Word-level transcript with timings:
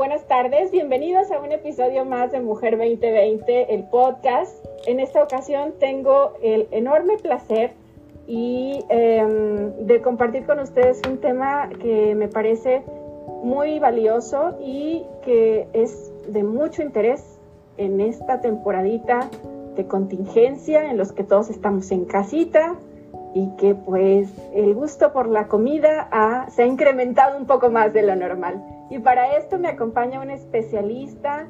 Buenas 0.00 0.26
tardes, 0.26 0.70
bienvenidos 0.70 1.30
a 1.30 1.40
un 1.40 1.52
episodio 1.52 2.06
más 2.06 2.32
de 2.32 2.40
Mujer 2.40 2.78
2020, 2.78 3.74
el 3.74 3.84
podcast. 3.84 4.56
En 4.86 4.98
esta 4.98 5.22
ocasión 5.22 5.74
tengo 5.78 6.32
el 6.42 6.68
enorme 6.70 7.18
placer 7.18 7.74
y 8.26 8.82
em, 8.88 9.74
de 9.84 10.00
compartir 10.00 10.46
con 10.46 10.58
ustedes 10.58 11.02
un 11.06 11.18
tema 11.18 11.68
que 11.82 12.14
me 12.14 12.28
parece 12.28 12.82
muy 13.42 13.78
valioso 13.78 14.56
y 14.58 15.04
que 15.22 15.68
es 15.74 16.10
de 16.28 16.44
mucho 16.44 16.80
interés 16.80 17.38
en 17.76 18.00
esta 18.00 18.40
temporadita 18.40 19.28
de 19.76 19.86
contingencia 19.86 20.90
en 20.90 20.96
los 20.96 21.12
que 21.12 21.24
todos 21.24 21.50
estamos 21.50 21.90
en 21.90 22.06
casita 22.06 22.74
y 23.34 23.54
que 23.58 23.74
pues 23.74 24.32
el 24.54 24.72
gusto 24.74 25.12
por 25.12 25.28
la 25.28 25.46
comida 25.46 26.08
se 26.48 26.62
ha 26.62 26.66
incrementado 26.66 27.36
un 27.36 27.44
poco 27.44 27.68
más 27.68 27.92
de 27.92 28.00
lo 28.00 28.16
normal. 28.16 28.64
Y 28.90 28.98
para 28.98 29.36
esto 29.36 29.58
me 29.58 29.68
acompaña 29.68 30.20
un 30.20 30.30
especialista 30.30 31.46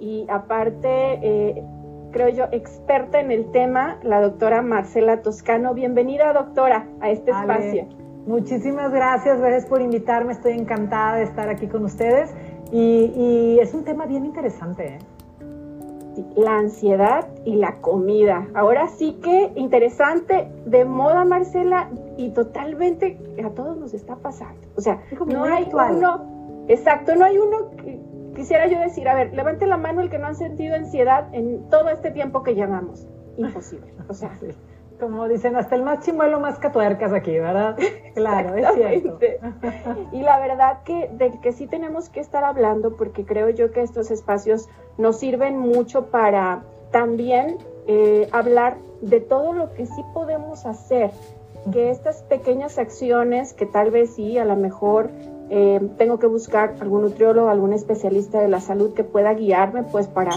y 0.00 0.26
aparte, 0.28 0.88
eh, 1.22 1.64
creo 2.10 2.28
yo, 2.30 2.44
experta 2.50 3.20
en 3.20 3.30
el 3.30 3.52
tema, 3.52 3.98
la 4.02 4.20
doctora 4.20 4.60
Marcela 4.60 5.22
Toscano. 5.22 5.72
Bienvenida, 5.72 6.32
doctora, 6.32 6.88
a 7.00 7.10
este 7.10 7.30
espacio. 7.30 7.86
Muchísimas 8.26 8.92
gracias, 8.92 9.38
gracias 9.38 9.66
por 9.66 9.80
invitarme. 9.80 10.32
Estoy 10.32 10.52
encantada 10.52 11.16
de 11.16 11.22
estar 11.22 11.48
aquí 11.48 11.68
con 11.68 11.84
ustedes. 11.84 12.34
Y, 12.72 13.58
es 13.60 13.72
un 13.72 13.84
tema 13.84 14.06
bien 14.06 14.26
interesante. 14.26 14.96
¿eh? 14.96 14.98
La 16.36 16.58
ansiedad 16.58 17.28
y 17.44 17.54
la 17.54 17.76
comida. 17.80 18.48
Ahora 18.52 18.88
sí 18.88 19.18
que 19.22 19.52
interesante, 19.54 20.48
de 20.66 20.84
moda, 20.84 21.24
Marcela, 21.24 21.88
y 22.16 22.30
totalmente 22.30 23.16
a 23.44 23.50
todos 23.50 23.76
nos 23.76 23.94
está 23.94 24.16
pasando. 24.16 24.60
O 24.76 24.80
sea, 24.80 25.00
no 25.26 25.44
hay 25.44 25.68
uno 25.72 26.29
Exacto, 26.70 27.16
no 27.16 27.24
hay 27.24 27.36
uno 27.36 27.72
que 27.76 27.98
quisiera 28.36 28.68
yo 28.68 28.78
decir, 28.78 29.08
a 29.08 29.14
ver, 29.14 29.34
levante 29.34 29.66
la 29.66 29.76
mano 29.76 30.00
el 30.02 30.08
que 30.08 30.18
no 30.18 30.28
ha 30.28 30.34
sentido 30.34 30.76
ansiedad 30.76 31.28
en 31.34 31.68
todo 31.68 31.88
este 31.88 32.12
tiempo 32.12 32.44
que 32.44 32.54
llamamos. 32.54 33.08
Imposible. 33.36 33.92
O 34.08 34.14
sea, 34.14 34.38
como 35.00 35.26
dicen, 35.26 35.56
hasta 35.56 35.74
el 35.74 35.82
más 35.82 36.04
chimuelo 36.04 36.38
más 36.38 36.60
catuercas 36.60 37.12
aquí, 37.12 37.36
¿verdad? 37.38 37.76
Claro, 38.14 38.54
es 38.54 38.66
cierto. 38.74 39.18
Y 40.12 40.22
la 40.22 40.38
verdad 40.38 40.82
que 40.84 41.08
del 41.12 41.40
que 41.40 41.52
sí 41.52 41.66
tenemos 41.66 42.08
que 42.08 42.20
estar 42.20 42.44
hablando, 42.44 42.96
porque 42.96 43.24
creo 43.24 43.50
yo 43.50 43.72
que 43.72 43.82
estos 43.82 44.10
espacios 44.12 44.68
nos 44.96 45.18
sirven 45.18 45.58
mucho 45.58 46.06
para 46.06 46.62
también 46.92 47.58
eh, 47.88 48.28
hablar 48.30 48.76
de 49.00 49.20
todo 49.20 49.52
lo 49.52 49.72
que 49.74 49.86
sí 49.86 50.04
podemos 50.12 50.66
hacer, 50.66 51.10
que 51.72 51.90
estas 51.90 52.22
pequeñas 52.24 52.78
acciones 52.78 53.54
que 53.54 53.66
tal 53.66 53.90
vez 53.90 54.14
sí, 54.14 54.38
a 54.38 54.44
lo 54.44 54.56
mejor 54.56 55.10
eh, 55.50 55.80
tengo 55.98 56.18
que 56.18 56.26
buscar 56.26 56.76
algún 56.80 57.02
nutriólogo, 57.02 57.48
algún 57.48 57.72
especialista 57.72 58.40
de 58.40 58.48
la 58.48 58.60
salud 58.60 58.94
que 58.94 59.02
pueda 59.04 59.34
guiarme, 59.34 59.82
pues 59.82 60.06
para 60.06 60.30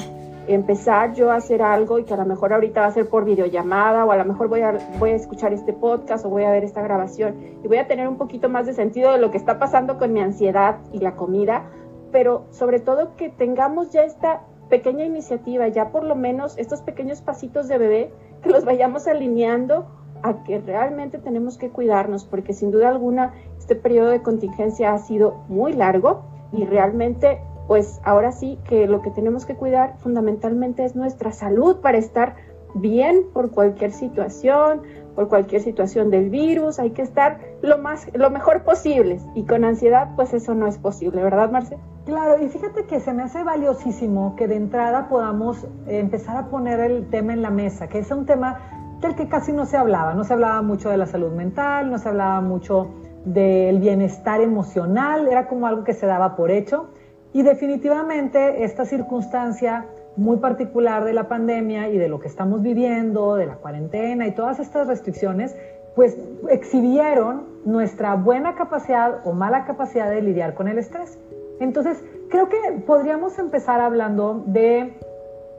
empezar 0.48 1.14
yo 1.14 1.32
a 1.32 1.36
hacer 1.36 1.62
algo 1.62 2.00
y 2.00 2.04
que 2.04 2.14
a 2.14 2.18
lo 2.18 2.26
mejor 2.26 2.52
ahorita 2.52 2.82
va 2.82 2.88
a 2.88 2.92
ser 2.92 3.08
por 3.08 3.24
videollamada 3.24 4.06
o 4.06 4.12
a 4.12 4.18
lo 4.18 4.26
mejor 4.26 4.50
voy 4.50 4.62
a, 4.62 4.78
voy 5.00 5.12
a 5.12 5.16
escuchar 5.16 5.54
este 5.54 5.72
podcast 5.72 6.26
o 6.26 6.30
voy 6.30 6.44
a 6.44 6.52
ver 6.52 6.64
esta 6.64 6.82
grabación 6.82 7.36
y 7.64 7.68
voy 7.68 7.78
a 7.78 7.88
tener 7.88 8.08
un 8.08 8.18
poquito 8.18 8.50
más 8.50 8.66
de 8.66 8.74
sentido 8.74 9.12
de 9.12 9.20
lo 9.20 9.32
que 9.32 9.38
está 9.38 9.60
pasando 9.60 9.98
con 9.98 10.12
mi 10.12 10.20
ansiedad 10.20 10.80
y 10.92 11.00
la 11.00 11.16
comida, 11.16 11.70
pero 12.12 12.46
sobre 12.50 12.80
todo 12.80 13.16
que 13.16 13.30
tengamos 13.30 13.92
ya 13.92 14.02
esta 14.02 14.42
pequeña 14.70 15.06
iniciativa, 15.06 15.68
ya 15.68 15.92
por 15.92 16.04
lo 16.04 16.16
menos 16.16 16.58
estos 16.58 16.82
pequeños 16.82 17.22
pasitos 17.22 17.68
de 17.68 17.78
bebé, 17.78 18.14
que 18.42 18.50
los 18.50 18.66
vayamos 18.66 19.08
alineando 19.08 19.86
a 20.24 20.44
que 20.44 20.60
realmente 20.60 21.20
tenemos 21.20 21.58
que 21.58 21.70
cuidarnos, 21.70 22.26
porque 22.26 22.54
sin 22.54 22.72
duda 22.72 22.90
alguna 22.90 23.34
este 23.64 23.76
periodo 23.76 24.10
de 24.10 24.22
contingencia 24.22 24.94
ha 24.94 24.98
sido 24.98 25.46
muy 25.48 25.72
largo 25.72 26.24
y 26.52 26.66
realmente, 26.66 27.40
pues 27.66 28.02
ahora 28.04 28.34
sí 28.34 28.60
que 28.68 28.88
lo 28.88 29.02
que 29.02 29.10
tenemos 29.10 29.46
que 29.46 29.56
cuidar 29.56 29.96
fundamentalmente 30.00 30.84
es 30.84 30.98
nuestra 30.98 31.32
salud 31.32 31.78
para 31.78 31.98
estar 31.98 32.36
bien 32.76 33.24
por 33.34 33.52
cualquier 33.52 33.94
situación, 33.94 34.82
por 35.16 35.30
cualquier 35.30 35.62
situación 35.62 36.10
del 36.10 36.30
virus, 36.30 36.78
hay 36.78 36.92
que 36.92 37.04
estar 37.04 37.40
lo 37.62 37.78
más 37.78 38.06
lo 38.14 38.30
mejor 38.32 38.64
posible 38.64 39.22
y 39.34 39.46
con 39.46 39.64
ansiedad 39.64 40.10
pues 40.18 40.34
eso 40.34 40.54
no 40.56 40.68
es 40.68 40.78
posible, 40.78 41.24
¿verdad, 41.24 41.50
Marce? 41.50 41.78
Claro, 42.06 42.44
y 42.44 42.50
fíjate 42.50 42.84
que 42.84 43.00
se 43.00 43.14
me 43.14 43.24
hace 43.24 43.46
valiosísimo 43.46 44.36
que 44.36 44.50
de 44.50 44.58
entrada 44.58 45.08
podamos 45.08 45.66
empezar 45.88 46.36
a 46.36 46.48
poner 46.48 46.82
el 46.82 47.10
tema 47.10 47.32
en 47.32 47.42
la 47.42 47.50
mesa, 47.50 47.88
que 47.88 48.00
es 48.00 48.12
un 48.12 48.26
tema 48.26 48.60
del 49.00 49.16
que 49.16 49.30
casi 49.30 49.54
no 49.54 49.66
se 49.66 49.78
hablaba. 49.78 50.14
No 50.14 50.26
se 50.26 50.34
hablaba 50.34 50.62
mucho 50.62 50.90
de 50.90 50.98
la 50.98 51.06
salud 51.06 51.32
mental, 51.32 51.90
no 51.90 51.98
se 51.98 52.10
hablaba 52.10 52.42
mucho 52.42 52.90
del 53.26 53.80
bienestar 53.80 54.42
emocional, 54.42 55.28
era 55.28 55.48
como 55.48 55.68
algo 55.68 55.84
que 55.84 55.94
se 55.94 56.06
daba 56.06 56.36
por 56.36 56.52
hecho. 56.52 56.90
Y 57.34 57.42
definitivamente 57.42 58.64
esta 58.64 58.86
circunstancia 58.86 59.86
muy 60.16 60.38
particular 60.38 61.06
de 61.06 61.14
la 61.14 61.28
pandemia 61.28 61.90
y 61.90 61.98
de 61.98 62.08
lo 62.08 62.20
que 62.20 62.28
estamos 62.28 62.62
viviendo, 62.62 63.36
de 63.36 63.48
la 63.48 63.56
cuarentena 63.56 64.28
y 64.28 64.32
todas 64.32 64.60
estas 64.60 64.88
restricciones, 64.88 65.56
pues 65.96 66.18
exhibieron 66.50 67.46
nuestra 67.66 68.16
buena 68.16 68.56
capacidad 68.56 69.26
o 69.26 69.34
mala 69.34 69.66
capacidad 69.66 70.10
de 70.10 70.22
lidiar 70.22 70.54
con 70.54 70.68
el 70.68 70.78
estrés. 70.78 71.18
Entonces, 71.60 72.04
creo 72.30 72.50
que 72.50 72.58
podríamos 72.86 73.38
empezar 73.40 73.80
hablando 73.80 74.44
de 74.46 74.98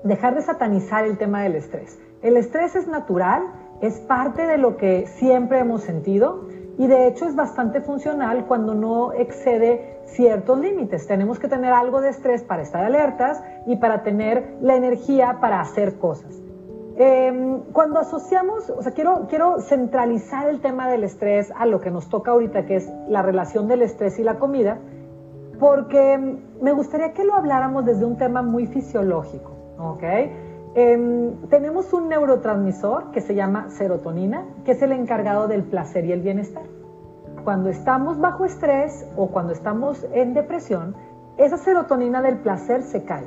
dejar 0.03 0.35
de 0.35 0.43
satanizar 0.43 1.05
el 1.05 1.19
tema 1.19 1.43
del 1.43 1.57
estrés. 1.57 1.99
El 2.23 2.37
estrés 2.37 2.77
es 2.77 2.87
natural, 2.87 3.43
es 3.81 3.99
parte 4.01 4.47
de 4.47 4.59
lo 4.59 4.77
que 4.77 5.07
siempre 5.07 5.59
hemos 5.59 5.83
sentido 5.83 6.47
y 6.79 6.87
de 6.87 7.07
hecho 7.07 7.27
es 7.27 7.37
bastante 7.37 7.81
funcional 7.81 8.47
cuando 8.47 8.75
no 8.75 9.13
excede 9.13 9.99
ciertos 10.07 10.59
límites. 10.59 11.07
Tenemos 11.07 11.39
que 11.39 11.49
tener 11.49 11.73
algo 11.73 12.01
de 12.01 12.11
estrés 12.11 12.43
para 12.43 12.63
estar 12.63 12.85
alertas 12.85 13.43
y 13.67 13.77
para 13.77 14.03
tener 14.03 14.57
la 14.61 14.77
energía 14.77 15.39
para 15.41 15.61
hacer 15.61 15.99
cosas. 15.99 16.41
Em, 16.97 17.61
cuando 17.73 17.99
asociamos, 17.99 18.71
o 18.71 18.83
sea, 18.83 18.93
quiero, 18.93 19.27
quiero 19.29 19.61
centralizar 19.61 20.49
el 20.49 20.61
tema 20.61 20.89
del 20.89 21.03
estrés 21.03 21.53
a 21.57 21.67
lo 21.67 21.81
que 21.81 21.91
nos 21.91 22.09
toca 22.09 22.31
ahorita, 22.31 22.67
que 22.67 22.77
es 22.77 22.89
la 23.09 23.23
relación 23.23 23.67
del 23.67 23.83
estrés 23.83 24.19
y 24.21 24.23
la 24.23 24.39
comida, 24.39 24.79
porque 25.59 26.39
me 26.61 26.73
gustaría 26.73 27.13
que 27.13 27.25
lo 27.25 27.35
habláramos 27.35 27.85
desde 27.85 28.05
un 28.05 28.17
tema 28.17 28.43
muy 28.43 28.67
fisiológico, 28.67 29.51
¿ok? 29.79 30.05
Em, 30.77 31.37
tenemos 31.49 31.93
un 31.93 32.09
neurotransmisor 32.09 33.13
que 33.13 33.21
se 33.21 33.37
llama 33.37 33.71
serotonina, 33.71 34.45
que 34.65 34.73
es 34.73 34.83
el 34.83 34.91
encargado 34.91 35.47
del 35.47 35.63
placer 35.63 36.05
y 36.05 36.13
el 36.13 36.21
bienestar. 36.21 36.65
Cuando 37.45 37.69
estamos 37.69 38.19
bajo 38.19 38.45
estrés 38.45 39.07
o 39.17 39.29
cuando 39.29 39.53
estamos 39.53 40.05
en 40.13 40.35
depresión, 40.35 40.97
esa 41.37 41.59
serotonina 41.59 42.23
del 42.23 42.39
placer 42.39 42.83
se 42.83 43.05
cae. 43.05 43.27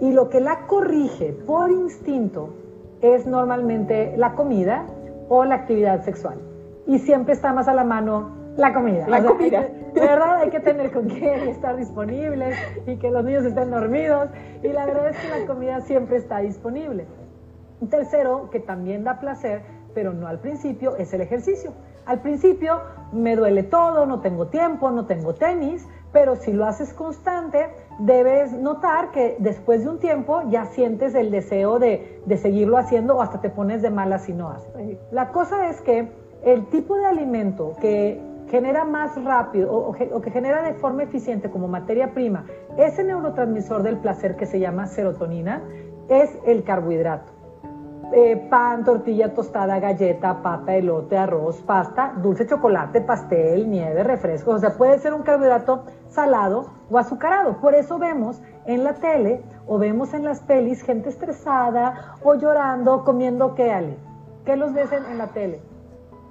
Y 0.00 0.12
lo 0.12 0.30
que 0.30 0.40
la 0.40 0.66
corrige 0.66 1.32
por 1.32 1.70
instinto 1.70 2.54
es 3.02 3.26
normalmente 3.26 4.16
la 4.16 4.34
comida 4.34 4.86
o 5.28 5.44
la 5.44 5.56
actividad 5.56 6.04
sexual. 6.04 6.38
Y 6.86 7.00
siempre 7.00 7.34
está 7.34 7.52
más 7.52 7.68
a 7.68 7.74
la 7.74 7.84
mano 7.84 8.30
la 8.56 8.72
comida. 8.72 9.06
La 9.08 9.22
comida. 9.22 9.68
De 9.94 10.00
verdad 10.00 10.36
hay 10.36 10.50
que 10.50 10.60
tener 10.60 10.92
con 10.92 11.08
quién 11.08 11.48
estar 11.48 11.76
disponibles 11.76 12.56
y 12.86 12.96
que 12.96 13.10
los 13.10 13.24
niños 13.24 13.44
estén 13.44 13.70
dormidos. 13.70 14.28
Y 14.62 14.68
la 14.68 14.86
verdad 14.86 15.10
es 15.10 15.18
que 15.18 15.28
la 15.28 15.46
comida 15.46 15.80
siempre 15.82 16.16
está 16.16 16.38
disponible. 16.38 17.06
Un 17.80 17.88
tercero, 17.88 18.50
que 18.50 18.60
también 18.60 19.04
da 19.04 19.20
placer, 19.20 19.62
pero 19.94 20.12
no 20.12 20.26
al 20.26 20.40
principio, 20.40 20.96
es 20.96 21.12
el 21.14 21.20
ejercicio. 21.20 21.72
Al 22.06 22.20
principio 22.20 22.80
me 23.12 23.36
duele 23.36 23.62
todo, 23.62 24.06
no 24.06 24.20
tengo 24.20 24.46
tiempo, 24.46 24.90
no 24.90 25.06
tengo 25.06 25.34
tenis, 25.34 25.86
pero 26.12 26.36
si 26.36 26.52
lo 26.52 26.64
haces 26.64 26.94
constante, 26.94 27.68
debes 27.98 28.52
notar 28.52 29.10
que 29.10 29.36
después 29.38 29.84
de 29.84 29.90
un 29.90 29.98
tiempo 29.98 30.42
ya 30.48 30.64
sientes 30.66 31.14
el 31.14 31.30
deseo 31.30 31.78
de, 31.78 32.22
de 32.24 32.36
seguirlo 32.38 32.78
haciendo 32.78 33.16
o 33.16 33.22
hasta 33.22 33.40
te 33.40 33.50
pones 33.50 33.82
de 33.82 33.90
mala 33.90 34.18
si 34.18 34.32
no 34.32 34.48
haces. 34.50 34.72
La 35.12 35.32
cosa 35.32 35.68
es 35.68 35.80
que 35.82 36.08
el 36.44 36.66
tipo 36.66 36.96
de 36.96 37.06
alimento 37.06 37.74
que 37.80 38.20
genera 38.48 38.84
más 38.84 39.22
rápido 39.22 39.72
o, 39.72 39.92
que 39.92 40.30
genera 40.30 40.62
de 40.62 40.74
forma 40.74 41.02
eficiente 41.02 41.50
como 41.50 41.68
materia 41.68 42.12
prima 42.12 42.44
ese 42.76 43.04
neurotransmisor 43.04 43.82
del 43.82 43.98
placer 43.98 44.36
que 44.36 44.46
se 44.46 44.60
llama 44.60 44.86
serotonina 44.86 45.62
es 46.08 46.30
el 46.46 46.64
carbohidrato. 46.64 47.32
Eh, 48.10 48.46
pan, 48.48 48.84
tortilla 48.84 49.34
tostada, 49.34 49.78
galleta, 49.80 50.42
papa, 50.42 50.74
elote, 50.74 51.18
arroz, 51.18 51.60
pasta, 51.60 52.14
dulce 52.16 52.46
chocolate, 52.46 53.02
pastel, 53.02 53.68
nieve, 53.68 54.02
refresco. 54.02 54.52
O 54.52 54.58
sea, 54.58 54.70
puede 54.78 54.98
ser 54.98 55.12
un 55.12 55.22
carbohidrato 55.22 55.84
salado 56.08 56.70
o 56.90 56.96
azucarado. 56.96 57.60
Por 57.60 57.74
eso 57.74 57.98
vemos 57.98 58.40
en 58.64 58.82
la 58.82 58.94
tele 58.94 59.42
o 59.66 59.78
vemos 59.78 60.14
en 60.14 60.24
las 60.24 60.40
pelis 60.40 60.82
gente 60.82 61.10
estresada 61.10 62.14
o 62.22 62.34
llorando, 62.34 63.04
comiendo 63.04 63.54
qué, 63.54 63.72
Ale. 63.72 63.98
¿Qué 64.46 64.56
los 64.56 64.72
ves 64.72 64.90
en 64.92 65.18
la 65.18 65.26
tele? 65.26 65.60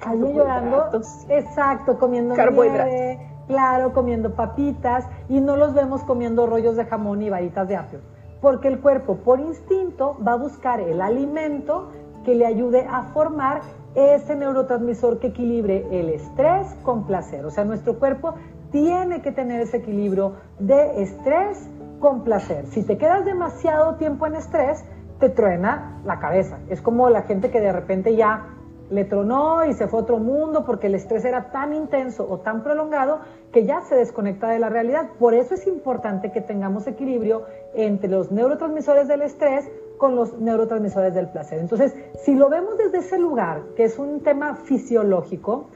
Allí 0.06 0.34
llorando, 0.34 0.90
exacto, 1.30 1.98
comiendo 1.98 2.36
nieve, 2.36 3.20
claro, 3.48 3.94
comiendo 3.94 4.36
papitas 4.36 5.06
y 5.28 5.40
no 5.40 5.56
los 5.56 5.74
vemos 5.74 6.04
comiendo 6.04 6.46
rollos 6.46 6.76
de 6.76 6.86
jamón 6.86 7.22
y 7.22 7.30
varitas 7.30 7.68
de 7.68 7.78
apio, 7.78 8.00
porque 8.42 8.68
el 8.68 8.80
cuerpo 8.80 9.18
por 9.18 9.40
instinto 9.40 10.18
va 10.26 10.34
a 10.34 10.38
buscar 10.38 10.80
el 10.80 11.02
alimento 11.02 11.90
que 12.24 12.36
le 12.36 12.46
ayude 12.46 12.86
a 12.90 13.04
formar 13.14 13.62
ese 13.96 14.36
neurotransmisor 14.36 15.20
que 15.20 15.28
equilibre 15.28 15.88
el 15.92 16.10
estrés 16.10 16.68
con 16.84 17.06
placer. 17.08 17.46
O 17.46 17.50
sea, 17.50 17.66
nuestro 17.66 17.98
cuerpo 17.98 18.36
tiene 18.72 19.22
que 19.22 19.32
tener 19.32 19.62
ese 19.62 19.78
equilibrio 19.78 20.34
de 20.60 21.02
estrés 21.02 21.70
con 22.00 22.24
placer. 22.24 22.68
Si 22.68 22.84
te 22.84 22.98
quedas 22.98 23.26
demasiado 23.26 23.96
tiempo 23.96 24.28
en 24.28 24.36
estrés, 24.36 24.86
te 25.20 25.30
truena 25.30 26.00
la 26.06 26.20
cabeza. 26.20 26.60
Es 26.70 26.82
como 26.82 27.10
la 27.10 27.24
gente 27.24 27.50
que 27.50 27.60
de 27.60 27.72
repente 27.72 28.16
ya 28.16 28.57
le 28.90 29.06
tronó 29.06 29.66
y 29.66 29.74
se 29.74 29.88
fue 29.88 30.00
a 30.00 30.04
otro 30.04 30.18
mundo 30.18 30.66
porque 30.66 30.88
el 30.88 30.96
estrés 30.96 31.26
era 31.26 31.52
tan 31.52 31.74
intenso 31.74 32.26
o 32.30 32.40
tan 32.40 32.64
prolongado 32.64 33.20
que 33.52 33.66
ya 33.66 33.82
se 33.82 33.96
desconecta 33.96 34.50
de 34.50 34.60
la 34.60 34.70
realidad. 34.70 35.10
Por 35.20 35.34
eso 35.34 35.56
es 35.56 35.68
importante 35.68 36.32
que 36.32 36.42
tengamos 36.42 36.88
equilibrio 36.88 37.44
entre 37.74 38.10
los 38.10 38.32
neurotransmisores 38.32 39.08
del 39.08 39.22
estrés 39.22 39.70
con 39.98 40.16
los 40.16 40.38
neurotransmisores 40.40 41.14
del 41.14 41.30
placer. 41.30 41.60
Entonces, 41.60 41.94
si 42.24 42.36
lo 42.36 42.50
vemos 42.50 42.78
desde 42.78 43.00
ese 43.00 43.18
lugar, 43.18 43.62
que 43.76 43.86
es 43.86 43.98
un 43.98 44.22
tema 44.22 44.56
fisiológico, 44.56 45.68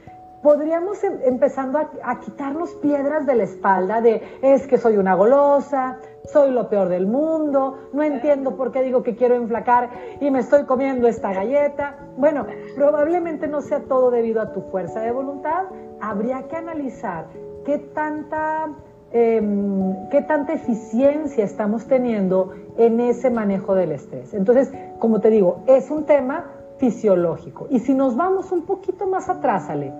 podríamos 0.42 1.02
em, 1.04 1.18
empezando 1.24 1.78
a, 1.78 2.20
quitarnos 2.20 2.70
piedras 2.74 3.26
de 3.26 3.36
la 3.36 3.44
espalda 3.44 4.00
de 4.00 4.22
es 4.42 4.66
que 4.66 4.76
soy 4.76 4.96
una 4.96 5.14
golosa, 5.14 5.98
soy 6.24 6.50
lo 6.50 6.68
peor 6.68 6.88
del 6.88 7.06
mundo, 7.06 7.88
no 7.92 8.02
entiendo 8.02 8.56
por 8.56 8.72
qué 8.72 8.82
digo 8.82 9.02
que 9.02 9.16
quiero 9.16 9.34
enflacar 9.34 9.90
y 10.20 10.30
me 10.30 10.40
estoy 10.40 10.64
comiendo 10.64 11.08
esta 11.08 11.32
galleta. 11.32 11.96
Bueno, 12.16 12.46
probablemente 12.76 13.48
no 13.48 13.60
sea 13.60 13.80
todo 13.80 14.10
debido 14.10 14.40
a 14.40 14.52
tu 14.52 14.62
fuerza 14.62 15.00
de 15.00 15.12
voluntad. 15.12 15.64
Habría 16.00 16.48
que 16.48 16.56
analizar 16.56 17.26
qué 17.64 17.78
tanta, 17.78 18.70
em, 19.12 20.08
qué 20.10 20.22
tanta 20.22 20.52
eficiencia 20.52 21.44
estamos 21.44 21.86
teniendo 21.86 22.52
en 22.76 23.00
ese 23.00 23.30
manejo 23.30 23.74
del 23.74 23.92
estrés. 23.92 24.32
Entonces, 24.34 24.72
como 24.98 25.20
te 25.20 25.30
digo, 25.30 25.62
es 25.66 25.90
un 25.90 26.04
tema 26.04 26.46
fisiológico. 26.78 27.66
Y 27.70 27.80
si 27.80 27.94
nos 27.94 28.16
vamos 28.16 28.50
un 28.50 28.62
poquito 28.62 29.06
más 29.06 29.28
atrás, 29.28 29.68
Ale, 29.70 29.92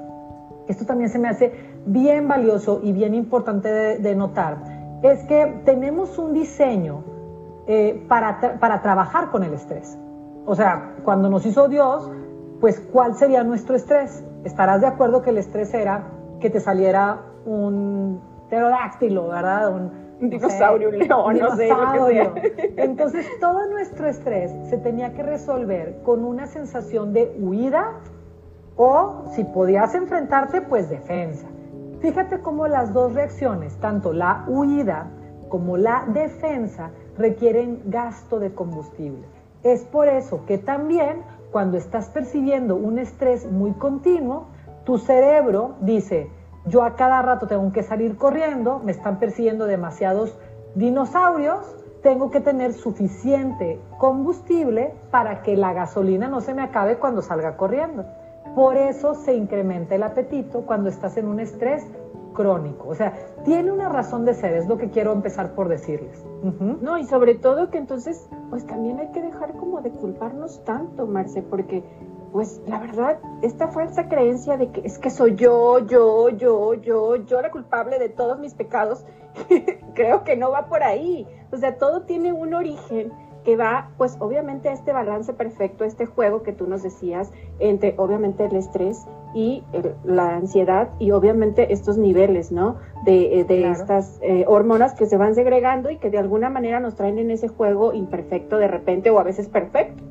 esto 0.69 0.84
también 0.84 1.10
se 1.10 1.19
me 1.19 1.28
hace 1.28 1.52
bien 1.86 2.28
valioso 2.28 2.80
y 2.82 2.92
bien 2.92 3.14
importante 3.14 3.69
de, 3.69 4.14
notar, 4.14 4.81
es 5.02 5.25
que 5.25 5.62
tenemos 5.64 6.19
un 6.19 6.32
diseño 6.32 7.04
eh, 7.66 8.04
para, 8.08 8.58
para 8.58 8.82
trabajar 8.82 9.31
con 9.31 9.43
el 9.43 9.54
estrés. 9.54 9.99
O 10.46 10.54
sea, 10.54 10.96
cuando 11.04 11.28
nos 11.28 11.46
hizo 11.46 11.69
Dios, 11.69 12.10
pues 12.60 12.81
¿cuál 12.93 13.14
sería 13.14 13.44
nuestro 13.44 13.76
estrés? 13.76 14.25
Estarás 14.44 14.81
de 14.81 14.87
acuerdo 14.87 15.22
que 15.22 15.31
el 15.31 15.38
estrés 15.38 15.72
era 15.75 16.08
que 16.40 16.50
te 16.50 16.60
saliera 16.60 17.22
un 17.44 18.20
pterodáctilo, 18.49 19.28
¿verdad? 19.28 19.75
Un, 19.75 20.02
dinosaurio, 20.28 20.90
un 20.90 20.99
león, 20.99 21.38
no 21.38 21.56
sé, 21.56 21.69
lo 21.69 21.93
que 21.93 22.12
sea. 22.12 22.32
Entonces, 22.76 23.26
todo 23.40 23.66
nuestro 23.70 24.08
estrés 24.08 24.52
se 24.70 24.78
tenía 24.78 25.14
que 25.14 25.22
resolver 25.22 26.00
con 26.05 26.25
una 26.25 26.46
sensación 26.46 27.12
de 27.12 27.34
huida 27.40 27.98
o 28.76 29.25
si 29.34 29.43
podías 29.44 29.94
enfrentarte, 29.94 30.62
pues 30.62 30.88
defensa. 30.88 31.48
Fíjate 32.02 32.40
cómo 32.40 32.66
las 32.66 32.93
dos 32.93 33.14
reacciones, 33.14 33.76
tanto 33.76 34.12
la 34.12 34.44
huida 34.49 35.06
como 35.49 35.76
la 35.76 36.04
defensa, 36.08 36.90
requieren 37.16 37.81
gasto 37.87 38.40
de 38.40 38.52
combustible. 38.52 39.25
Es 39.62 39.84
por 39.84 40.08
eso 40.08 40.44
que 40.44 40.58
también 40.58 41.22
cuando 41.52 41.76
estás 41.76 42.08
percibiendo 42.08 42.75
un 42.75 42.99
estrés 42.99 43.49
muy 43.49 43.70
continuo, 43.75 44.46
tu 44.84 44.99
cerebro 44.99 45.76
dice, 45.81 46.28
yo 46.66 46.82
a 46.82 46.96
cada 46.96 47.22
rato 47.22 47.46
tengo 47.46 47.70
que 47.70 47.84
salir 47.84 48.16
corriendo, 48.16 48.81
me 48.81 48.90
están 48.90 49.20
persiguiendo 49.20 49.66
demasiados 49.66 50.37
dinosaurios, 50.75 51.76
tengo 52.02 52.32
que 52.32 52.40
tener 52.40 52.72
suficiente 52.72 53.78
combustible 53.98 54.93
para 55.12 55.43
que 55.43 55.56
la 55.56 55.72
gasolina 55.72 56.26
no 56.26 56.40
se 56.40 56.52
me 56.52 56.62
acabe 56.62 56.96
cuando 56.96 57.22
salga 57.22 57.56
corriendo. 57.56 58.05
Por 58.54 58.76
eso 58.76 59.14
se 59.14 59.34
incrementa 59.34 59.94
el 59.94 60.02
apetito 60.02 60.62
cuando 60.66 60.88
estás 60.88 61.16
en 61.16 61.26
un 61.26 61.40
estrés 61.40 61.84
crónico. 62.32 62.88
O 62.88 62.94
sea, 62.94 63.14
tiene 63.44 63.70
una 63.70 63.88
razón 63.88 64.25
de 64.25 64.34
ser, 64.34 64.54
es 64.54 64.66
lo 64.66 64.78
que 64.78 64.90
quiero 64.90 65.12
empezar 65.12 65.54
por 65.54 65.69
decirles. 65.69 66.25
No, 66.81 66.99
y 66.99 67.04
sobre 67.04 67.34
todo 67.34 67.70
que 67.70 67.78
entonces, 67.78 68.28
pues 68.50 68.66
también 68.66 68.99
hay 68.99 69.08
que 69.12 69.22
dejar 69.22 69.52
como 69.52 69.81
de 69.81 69.90
culparnos 69.90 70.62
tanto, 70.64 71.06
Marce, 71.06 71.43
porque 71.43 71.84
pues 72.32 72.62
la 72.66 72.78
verdad, 72.81 73.19
esta 73.43 73.69
falsa 73.69 74.08
creencia 74.08 74.56
de 74.56 74.70
que 74.70 74.81
es 74.84 74.98
que 74.98 75.10
soy 75.10 75.34
yo, 75.34 75.81
yo, 75.81 76.31
yo, 76.31 76.75
yo, 76.75 77.16
yo 77.16 77.43
la 77.43 77.50
culpable 77.50 77.98
de 77.98 78.08
todos 78.08 78.38
mis 78.38 78.55
pecados, 78.55 79.05
creo 79.94 80.25
que 80.25 80.37
no 80.37 80.50
va 80.50 80.66
por 80.66 80.82
ahí. 80.82 81.26
O 81.52 81.58
sea, 81.58 81.76
todo 81.76 82.02
tiene 82.02 82.32
un 82.32 82.55
origen 82.55 83.12
que 83.44 83.56
va, 83.56 83.90
pues 83.98 84.16
obviamente 84.20 84.68
a 84.68 84.72
este 84.72 84.92
balance 84.92 85.32
perfecto, 85.32 85.84
este 85.84 86.06
juego 86.06 86.42
que 86.42 86.52
tú 86.52 86.66
nos 86.66 86.82
decías, 86.82 87.32
entre 87.58 87.94
obviamente 87.98 88.44
el 88.44 88.56
estrés 88.56 89.06
y 89.34 89.64
la 90.04 90.36
ansiedad 90.36 90.90
y 90.98 91.10
obviamente 91.10 91.72
estos 91.72 91.98
niveles, 91.98 92.52
¿no? 92.52 92.76
De, 93.04 93.40
eh, 93.40 93.70
estas 93.70 94.18
eh, 94.22 94.44
hormonas 94.46 94.94
que 94.94 95.06
se 95.06 95.16
van 95.16 95.34
segregando 95.34 95.90
y 95.90 95.96
que 95.96 96.10
de 96.10 96.18
alguna 96.18 96.50
manera 96.50 96.80
nos 96.80 96.94
traen 96.94 97.18
en 97.18 97.30
ese 97.30 97.48
juego 97.48 97.92
imperfecto 97.92 98.58
de 98.58 98.68
repente 98.68 99.10
o 99.10 99.18
a 99.18 99.24
veces 99.24 99.48
perfecto. 99.48 100.02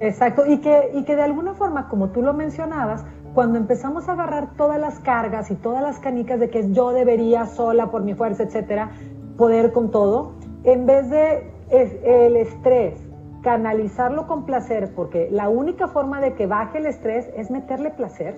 Exacto, 0.00 0.44
y 0.46 0.58
que, 0.58 0.90
y 0.94 1.04
que 1.04 1.14
de 1.14 1.22
alguna 1.22 1.54
forma, 1.54 1.88
como 1.88 2.08
tú 2.08 2.22
lo 2.22 2.34
mencionabas, 2.34 3.04
cuando 3.34 3.56
empezamos 3.58 4.08
a 4.08 4.14
agarrar 4.14 4.56
todas 4.56 4.80
las 4.80 4.98
cargas 4.98 5.50
y 5.52 5.54
todas 5.54 5.80
las 5.80 6.00
canicas 6.00 6.40
de 6.40 6.50
que 6.50 6.72
yo 6.72 6.92
debería 6.92 7.46
sola 7.46 7.90
por 7.90 8.02
mi 8.02 8.14
fuerza, 8.14 8.42
etcétera, 8.42 8.90
poder 9.36 9.70
con 9.70 9.92
todo, 9.92 10.32
en 10.64 10.86
vez 10.86 11.08
de 11.08 11.51
el 11.72 12.36
estrés, 12.36 12.94
canalizarlo 13.42 14.26
con 14.26 14.44
placer, 14.44 14.92
porque 14.94 15.28
la 15.30 15.48
única 15.48 15.88
forma 15.88 16.20
de 16.20 16.34
que 16.34 16.46
baje 16.46 16.78
el 16.78 16.86
estrés 16.86 17.28
es 17.36 17.50
meterle 17.50 17.90
placer. 17.90 18.36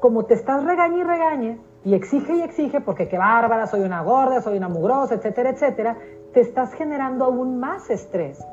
Como 0.00 0.24
te 0.24 0.34
estás 0.34 0.64
regañe 0.64 0.98
y 0.98 1.04
regañe, 1.04 1.58
y 1.84 1.94
exige 1.94 2.34
y 2.34 2.42
exige, 2.42 2.80
porque 2.80 3.08
qué 3.08 3.18
bárbara, 3.18 3.66
soy 3.66 3.82
una 3.82 4.02
gorda, 4.02 4.40
soy 4.42 4.56
una 4.56 4.68
mugrosa, 4.68 5.14
etcétera, 5.14 5.50
etcétera, 5.50 5.96
te 6.34 6.40
estás 6.40 6.74
generando 6.74 7.24
aún 7.24 7.60
más 7.60 7.88
estrés, 7.88 8.44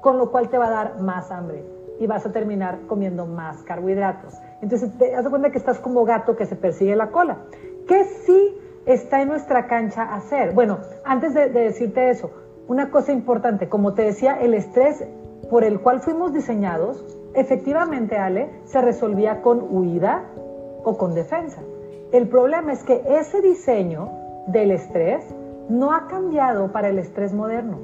con 0.00 0.16
lo 0.16 0.30
cual 0.30 0.48
te 0.48 0.58
va 0.58 0.66
a 0.66 0.70
dar 0.70 1.00
más 1.00 1.30
hambre 1.30 1.62
y 2.00 2.06
vas 2.06 2.24
a 2.26 2.32
terminar 2.32 2.80
comiendo 2.86 3.26
más 3.26 3.62
carbohidratos. 3.62 4.34
Entonces, 4.62 4.96
te 4.98 5.10
das 5.10 5.28
cuenta 5.28 5.50
que 5.50 5.58
estás 5.58 5.78
como 5.78 6.04
gato 6.04 6.36
que 6.36 6.46
se 6.46 6.56
persigue 6.56 6.96
la 6.96 7.10
cola. 7.10 7.38
¿Qué 7.86 8.04
sí 8.04 8.58
está 8.86 9.20
en 9.20 9.28
nuestra 9.28 9.66
cancha 9.66 10.14
hacer? 10.14 10.52
Bueno, 10.52 10.78
antes 11.04 11.34
de 11.34 11.50
decirte 11.50 12.10
eso, 12.10 12.30
una 12.66 12.90
cosa 12.90 13.12
importante, 13.12 13.68
como 13.68 13.94
te 13.94 14.02
decía, 14.02 14.34
el 14.40 14.54
estrés 14.54 15.04
por 15.50 15.64
el 15.64 15.80
cual 15.80 16.00
fuimos 16.00 16.32
diseñados, 16.32 17.04
efectivamente, 17.34 18.16
Ale, 18.16 18.50
se 18.64 18.80
resolvía 18.80 19.42
con 19.42 19.66
huida 19.70 20.24
o 20.82 20.96
con 20.96 21.14
defensa. 21.14 21.60
El 22.12 22.28
problema 22.28 22.72
es 22.72 22.82
que 22.84 23.02
ese 23.06 23.42
diseño 23.42 24.10
del 24.46 24.70
estrés 24.70 25.24
no 25.68 25.92
ha 25.92 26.06
cambiado 26.06 26.72
para 26.72 26.88
el 26.88 26.98
estrés 26.98 27.32
moderno. 27.32 27.78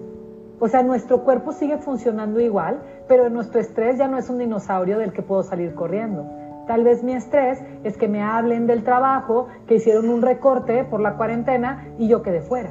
O 0.59 0.69
sea, 0.69 0.83
nuestro 0.83 1.25
cuerpo 1.25 1.53
sigue 1.53 1.79
funcionando 1.79 2.41
igual, 2.41 2.83
pero 3.09 3.31
nuestro 3.31 3.61
estrés 3.61 3.99
ya 3.99 4.09
no 4.09 4.19
es 4.19 4.29
un 4.29 4.39
dinosaurio 4.39 4.99
del 4.99 5.13
que 5.13 5.23
puedo 5.23 5.43
salir 5.43 5.75
corriendo. 5.75 6.27
Tal 6.67 6.85
vez 6.85 7.03
mi 7.03 7.15
estrés 7.15 7.59
es 7.83 7.97
que 7.97 8.09
me 8.09 8.23
hablen 8.23 8.67
del 8.67 8.85
trabajo, 8.85 9.49
que 9.67 9.77
hicieron 9.77 10.09
un 10.09 10.23
recorte 10.23 10.85
por 10.85 11.01
la 11.01 11.17
cuarentena 11.17 11.89
y 11.99 12.09
yo 12.09 12.23
quedé 12.23 12.43
fuera. 12.43 12.71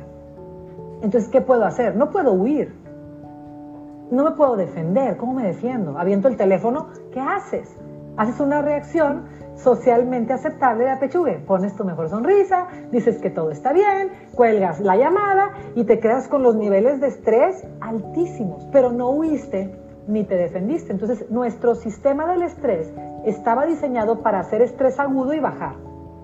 Entonces, 1.02 1.30
¿qué 1.30 1.42
puedo 1.42 1.66
hacer? 1.66 1.96
No 1.96 2.10
puedo 2.12 2.34
huir. 2.34 2.74
No 4.12 4.24
me 4.24 4.32
puedo 4.32 4.56
defender. 4.56 5.18
¿Cómo 5.18 5.34
me 5.34 5.44
defiendo? 5.44 5.98
Aviento 5.98 6.28
el 6.28 6.38
teléfono. 6.38 6.88
¿Qué 7.12 7.20
haces? 7.20 7.76
Haces 8.18 8.40
una 8.40 8.62
reacción 8.62 9.26
socialmente 9.56 10.34
aceptable 10.34 10.86
de 10.86 10.92
apechugue. 10.92 11.40
Pones 11.46 11.76
tu 11.76 11.84
mejor 11.84 12.10
sonrisa, 12.10 12.68
dices 12.92 13.20
que 13.20 13.30
todo 13.30 13.52
está 13.52 13.74
bien, 13.74 14.12
cuelgas 14.36 14.80
la 14.80 14.96
llamada 14.96 15.54
y 15.76 15.84
te 15.84 16.00
quedas 16.00 16.28
con 16.28 16.44
los 16.44 16.56
niveles 16.56 17.02
de 17.02 17.08
estrés 17.08 17.66
altísimos, 17.82 18.68
pero 18.72 18.92
no 18.92 19.10
huiste 19.12 19.74
ni 20.08 20.24
te 20.24 20.36
defendiste. 20.36 20.92
Entonces, 20.92 21.30
nuestro 21.30 21.76
sistema 21.76 22.32
del 22.32 22.44
estrés 22.44 22.92
estaba 23.26 23.66
diseñado 23.66 24.22
para 24.22 24.40
hacer 24.40 24.62
estrés 24.62 25.00
agudo 25.00 25.34
y 25.34 25.40
bajar. 25.40 25.76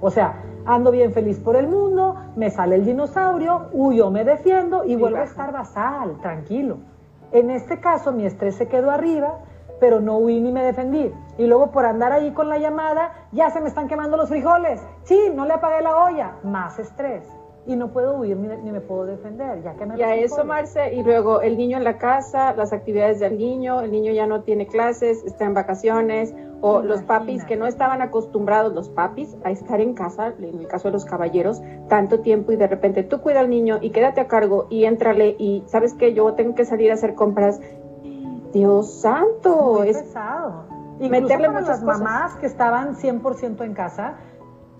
O 0.01 0.10
sea, 0.10 0.41
ando 0.66 0.92
bien 0.92 1.14
feliz 1.14 1.40
por 1.40 1.56
el 1.56 1.68
mundo, 1.68 2.16
me 2.36 2.50
sale 2.50 2.76
el 2.76 2.86
dinosaurio, 2.86 3.68
huyo, 3.74 4.12
me 4.12 4.24
defiendo 4.24 4.84
y 4.86 4.96
vuelvo 4.96 5.20
a 5.20 5.24
estar 5.24 5.52
basal, 5.52 6.20
tranquilo. 6.22 6.78
En 7.32 7.50
este 7.50 7.80
caso 7.80 8.12
mi 8.12 8.26
estrés 8.26 8.56
se 8.56 8.68
quedó 8.68 8.92
arriba, 8.92 9.40
pero 9.80 10.00
no 10.00 10.18
huí 10.18 10.40
ni 10.42 10.52
me 10.52 10.64
defendí. 10.64 11.12
Y 11.38 11.48
luego 11.48 11.72
por 11.72 11.86
andar 11.86 12.12
ahí 12.12 12.32
con 12.32 12.50
la 12.50 12.58
llamada, 12.58 13.28
ya 13.32 13.50
se 13.50 13.62
me 13.62 13.68
están 13.68 13.88
quemando 13.88 14.18
los 14.18 14.30
frijoles. 14.30 14.82
Sí, 15.04 15.32
no 15.34 15.46
le 15.46 15.54
apagué 15.54 15.82
la 15.82 15.98
olla, 15.98 16.36
más 16.44 16.80
estrés 16.80 17.24
y 17.68 17.76
no 17.76 17.92
puedo 17.92 18.18
huir 18.18 18.38
ni, 18.38 18.72
me 18.72 18.82
puedo 18.82 19.06
defender, 19.06 19.64
ya 19.64 19.74
que 19.74 19.86
me... 19.86 19.98
Y 19.98 20.04
a 20.04 20.16
eso, 20.16 20.44
Marce, 20.44 20.94
y 20.94 21.04
luego 21.04 21.42
el 21.42 21.58
niño 21.58 21.78
en 21.78 21.84
la 21.84 21.98
casa, 21.98 22.54
las 22.54 22.74
actividades 22.74 23.20
del 23.20 23.38
niño, 23.38 23.82
el 23.82 23.92
niño 23.92 24.12
ya 24.12 24.28
no 24.28 24.42
tiene 24.42 24.68
clases, 24.68 25.24
está 25.26 25.46
en 25.46 25.54
vacaciones, 25.56 26.34
o 26.62 26.82
los 26.82 27.04
papis 27.04 27.44
que 27.46 27.58
no 27.58 27.68
estaban 27.68 28.02
acostumbrados, 28.02 28.74
los 28.74 28.90
papis, 28.90 29.36
a 29.44 29.52
estar 29.52 29.82
en 29.82 29.94
casa, 29.94 30.34
en 30.40 30.60
el 30.60 30.68
caso 30.68 30.88
de 30.88 30.94
los 30.94 31.06
caballeros, 31.06 31.62
tanto 31.90 32.22
tiempo 32.22 32.52
y 32.52 32.56
de 32.56 32.68
repente 32.68 33.04
tú 33.04 33.22
cuida 33.22 33.40
al 33.40 33.50
niño 33.50 33.80
y 33.82 33.92
quédate 33.92 34.22
a 34.22 34.28
cargo 34.28 34.68
y 34.70 34.86
éntrale 34.86 35.36
y 35.38 35.64
sabes 35.68 35.94
que 35.94 36.14
yo 36.14 36.34
tengo 36.34 36.56
que 36.56 36.66
salir 36.66 36.92
a 36.92 36.96
hacer 36.96 37.16
compras. 37.16 37.60
Dios 38.54 39.02
santo, 39.02 39.84
es 39.84 39.98
pesado. 39.98 40.66
Y 41.00 41.10
meterle 41.10 41.50
muchas 41.50 41.84
mamás 41.84 42.36
que 42.36 42.46
estaban 42.46 42.96
100% 42.96 43.66
en 43.66 43.74
casa, 43.74 44.16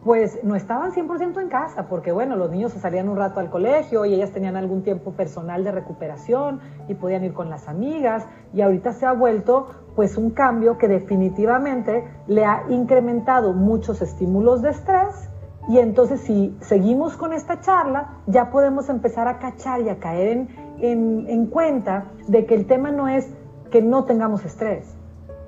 pues 0.06 0.40
no 0.44 0.56
estaban 0.56 0.92
100% 0.92 1.42
en 1.42 1.50
casa, 1.50 1.88
porque 1.90 2.12
bueno, 2.12 2.36
los 2.36 2.52
niños 2.52 2.72
se 2.72 2.80
salían 2.80 3.10
un 3.10 3.18
rato 3.18 3.40
al 3.40 3.50
colegio 3.50 4.06
y 4.06 4.14
ellas 4.14 4.32
tenían 4.32 4.56
algún 4.56 4.84
tiempo 4.84 5.14
personal 5.14 5.64
de 5.64 5.72
recuperación 5.72 6.62
y 6.88 6.94
podían 6.94 7.24
ir 7.24 7.34
con 7.34 7.50
las 7.50 7.68
amigas 7.68 8.24
y 8.54 8.62
ahorita 8.62 8.94
se 8.94 9.08
ha 9.08 9.14
vuelto 9.14 9.68
pues 9.96 10.16
un 10.16 10.30
cambio 10.30 10.78
que 10.78 10.88
definitivamente 10.88 12.08
le 12.28 12.46
ha 12.46 12.66
incrementado 12.70 13.54
muchos 13.54 14.04
estímulos 14.04 14.62
de 14.62 14.70
estrés 14.70 15.32
y 15.70 15.80
entonces 15.80 16.22
si 16.22 16.56
seguimos 16.62 17.18
con 17.18 17.34
esta 17.34 17.62
charla 17.62 18.20
ya 18.28 18.52
podemos 18.52 18.90
empezar 18.90 19.28
a 19.28 19.40
cachar 19.40 19.82
y 19.82 19.90
a 19.90 19.98
caer 19.98 20.28
en, 20.28 20.50
en, 20.82 21.26
en 21.28 21.48
cuenta 21.48 22.12
de 22.28 22.46
que 22.46 22.54
el 22.54 22.68
tema 22.68 22.92
no 22.92 23.08
es 23.08 23.28
que 23.72 23.82
no 23.82 24.04
tengamos 24.04 24.46
estrés, 24.46 24.96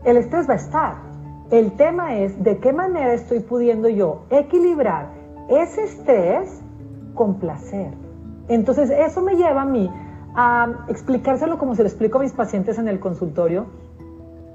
el 0.03 0.17
estrés 0.17 0.49
va 0.49 0.53
a 0.53 0.57
estar, 0.57 1.06
el 1.51 1.71
tema 1.73 2.17
es 2.17 2.43
de 2.43 2.57
qué 2.57 2.73
manera 2.73 3.13
estoy 3.13 3.39
pudiendo 3.39 3.87
yo 3.87 4.23
equilibrar 4.29 5.09
ese 5.49 5.83
estrés 5.83 6.61
con 7.13 7.35
placer. 7.35 7.91
Entonces, 8.49 8.89
eso 8.89 9.21
me 9.21 9.35
lleva 9.35 9.61
a 9.61 9.65
mí 9.65 9.89
a 10.35 10.85
explicárselo 10.89 11.57
como 11.57 11.75
se 11.75 11.83
lo 11.83 11.87
explico 11.87 12.19
a 12.19 12.21
mis 12.21 12.33
pacientes 12.33 12.77
en 12.77 12.87
el 12.87 12.99
consultorio, 12.99 13.65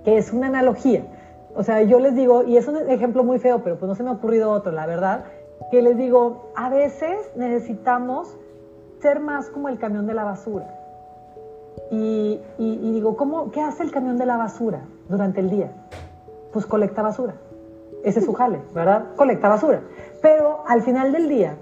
que 0.04 0.18
es 0.18 0.32
una 0.32 0.48
analogía. 0.48 1.06
O 1.54 1.62
sea, 1.62 1.82
yo 1.82 1.98
les 1.98 2.14
digo, 2.14 2.44
y 2.44 2.56
es 2.56 2.68
un 2.68 2.76
ejemplo 2.90 3.24
muy 3.24 3.38
feo, 3.38 3.62
pero 3.62 3.78
pues 3.78 3.88
no 3.88 3.94
se 3.94 4.02
me 4.02 4.10
ha 4.10 4.12
ocurrido 4.12 4.50
otro, 4.50 4.72
la 4.72 4.86
verdad, 4.86 5.24
que 5.70 5.82
les 5.82 5.96
digo, 5.96 6.52
a 6.56 6.68
veces 6.68 7.18
necesitamos 7.36 8.36
ser 9.00 9.20
más 9.20 9.48
como 9.48 9.68
el 9.68 9.78
camión 9.78 10.06
de 10.06 10.14
la 10.14 10.24
basura. 10.24 10.78
Y, 11.90 12.40
y 12.58 12.92
digo, 12.92 13.16
¿cómo, 13.16 13.50
¿qué 13.50 13.60
hace 13.60 13.82
el 13.82 13.90
camión 13.90 14.18
de 14.18 14.26
la 14.26 14.36
basura 14.36 14.82
durante 15.08 15.40
el 15.40 15.50
día? 15.50 15.72
Pues 16.52 16.66
colecta 16.66 17.02
basura. 17.02 17.34
Ese 18.04 18.18
es 18.18 18.24
su 18.24 18.32
jale, 18.32 18.60
¿verdad? 18.74 19.14
Colecta 19.16 19.48
basura. 19.48 19.80
Pero 20.20 20.64
al 20.66 20.82
final 20.82 21.12
del 21.12 21.28
día, 21.28 21.56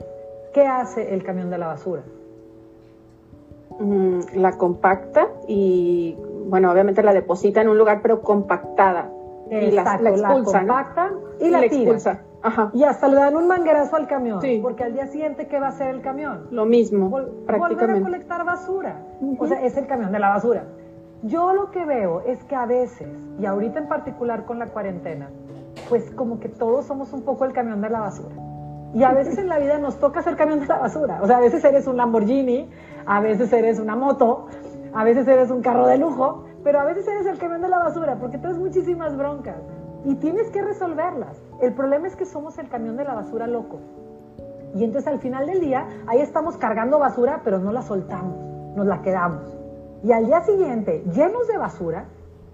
¿qué 0.53 0.67
hace 0.67 1.15
el 1.15 1.23
camión 1.23 1.51
de 1.51 1.59
la 1.59 1.67
basura? 1.69 2.03
Mm, 3.79 4.21
la 4.35 4.53
compacta 4.53 5.29
y, 5.47 6.17
bueno, 6.47 6.71
obviamente 6.71 7.03
la 7.03 7.13
deposita 7.13 7.61
en 7.61 7.69
un 7.69 7.79
lugar, 7.79 8.01
pero 8.03 8.23
compactada. 8.23 9.11
y 9.51 9.71
la, 9.71 9.83
expulsa, 9.83 10.59
compacta 10.61 11.11
y 11.41 11.51
la, 11.51 11.65
expulsa. 11.65 12.21
Y 12.73 12.85
hasta 12.85 13.09
le 13.09 13.17
dan 13.17 13.37
un 13.37 13.47
manguerazo 13.47 13.97
al 13.97 14.07
camión, 14.07 14.41
porque 14.63 14.85
al 14.85 14.95
día 14.95 15.07
siguiente, 15.09 15.47
¿qué 15.47 15.61
va 15.61 15.67
a 15.67 15.71
hacer 15.71 15.89
el 15.89 16.01
camión? 16.01 16.47
Lo 16.51 16.65
mismo, 16.65 17.11
prácticamente. 17.47 17.85
Volver 17.85 17.97
a 17.97 18.01
colectar 18.03 18.45
basura. 18.45 18.97
O 19.39 19.47
sea, 19.47 19.63
es 19.63 19.77
el 19.77 19.87
camión 19.87 20.11
de 20.13 20.19
la 20.19 20.31
basura. 20.31 20.65
Yo 21.23 21.53
lo 21.53 21.71
que 21.71 21.85
veo 21.85 22.23
es 22.23 22.43
que 22.45 22.57
a 22.57 22.65
veces, 22.65 23.09
y 23.39 23.45
ahorita 23.45 23.79
en 23.79 23.89
particular 23.89 24.47
con 24.47 24.59
la 24.59 24.69
cuarentena, 24.69 25.29
pues 25.89 26.11
como 26.13 26.41
que 26.41 26.49
todos 26.49 26.87
somos 26.87 27.13
un 27.13 27.23
poco 27.23 27.45
el 27.45 27.53
camión 27.53 27.83
de 27.83 27.91
la 27.91 28.01
basura. 28.01 28.35
Y 28.95 29.03
a 29.05 29.13
veces 29.13 29.37
en 29.37 29.49
la 29.49 29.59
vida 29.59 29.79
nos 29.79 29.99
toca 29.99 30.23
ser 30.23 30.35
camión 30.37 30.61
de 30.61 30.67
la 30.67 30.79
basura. 30.79 31.21
O 31.23 31.27
sea, 31.27 31.37
a 31.37 31.41
veces 31.41 31.63
eres 31.63 31.87
un 31.87 31.99
Lamborghini, 31.99 32.71
a 33.05 33.21
veces 33.21 33.53
eres 33.53 33.79
una 33.79 33.97
moto, 33.97 34.47
a 34.95 35.05
veces 35.05 35.29
eres 35.29 35.51
un 35.51 35.61
carro 35.61 35.87
de 35.87 35.99
lujo, 35.99 36.45
pero 36.65 36.81
a 36.81 36.85
veces 36.85 37.07
eres 37.07 37.27
el 37.27 37.39
camión 37.39 37.61
de 37.61 37.69
la 37.69 37.79
basura 37.79 38.17
porque 38.19 38.39
tienes 38.39 38.59
muchísimas 38.59 39.17
broncas 39.17 39.59
y 40.05 40.15
tienes 40.15 40.51
que 40.51 40.63
resolverlas. 40.63 41.41
El 41.61 41.75
problema 41.75 42.07
es 42.07 42.17
que 42.17 42.25
somos 42.25 42.59
el 42.59 42.69
camión 42.69 42.97
de 42.97 43.05
la 43.05 43.15
basura 43.15 43.47
loco. 43.47 43.79
Y 44.75 44.85
entonces 44.85 45.07
al 45.07 45.19
final 45.19 45.47
del 45.47 45.61
día, 45.61 45.87
ahí 46.07 46.21
estamos 46.21 46.57
cargando 46.57 46.99
basura, 46.99 47.43
pero 47.45 47.59
no 47.59 47.73
la 47.73 47.83
soltamos, 47.83 48.39
nos 48.75 48.87
la 48.87 49.03
quedamos. 49.03 49.60
Y 50.03 50.13
al 50.13 50.27
día 50.27 50.41
siguiente, 50.43 51.05
llenos 51.13 51.47
de 51.47 51.59
basura, 51.59 52.07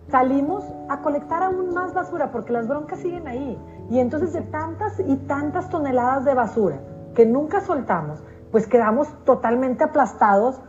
salimos 0.08 0.64
a 0.88 1.00
colectar 1.00 1.42
aún 1.42 1.72
más 1.74 1.94
basura 1.94 2.30
porque 2.30 2.52
las 2.52 2.66
broncas 2.68 2.98
siguen 3.00 3.26
ahí. 3.28 3.58
Y 3.90 3.98
entonces 4.00 4.32
de 4.32 4.42
tantas 4.42 4.98
y 5.00 5.16
tantas 5.16 5.68
toneladas 5.68 6.24
de 6.24 6.34
basura 6.34 6.80
que 7.14 7.26
nunca 7.26 7.60
soltamos, 7.60 8.22
pues 8.50 8.66
quedamos 8.66 9.08
totalmente 9.24 9.84
aplastados 9.84 10.60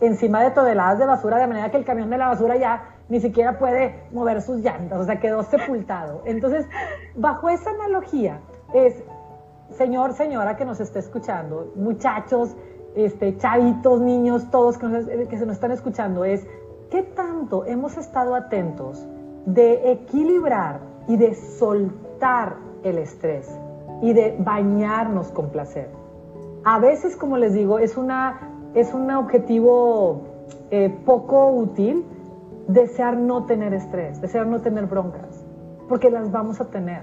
encima 0.00 0.42
de 0.42 0.50
toneladas 0.50 0.98
de 0.98 1.06
basura, 1.06 1.38
de 1.38 1.46
manera 1.46 1.70
que 1.70 1.76
el 1.76 1.84
camión 1.84 2.10
de 2.10 2.18
la 2.18 2.28
basura 2.28 2.56
ya 2.56 2.96
ni 3.08 3.20
siquiera 3.20 3.58
puede 3.58 4.08
mover 4.12 4.40
sus 4.42 4.58
llantas, 4.58 4.98
o 4.98 5.04
sea, 5.04 5.20
quedó 5.20 5.42
sepultado. 5.42 6.22
Entonces, 6.24 6.66
bajo 7.14 7.48
esa 7.48 7.70
analogía 7.70 8.40
es, 8.72 9.02
señor, 9.70 10.14
señora 10.14 10.56
que 10.56 10.64
nos 10.64 10.80
esté 10.80 10.98
escuchando, 10.98 11.72
muchachos, 11.76 12.56
este, 12.94 13.36
chavitos, 13.38 14.00
niños, 14.00 14.50
todos 14.50 14.78
que, 14.78 15.36
se 15.38 15.46
nos 15.46 15.56
están 15.56 15.72
escuchando, 15.72 16.24
es 16.24 16.46
qué 16.90 17.02
tanto 17.02 17.64
hemos 17.64 17.96
estado 17.96 18.34
atentos 18.34 19.06
de 19.46 19.92
equilibrar 19.92 20.80
y 21.08 21.16
de 21.16 21.34
soltar 21.34 22.56
el 22.82 22.98
estrés 22.98 23.50
y 24.00 24.12
de 24.12 24.36
bañarnos 24.38 25.30
con 25.32 25.50
placer. 25.50 25.88
A 26.64 26.78
veces, 26.78 27.16
como 27.16 27.36
les 27.36 27.52
digo, 27.52 27.78
es, 27.78 27.96
una, 27.96 28.70
es 28.74 28.94
un 28.94 29.10
objetivo 29.10 30.22
eh, 30.70 30.96
poco 31.04 31.50
útil 31.50 32.04
desear 32.68 33.16
no 33.16 33.44
tener 33.44 33.74
estrés, 33.74 34.20
desear 34.20 34.46
no 34.46 34.60
tener 34.60 34.86
broncas, 34.86 35.44
porque 35.88 36.10
las 36.10 36.30
vamos 36.30 36.60
a 36.60 36.70
tener. 36.70 37.02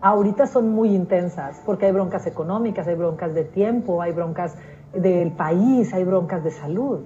Ahorita 0.00 0.46
son 0.46 0.70
muy 0.70 0.94
intensas, 0.94 1.60
porque 1.64 1.86
hay 1.86 1.92
broncas 1.92 2.26
económicas, 2.26 2.86
hay 2.86 2.94
broncas 2.94 3.34
de 3.34 3.44
tiempo, 3.44 4.00
hay 4.00 4.12
broncas 4.12 4.56
del 4.92 5.32
país, 5.32 5.92
hay 5.92 6.04
broncas 6.04 6.44
de 6.44 6.50
salud. 6.50 7.00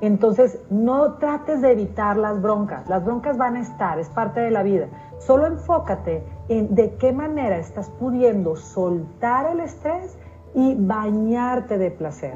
Entonces, 0.00 0.60
no 0.68 1.14
trates 1.14 1.62
de 1.62 1.72
evitar 1.72 2.16
las 2.16 2.40
broncas. 2.42 2.88
Las 2.88 3.04
broncas 3.04 3.38
van 3.38 3.56
a 3.56 3.60
estar, 3.60 3.98
es 3.98 4.08
parte 4.10 4.40
de 4.40 4.50
la 4.50 4.62
vida. 4.62 4.88
Solo 5.18 5.46
enfócate 5.46 6.22
en 6.48 6.74
de 6.74 6.94
qué 6.96 7.12
manera 7.12 7.56
estás 7.56 7.88
pudiendo 7.90 8.56
soltar 8.56 9.46
el 9.46 9.60
estrés 9.60 10.16
y 10.54 10.74
bañarte 10.74 11.78
de 11.78 11.90
placer. 11.90 12.34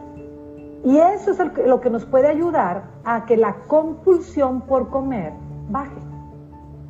Y 0.84 0.96
eso 0.96 1.32
es 1.32 1.38
lo 1.66 1.80
que 1.80 1.90
nos 1.90 2.06
puede 2.06 2.28
ayudar 2.28 2.84
a 3.04 3.26
que 3.26 3.36
la 3.36 3.54
compulsión 3.66 4.62
por 4.62 4.88
comer 4.88 5.32
baje. 5.68 6.00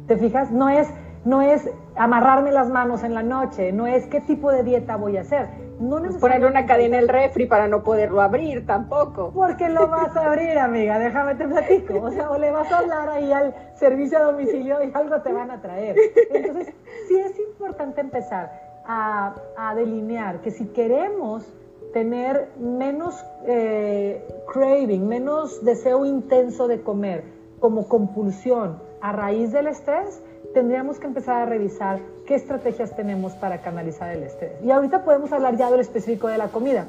¿Te 0.07 0.17
fijas? 0.17 0.53
No 0.53 0.69
es, 0.69 0.89
no 1.25 1.43
es 1.43 1.69
amarrarme 1.97 2.53
las 2.53 2.69
manos 2.69 3.05
en 3.05 3.15
la 3.15 3.23
noche, 3.23 3.73
no 3.73 3.87
es 3.87 4.07
qué 4.07 4.21
tipo 4.21 4.51
de 4.51 4.63
dieta 4.63 4.97
voy 4.97 5.17
a 5.17 5.23
hacer 5.23 5.49
no 5.81 5.99
Poner 6.21 6.45
una 6.45 6.67
cadena 6.67 6.99
en 6.99 7.05
el 7.05 7.09
refri 7.09 7.47
para 7.47 7.67
no 7.67 7.83
poderlo 7.83 8.21
abrir 8.21 8.67
tampoco. 8.67 9.33
Porque 9.35 9.69
lo 9.71 9.89
vas 9.89 10.15
a 10.15 10.27
abrir, 10.27 10.59
amiga, 10.59 10.99
déjame 10.99 11.35
te 11.37 11.49
platico. 11.49 12.03
O 12.03 12.11
sea, 12.11 12.31
o 12.31 12.39
le 12.39 12.51
vas 12.51 12.71
a 12.71 12.79
hablar 12.79 13.09
ahí 13.09 13.33
al 13.33 13.55
servicio 13.77 14.19
a 14.19 14.23
domicilio 14.25 14.83
y 14.85 14.91
algo 14.93 15.23
te 15.23 15.33
van 15.33 15.51
a 15.51 15.63
traer. 15.63 15.97
Entonces, 16.35 16.75
sí 17.09 17.19
es 17.19 17.39
importante 17.39 18.03
empezar 18.03 18.53
a, 18.87 19.35
delinear 19.75 20.41
que 20.41 20.51
si 20.51 20.67
queremos 20.67 21.51
tener 21.95 22.51
menos 22.59 23.25
eh, 23.47 24.27
craving, 24.53 25.09
menos 25.09 25.65
deseo 25.65 26.05
intenso 26.05 26.69
de 26.69 26.83
comer 26.83 27.25
como 27.59 27.89
compulsión 27.89 28.79
a 29.01 29.13
raíz 29.13 29.53
del 29.53 29.69
estrés, 29.69 30.23
tendríamos 30.53 30.99
que 30.99 31.07
empezar 31.07 31.43
a 31.43 31.47
revisar 31.47 32.01
qué 32.27 32.35
estrategias 32.35 32.95
tenemos 32.95 33.33
para 33.35 33.61
canalizar 33.61 34.15
el 34.15 34.23
estrés. 34.23 34.53
Y 34.63 34.71
ahorita 34.71 35.05
podemos 35.05 35.33
hablar 35.33 35.57
ya 35.57 35.71
del 35.71 35.81
específico 35.81 36.29
de 36.29 36.39
la 36.39 36.49
comida, 36.49 36.87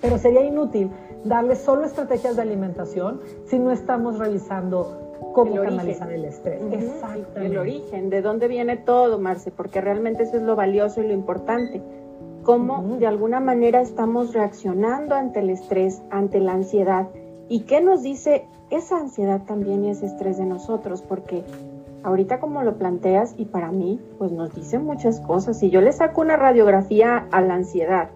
pero 0.00 0.18
sería 0.18 0.44
inútil 0.44 0.90
darle 1.24 1.56
solo 1.56 1.84
estrategias 1.84 2.36
de 2.36 2.42
alimentación 2.42 3.20
si 3.46 3.58
no 3.58 3.70
estamos 3.70 4.18
revisando 4.18 5.04
cómo 5.32 5.56
canalizar 5.56 6.10
el 6.12 6.24
estrés. 6.24 6.60
Exactamente. 6.72 7.46
El 7.46 7.58
origen, 7.58 8.10
de 8.10 8.22
dónde 8.22 8.48
viene 8.48 8.76
todo, 8.76 9.18
Marce, 9.18 9.50
porque 9.50 9.80
realmente 9.80 10.24
eso 10.24 10.36
es 10.36 10.42
lo 10.42 10.56
valioso 10.56 11.02
y 11.02 11.06
lo 11.06 11.12
importante. 11.12 11.82
Cómo 12.42 12.98
de 12.98 13.06
alguna 13.06 13.40
manera 13.40 13.80
estamos 13.80 14.34
reaccionando 14.34 15.14
ante 15.14 15.40
el 15.40 15.48
estrés, 15.48 16.02
ante 16.10 16.40
la 16.40 16.52
ansiedad. 16.52 17.08
¿Y 17.48 17.60
qué 17.60 17.80
nos 17.80 18.02
dice 18.02 18.44
esa 18.70 18.98
ansiedad 18.98 19.42
también 19.46 19.84
y 19.84 19.90
ese 19.90 20.06
estrés 20.06 20.36
de 20.36 20.44
nosotros? 20.44 21.00
Porque 21.00 21.42
ahorita 22.04 22.38
como 22.38 22.62
lo 22.62 22.76
planteas 22.76 23.34
y 23.36 23.46
para 23.46 23.72
mí, 23.72 24.00
pues 24.18 24.30
nos 24.30 24.54
dice 24.54 24.78
muchas 24.78 25.20
cosas. 25.20 25.58
Si 25.58 25.70
yo 25.70 25.80
le 25.80 25.92
saco 25.92 26.20
una 26.20 26.36
radiografía 26.36 27.26
a 27.32 27.40
la 27.40 27.54
ansiedad 27.54 28.10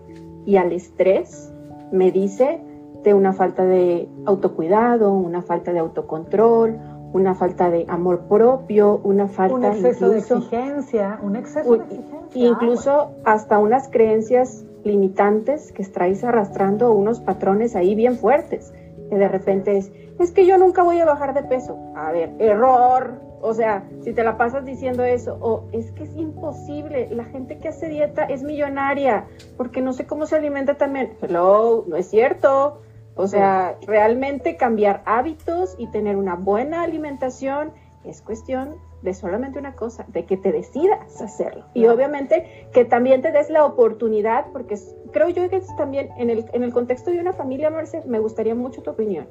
y 0.44 0.56
al 0.56 0.72
estrés, 0.72 1.52
me 1.90 2.12
dice 2.12 2.60
de 3.02 3.14
una 3.14 3.32
falta 3.32 3.64
de 3.64 4.08
autocuidado, 4.26 5.12
una 5.12 5.42
falta 5.42 5.72
de 5.72 5.78
autocontrol, 5.78 6.78
una 7.12 7.34
falta 7.34 7.70
de 7.70 7.86
amor 7.88 8.20
propio, 8.28 9.00
una 9.02 9.26
falta 9.26 9.54
un 9.54 9.64
exceso 9.64 10.10
de 10.10 10.18
exigencia, 10.18 11.18
un 11.22 11.36
exceso 11.36 11.72
de 11.72 11.84
exigencia. 11.84 12.46
Incluso 12.46 13.12
hasta 13.24 13.58
unas 13.58 13.88
creencias 13.88 14.64
limitantes 14.84 15.72
que 15.72 15.82
estáis 15.82 16.22
arrastrando 16.24 16.92
unos 16.92 17.20
patrones 17.20 17.74
ahí 17.74 17.94
bien 17.94 18.18
fuertes, 18.18 18.72
que 19.08 19.16
de 19.16 19.28
repente 19.28 19.78
es, 19.78 19.90
es 20.18 20.32
que 20.32 20.44
yo 20.44 20.58
nunca 20.58 20.82
voy 20.82 20.98
a 21.00 21.06
bajar 21.06 21.32
de 21.32 21.42
peso. 21.42 21.78
A 21.96 22.12
ver, 22.12 22.34
error, 22.38 23.27
o 23.40 23.54
sea, 23.54 23.84
si 24.02 24.12
te 24.12 24.24
la 24.24 24.36
pasas 24.36 24.64
diciendo 24.64 25.04
eso, 25.04 25.38
o 25.40 25.64
es 25.72 25.90
que 25.92 26.04
es 26.04 26.16
imposible, 26.16 27.08
la 27.10 27.24
gente 27.24 27.58
que 27.58 27.68
hace 27.68 27.88
dieta 27.88 28.24
es 28.24 28.42
millonaria, 28.42 29.26
porque 29.56 29.80
no 29.80 29.92
sé 29.92 30.06
cómo 30.06 30.26
se 30.26 30.36
alimenta 30.36 30.74
también. 30.74 31.14
Hello, 31.20 31.84
no 31.86 31.96
es 31.96 32.08
cierto. 32.08 32.80
O 33.14 33.26
sea, 33.26 33.76
realmente 33.84 34.56
cambiar 34.56 35.02
hábitos 35.04 35.74
y 35.76 35.88
tener 35.88 36.16
una 36.16 36.36
buena 36.36 36.82
alimentación 36.82 37.72
es 38.04 38.22
cuestión 38.22 38.76
de 39.02 39.12
solamente 39.14 39.58
una 39.58 39.74
cosa, 39.74 40.04
de 40.08 40.24
que 40.24 40.36
te 40.36 40.52
decidas 40.52 41.20
hacerlo. 41.20 41.64
Y 41.74 41.86
obviamente 41.86 42.68
que 42.72 42.84
también 42.84 43.22
te 43.22 43.32
des 43.32 43.50
la 43.50 43.64
oportunidad, 43.64 44.46
porque 44.52 44.76
creo 45.12 45.28
yo 45.28 45.48
que 45.48 45.56
es 45.56 45.76
también 45.76 46.10
en 46.16 46.30
el, 46.30 46.46
en 46.52 46.62
el 46.62 46.72
contexto 46.72 47.10
de 47.10 47.20
una 47.20 47.32
familia, 47.32 47.70
Marce, 47.70 48.02
me 48.06 48.18
gustaría 48.18 48.54
mucho 48.54 48.82
tu 48.82 48.90
opinión. 48.90 49.26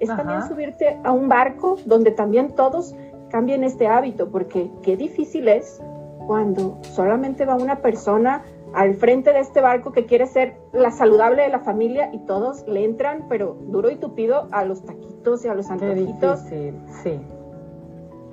Es 0.00 0.08
también 0.08 0.48
subirte 0.48 0.98
a 1.04 1.12
un 1.12 1.28
barco 1.28 1.76
donde 1.84 2.10
también 2.10 2.56
todos 2.56 2.94
cambien 3.32 3.64
este 3.64 3.88
hábito, 3.88 4.30
porque 4.30 4.70
qué 4.82 4.96
difícil 4.96 5.48
es 5.48 5.82
cuando 6.26 6.78
solamente 6.82 7.46
va 7.46 7.56
una 7.56 7.76
persona 7.76 8.42
al 8.74 8.94
frente 8.94 9.32
de 9.32 9.40
este 9.40 9.60
barco 9.60 9.90
que 9.90 10.04
quiere 10.06 10.26
ser 10.26 10.56
la 10.72 10.90
saludable 10.90 11.42
de 11.42 11.48
la 11.48 11.60
familia 11.60 12.10
y 12.12 12.18
todos 12.20 12.66
le 12.68 12.84
entran, 12.84 13.26
pero 13.28 13.56
duro 13.68 13.90
y 13.90 13.96
tupido, 13.96 14.48
a 14.52 14.64
los 14.64 14.84
taquitos 14.84 15.44
y 15.44 15.48
a 15.48 15.54
los 15.54 15.70
antojitos. 15.70 16.40
Sí, 16.40 16.74
sí. 17.02 17.20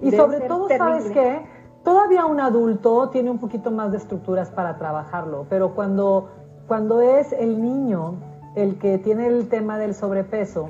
Y 0.02 0.12
sobre 0.12 0.42
todo, 0.42 0.68
¿sabes 0.68 1.10
qué? 1.12 1.42
Todavía 1.84 2.26
un 2.26 2.42
adulto 2.42 3.10
tiene 3.10 3.32
un 3.32 3.40
poquito 3.40 3.72
más 3.72 3.92
de 3.92 3.98
estructuras 3.98 4.52
para 4.52 4.78
trabajarlo, 4.78 5.46
pero 5.50 5.76
cuando, 5.76 6.30
cuando 6.68 7.02
es 7.02 7.32
el 7.34 7.62
niño 7.62 8.16
el 8.56 8.78
que 8.80 8.98
tiene 8.98 9.28
el 9.28 9.48
tema 9.48 9.78
del 9.78 9.94
sobrepeso, 9.94 10.70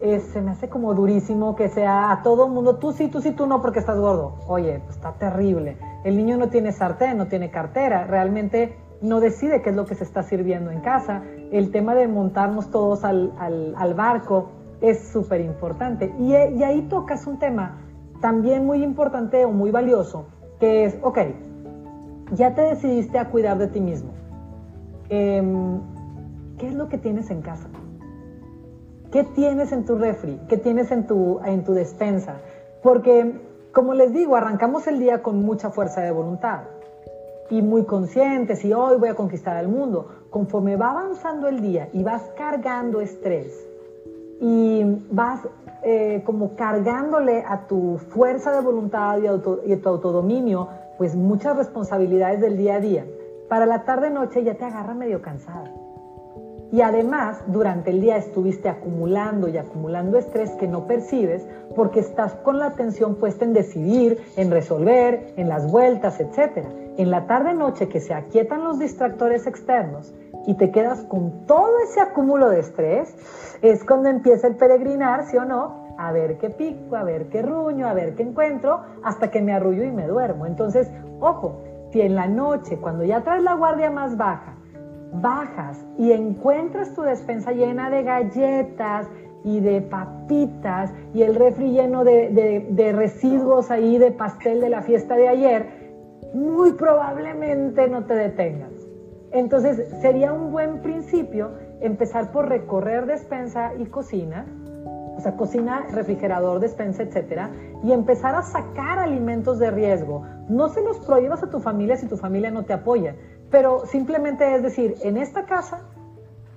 se 0.00 0.40
me 0.42 0.50
hace 0.50 0.68
como 0.68 0.94
durísimo 0.94 1.56
que 1.56 1.68
sea 1.68 2.10
a 2.12 2.22
todo 2.22 2.48
mundo, 2.48 2.76
tú 2.76 2.92
sí, 2.92 3.08
tú 3.08 3.20
sí, 3.20 3.32
tú 3.32 3.46
no, 3.46 3.62
porque 3.62 3.78
estás 3.78 3.98
gordo. 3.98 4.34
Oye, 4.46 4.80
pues 4.84 4.96
está 4.96 5.12
terrible. 5.12 5.78
El 6.04 6.16
niño 6.16 6.36
no 6.36 6.48
tiene 6.48 6.72
sartén, 6.72 7.16
no 7.16 7.26
tiene 7.26 7.50
cartera, 7.50 8.06
realmente 8.06 8.76
no 9.00 9.20
decide 9.20 9.62
qué 9.62 9.70
es 9.70 9.76
lo 9.76 9.86
que 9.86 9.94
se 9.94 10.04
está 10.04 10.22
sirviendo 10.22 10.70
en 10.70 10.80
casa. 10.80 11.22
El 11.50 11.70
tema 11.70 11.94
de 11.94 12.08
montarnos 12.08 12.70
todos 12.70 13.04
al, 13.04 13.94
barco 13.96 14.50
es 14.80 15.08
súper 15.08 15.40
importante. 15.40 16.14
Y, 16.18 16.32
y 16.32 16.62
ahí 16.62 16.82
tocas 16.82 17.26
un 17.26 17.38
tema 17.38 17.78
también 18.20 18.66
muy 18.66 18.82
importante 18.82 19.44
o 19.44 19.50
muy 19.50 19.70
valioso, 19.70 20.26
que 20.58 20.84
es, 20.84 20.98
ok, 21.02 21.18
ya 22.32 22.54
te 22.54 22.62
decidiste 22.62 23.18
a 23.18 23.28
cuidar 23.30 23.58
de 23.58 23.68
ti 23.68 23.80
mismo. 23.80 24.10
Em, 25.08 25.80
¿Qué 26.58 26.68
es 26.68 26.74
lo 26.74 26.88
que 26.88 26.98
tienes 26.98 27.30
en 27.30 27.42
casa? 27.42 27.68
¿Qué 29.12 29.22
tienes 29.22 29.70
en 29.72 29.84
tu 29.84 29.96
refri? 29.96 30.40
¿Qué 30.48 30.56
tienes 30.56 30.90
en 30.90 31.06
tu, 31.06 31.40
en 31.44 31.64
tu 31.64 31.72
despensa? 31.72 32.36
Porque, 32.82 33.40
como 33.72 33.94
les 33.94 34.12
digo, 34.12 34.34
arrancamos 34.36 34.86
el 34.88 34.98
día 34.98 35.22
con 35.22 35.44
mucha 35.44 35.70
fuerza 35.70 36.00
de 36.00 36.10
voluntad 36.10 36.62
y 37.48 37.62
muy 37.62 37.84
conscientes 37.84 38.64
y 38.64 38.72
hoy 38.72 38.98
voy 38.98 39.08
a 39.08 39.14
conquistar 39.14 39.62
el 39.62 39.68
mundo. 39.68 40.08
Conforme 40.30 40.76
va 40.76 40.90
avanzando 40.90 41.46
el 41.46 41.60
día 41.60 41.88
y 41.92 42.02
vas 42.02 42.22
cargando 42.36 43.00
estrés 43.00 43.66
y 44.40 44.82
vas 45.10 45.46
eh, 45.82 46.22
como 46.26 46.56
cargándole 46.56 47.44
a 47.46 47.66
tu 47.68 47.98
fuerza 47.98 48.50
de 48.50 48.60
voluntad 48.60 49.18
y, 49.18 49.72
y 49.72 49.76
tu 49.76 49.88
autodominio, 49.88 50.68
pues 50.98 51.14
muchas 51.14 51.56
responsabilidades 51.56 52.40
del 52.40 52.56
día 52.56 52.74
a 52.74 52.80
día. 52.80 53.06
Para 53.48 53.66
la 53.66 53.84
tarde-noche 53.84 54.42
ya 54.42 54.54
te 54.54 54.64
agarra 54.64 54.94
medio 54.94 55.22
cansada. 55.22 55.85
Y 56.72 56.80
además, 56.80 57.42
durante 57.46 57.90
el 57.90 58.00
día 58.00 58.16
estuviste 58.16 58.68
acumulando 58.68 59.48
y 59.48 59.56
acumulando 59.56 60.18
estrés 60.18 60.50
que 60.52 60.66
no 60.66 60.86
percibes 60.86 61.46
porque 61.76 62.00
estás 62.00 62.34
con 62.36 62.58
la 62.58 62.66
atención 62.66 63.16
puesta 63.16 63.44
en 63.44 63.52
decidir, 63.52 64.20
en 64.36 64.50
resolver, 64.50 65.32
en 65.36 65.48
las 65.48 65.70
vueltas, 65.70 66.18
etc. 66.18 66.66
En 66.96 67.10
la 67.10 67.26
tarde-noche 67.26 67.88
que 67.88 68.00
se 68.00 68.14
aquietan 68.14 68.64
los 68.64 68.78
distractores 68.78 69.46
externos 69.46 70.12
y 70.46 70.54
te 70.54 70.70
quedas 70.70 71.02
con 71.04 71.46
todo 71.46 71.78
ese 71.84 72.00
acúmulo 72.00 72.48
de 72.48 72.60
estrés, 72.60 73.14
es 73.62 73.84
cuando 73.84 74.08
empieza 74.08 74.48
el 74.48 74.56
peregrinar, 74.56 75.26
¿sí 75.26 75.36
o 75.36 75.44
no? 75.44 75.94
A 75.98 76.12
ver 76.12 76.38
qué 76.38 76.50
pico, 76.50 76.96
a 76.96 77.04
ver 77.04 77.28
qué 77.28 77.42
ruño, 77.42 77.86
a 77.86 77.94
ver 77.94 78.14
qué 78.14 78.22
encuentro, 78.22 78.82
hasta 79.02 79.30
que 79.30 79.40
me 79.40 79.52
arrullo 79.52 79.84
y 79.84 79.90
me 79.90 80.06
duermo. 80.06 80.46
Entonces, 80.46 80.90
ojo, 81.20 81.62
si 81.90 82.00
en 82.00 82.14
la 82.14 82.26
noche, 82.26 82.78
cuando 82.78 83.04
ya 83.04 83.22
traes 83.22 83.42
la 83.42 83.54
guardia 83.54 83.90
más 83.90 84.16
baja, 84.16 84.55
bajas 85.12 85.84
y 85.98 86.12
encuentras 86.12 86.94
tu 86.94 87.02
despensa 87.02 87.52
llena 87.52 87.90
de 87.90 88.02
galletas 88.02 89.08
y 89.44 89.60
de 89.60 89.80
papitas 89.80 90.92
y 91.14 91.22
el 91.22 91.34
refri 91.34 91.70
lleno 91.70 92.04
de, 92.04 92.66
de 92.68 92.92
residuos 92.92 93.70
ahí 93.70 93.98
de 93.98 94.10
pastel 94.10 94.60
de 94.60 94.70
la 94.70 94.82
fiesta 94.82 95.16
de 95.16 95.28
ayer, 95.28 95.66
muy 96.34 96.72
probablemente 96.72 97.88
no 97.88 98.04
te 98.04 98.14
detengas. 98.14 98.72
Entonces, 99.32 99.88
sería 100.00 100.32
un 100.32 100.50
buen 100.50 100.82
principio 100.82 101.50
empezar 101.80 102.32
por 102.32 102.48
recorrer 102.48 103.06
despensa 103.06 103.72
y 103.78 103.86
cocina, 103.86 104.46
o 105.16 105.20
sea, 105.20 105.36
cocina, 105.36 105.86
refrigerador, 105.92 106.60
despensa, 106.60 107.02
etcétera, 107.02 107.50
y 107.82 107.92
empezar 107.92 108.34
a 108.34 108.42
sacar 108.42 108.98
alimentos 108.98 109.58
de 109.58 109.70
riesgo. 109.70 110.22
No 110.48 110.68
se 110.68 110.82
los 110.82 110.98
prohíbas 111.00 111.42
a 111.42 111.50
tu 111.50 111.60
familia 111.60 111.96
si 111.96 112.06
tu 112.06 112.16
familia 112.16 112.50
no 112.50 112.64
te 112.64 112.72
apoya, 112.72 113.14
pero 113.50 113.86
simplemente 113.86 114.54
es 114.54 114.62
decir, 114.62 114.94
en 115.02 115.16
esta 115.16 115.44
casa 115.44 115.80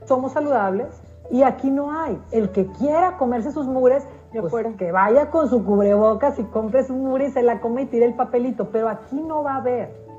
somos 0.06 0.34
saludables 0.34 0.88
y 1.32 1.44
aquí 1.44 1.70
no 1.70 1.92
hay. 1.92 2.20
El 2.32 2.52
que 2.52 2.68
quiera 2.68 3.18
comerse 3.18 3.52
sus 3.52 3.68
mugres, 3.68 4.08
pues 4.32 4.54
que 4.78 4.92
vaya 4.92 5.30
con 5.30 5.50
su 5.50 5.64
cubrebocas 5.64 6.40
y 6.40 6.44
compre 6.46 6.84
su 6.84 6.94
mugre 6.94 7.28
y 7.28 7.32
se 7.32 7.44
la 7.44 7.60
come 7.60 7.84
y 7.84 7.86
tire 7.86 8.06
el 8.06 8.16
papelito, 8.16 8.70
pero 8.72 8.90
aquí 8.90 9.22
no 9.22 9.44
va 9.44 9.54
a 9.54 9.58
haber. 9.58 10.10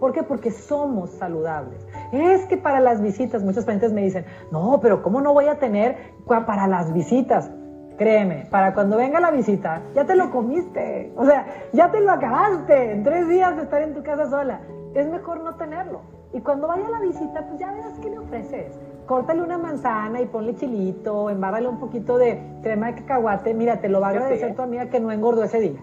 ¿Por 0.00 0.12
qué? 0.12 0.22
Porque 0.22 0.50
somos 0.50 1.10
saludables. 1.10 1.86
Es 2.10 2.46
que 2.46 2.56
para 2.56 2.80
las 2.80 3.02
visitas, 3.02 3.44
muchos 3.44 3.64
pacientes 3.64 3.92
me 3.92 4.02
dicen, 4.02 4.24
no, 4.50 4.80
pero 4.80 5.02
¿cómo 5.02 5.20
no 5.20 5.34
voy 5.34 5.46
a 5.46 5.58
tener 5.58 6.14
para 6.26 6.66
las 6.66 6.92
visitas? 6.94 7.50
Créeme, 7.98 8.46
para 8.50 8.72
cuando 8.72 8.96
venga 8.96 9.20
la 9.20 9.30
visita, 9.30 9.82
ya 9.94 10.06
te 10.06 10.16
lo 10.16 10.30
comiste. 10.30 11.12
O 11.16 11.26
sea, 11.26 11.46
ya 11.74 11.90
te 11.90 12.00
lo 12.00 12.12
acabaste 12.12 12.92
en 12.92 13.02
tres 13.02 13.28
días 13.28 13.54
de 13.56 13.64
estar 13.64 13.82
en 13.82 13.92
tu 13.92 14.02
casa 14.02 14.30
sola. 14.30 14.62
Es 14.94 15.06
mejor 15.06 15.42
no 15.42 15.56
tenerlo. 15.56 16.00
Y 16.32 16.40
cuando 16.40 16.68
vaya 16.68 16.86
a 16.86 16.90
la 16.90 17.00
visita, 17.00 17.44
pues 17.46 17.58
ya 17.58 17.72
verás 17.72 17.98
qué 18.00 18.10
le 18.10 18.18
ofreces. 18.18 18.78
Córtale 19.06 19.42
una 19.42 19.58
manzana 19.58 20.20
y 20.20 20.26
ponle 20.26 20.54
chilito, 20.54 21.28
embárrale 21.28 21.68
un 21.68 21.80
poquito 21.80 22.18
de 22.18 22.40
crema 22.62 22.86
de 22.86 22.96
cacahuate. 22.96 23.52
Mira, 23.54 23.80
te 23.80 23.88
lo 23.88 24.00
va 24.00 24.08
a 24.08 24.10
agradecer 24.10 24.54
tu 24.54 24.62
amiga 24.62 24.88
que 24.88 25.00
no 25.00 25.10
engordó 25.10 25.42
ese 25.42 25.58
día. 25.58 25.80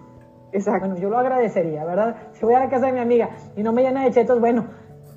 Exacto. 0.53 0.87
Bueno, 0.87 1.01
yo 1.01 1.09
lo 1.09 1.17
agradecería, 1.17 1.83
¿verdad? 1.83 2.15
Si 2.33 2.45
voy 2.45 2.55
a 2.55 2.59
la 2.59 2.69
casa 2.69 2.85
de 2.85 2.93
mi 2.93 2.99
amiga 2.99 3.29
y 3.57 3.63
no 3.63 3.73
me 3.73 3.81
llena 3.81 4.03
de 4.03 4.11
chetos, 4.11 4.39
bueno, 4.39 4.67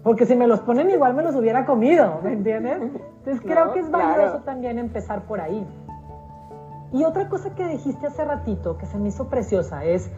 porque 0.02 0.26
si 0.26 0.34
me 0.34 0.46
los 0.46 0.60
ponen 0.60 0.90
igual 0.90 1.14
me 1.14 1.22
los 1.22 1.34
hubiera 1.36 1.64
comido, 1.64 2.20
¿me 2.22 2.32
entiendes? 2.32 2.78
Entonces 3.18 3.40
creo 3.42 3.72
que 3.72 3.80
es 3.80 3.90
valioso 3.90 4.40
también 4.40 4.78
empezar 4.78 5.22
por 5.22 5.40
ahí. 5.40 5.66
Y 6.92 7.04
otra 7.04 7.28
cosa 7.28 7.54
que 7.54 7.66
dijiste 7.66 8.08
hace 8.08 8.24
ratito, 8.24 8.76
que 8.76 8.86
se 8.86 8.98
me 8.98 9.08
hizo 9.08 9.28
preciosa, 9.28 9.84
es, 9.84 10.10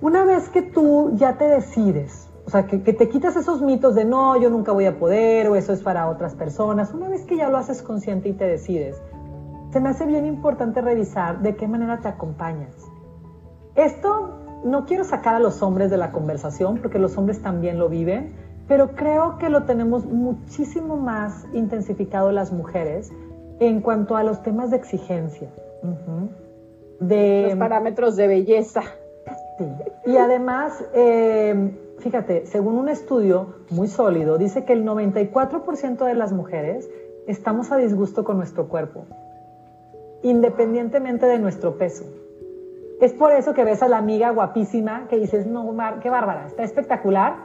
una 0.00 0.24
vez 0.24 0.48
que 0.48 0.62
tú 0.62 1.10
ya 1.16 1.36
te 1.36 1.44
decides, 1.46 2.25
o 2.46 2.50
sea, 2.50 2.66
que, 2.66 2.82
que, 2.82 2.92
te 2.92 3.08
quitas 3.08 3.34
esos 3.34 3.60
mitos 3.60 3.96
de 3.96 4.04
no, 4.04 4.40
yo 4.40 4.50
nunca 4.50 4.70
voy 4.70 4.86
a 4.86 4.98
poder, 4.98 5.48
o 5.48 5.56
eso 5.56 5.72
es 5.72 5.82
para 5.82 6.08
otras 6.08 6.34
personas, 6.36 6.94
una 6.94 7.08
vez 7.08 7.24
que 7.24 7.36
ya 7.36 7.48
lo 7.48 7.56
haces 7.56 7.82
consciente 7.82 8.28
y 8.28 8.34
te 8.34 8.46
decides, 8.46 9.02
se 9.72 9.80
me 9.80 9.88
hace 9.88 10.06
bien 10.06 10.26
importante 10.26 10.80
revisar 10.80 11.40
de 11.40 11.56
qué 11.56 11.66
manera 11.66 12.00
te 12.00 12.08
acompañas. 12.08 12.74
Esto 13.74 14.60
no 14.64 14.86
quiero 14.86 15.02
sacar 15.02 15.34
a 15.34 15.40
los 15.40 15.60
hombres 15.60 15.90
de 15.90 15.96
la 15.96 16.12
conversación, 16.12 16.78
porque 16.78 17.00
los 17.00 17.18
hombres 17.18 17.42
también 17.42 17.78
lo 17.78 17.88
viven, 17.88 18.34
pero 18.68 18.92
creo 18.94 19.38
que 19.38 19.48
lo 19.48 19.64
tenemos 19.64 20.06
muchísimo 20.06 20.96
más 20.96 21.46
intensificado 21.52 22.30
las 22.30 22.52
mujeres 22.52 23.12
en 23.58 23.80
cuanto 23.80 24.16
a 24.16 24.22
los 24.22 24.42
temas 24.42 24.70
de 24.70 24.76
exigencia. 24.76 25.50
de, 27.00 27.48
los 27.50 27.58
parámetros 27.58 28.16
de 28.16 28.28
belleza. 28.28 28.82
Sí. 29.58 29.64
Y 30.06 30.16
además, 30.16 30.84
eh, 30.94 31.85
fíjate, 32.06 32.46
según 32.46 32.76
un 32.76 32.88
estudio 32.88 33.56
muy 33.68 33.88
sólido, 33.88 34.38
dice 34.38 34.64
que 34.64 34.72
el 34.72 34.84
94% 34.84 36.04
de 36.04 36.14
las 36.14 36.32
mujeres 36.32 36.88
estamos 37.26 37.72
a 37.72 37.78
disgusto 37.78 38.22
con 38.22 38.36
nuestro 38.36 38.68
cuerpo, 38.68 39.06
independientemente 40.22 41.26
de 41.26 41.40
nuestro 41.40 41.78
peso. 41.78 42.04
Es 43.00 43.12
por 43.12 43.32
eso 43.32 43.54
que 43.54 43.64
ves 43.64 43.82
a 43.82 43.88
la 43.88 43.98
amiga 43.98 44.30
guapísima 44.30 45.08
que 45.08 45.16
dices, 45.16 45.48
no, 45.48 45.68
qué 46.00 46.08
bárbara, 46.08 46.46
está 46.46 46.62
espectacular, 46.62 47.38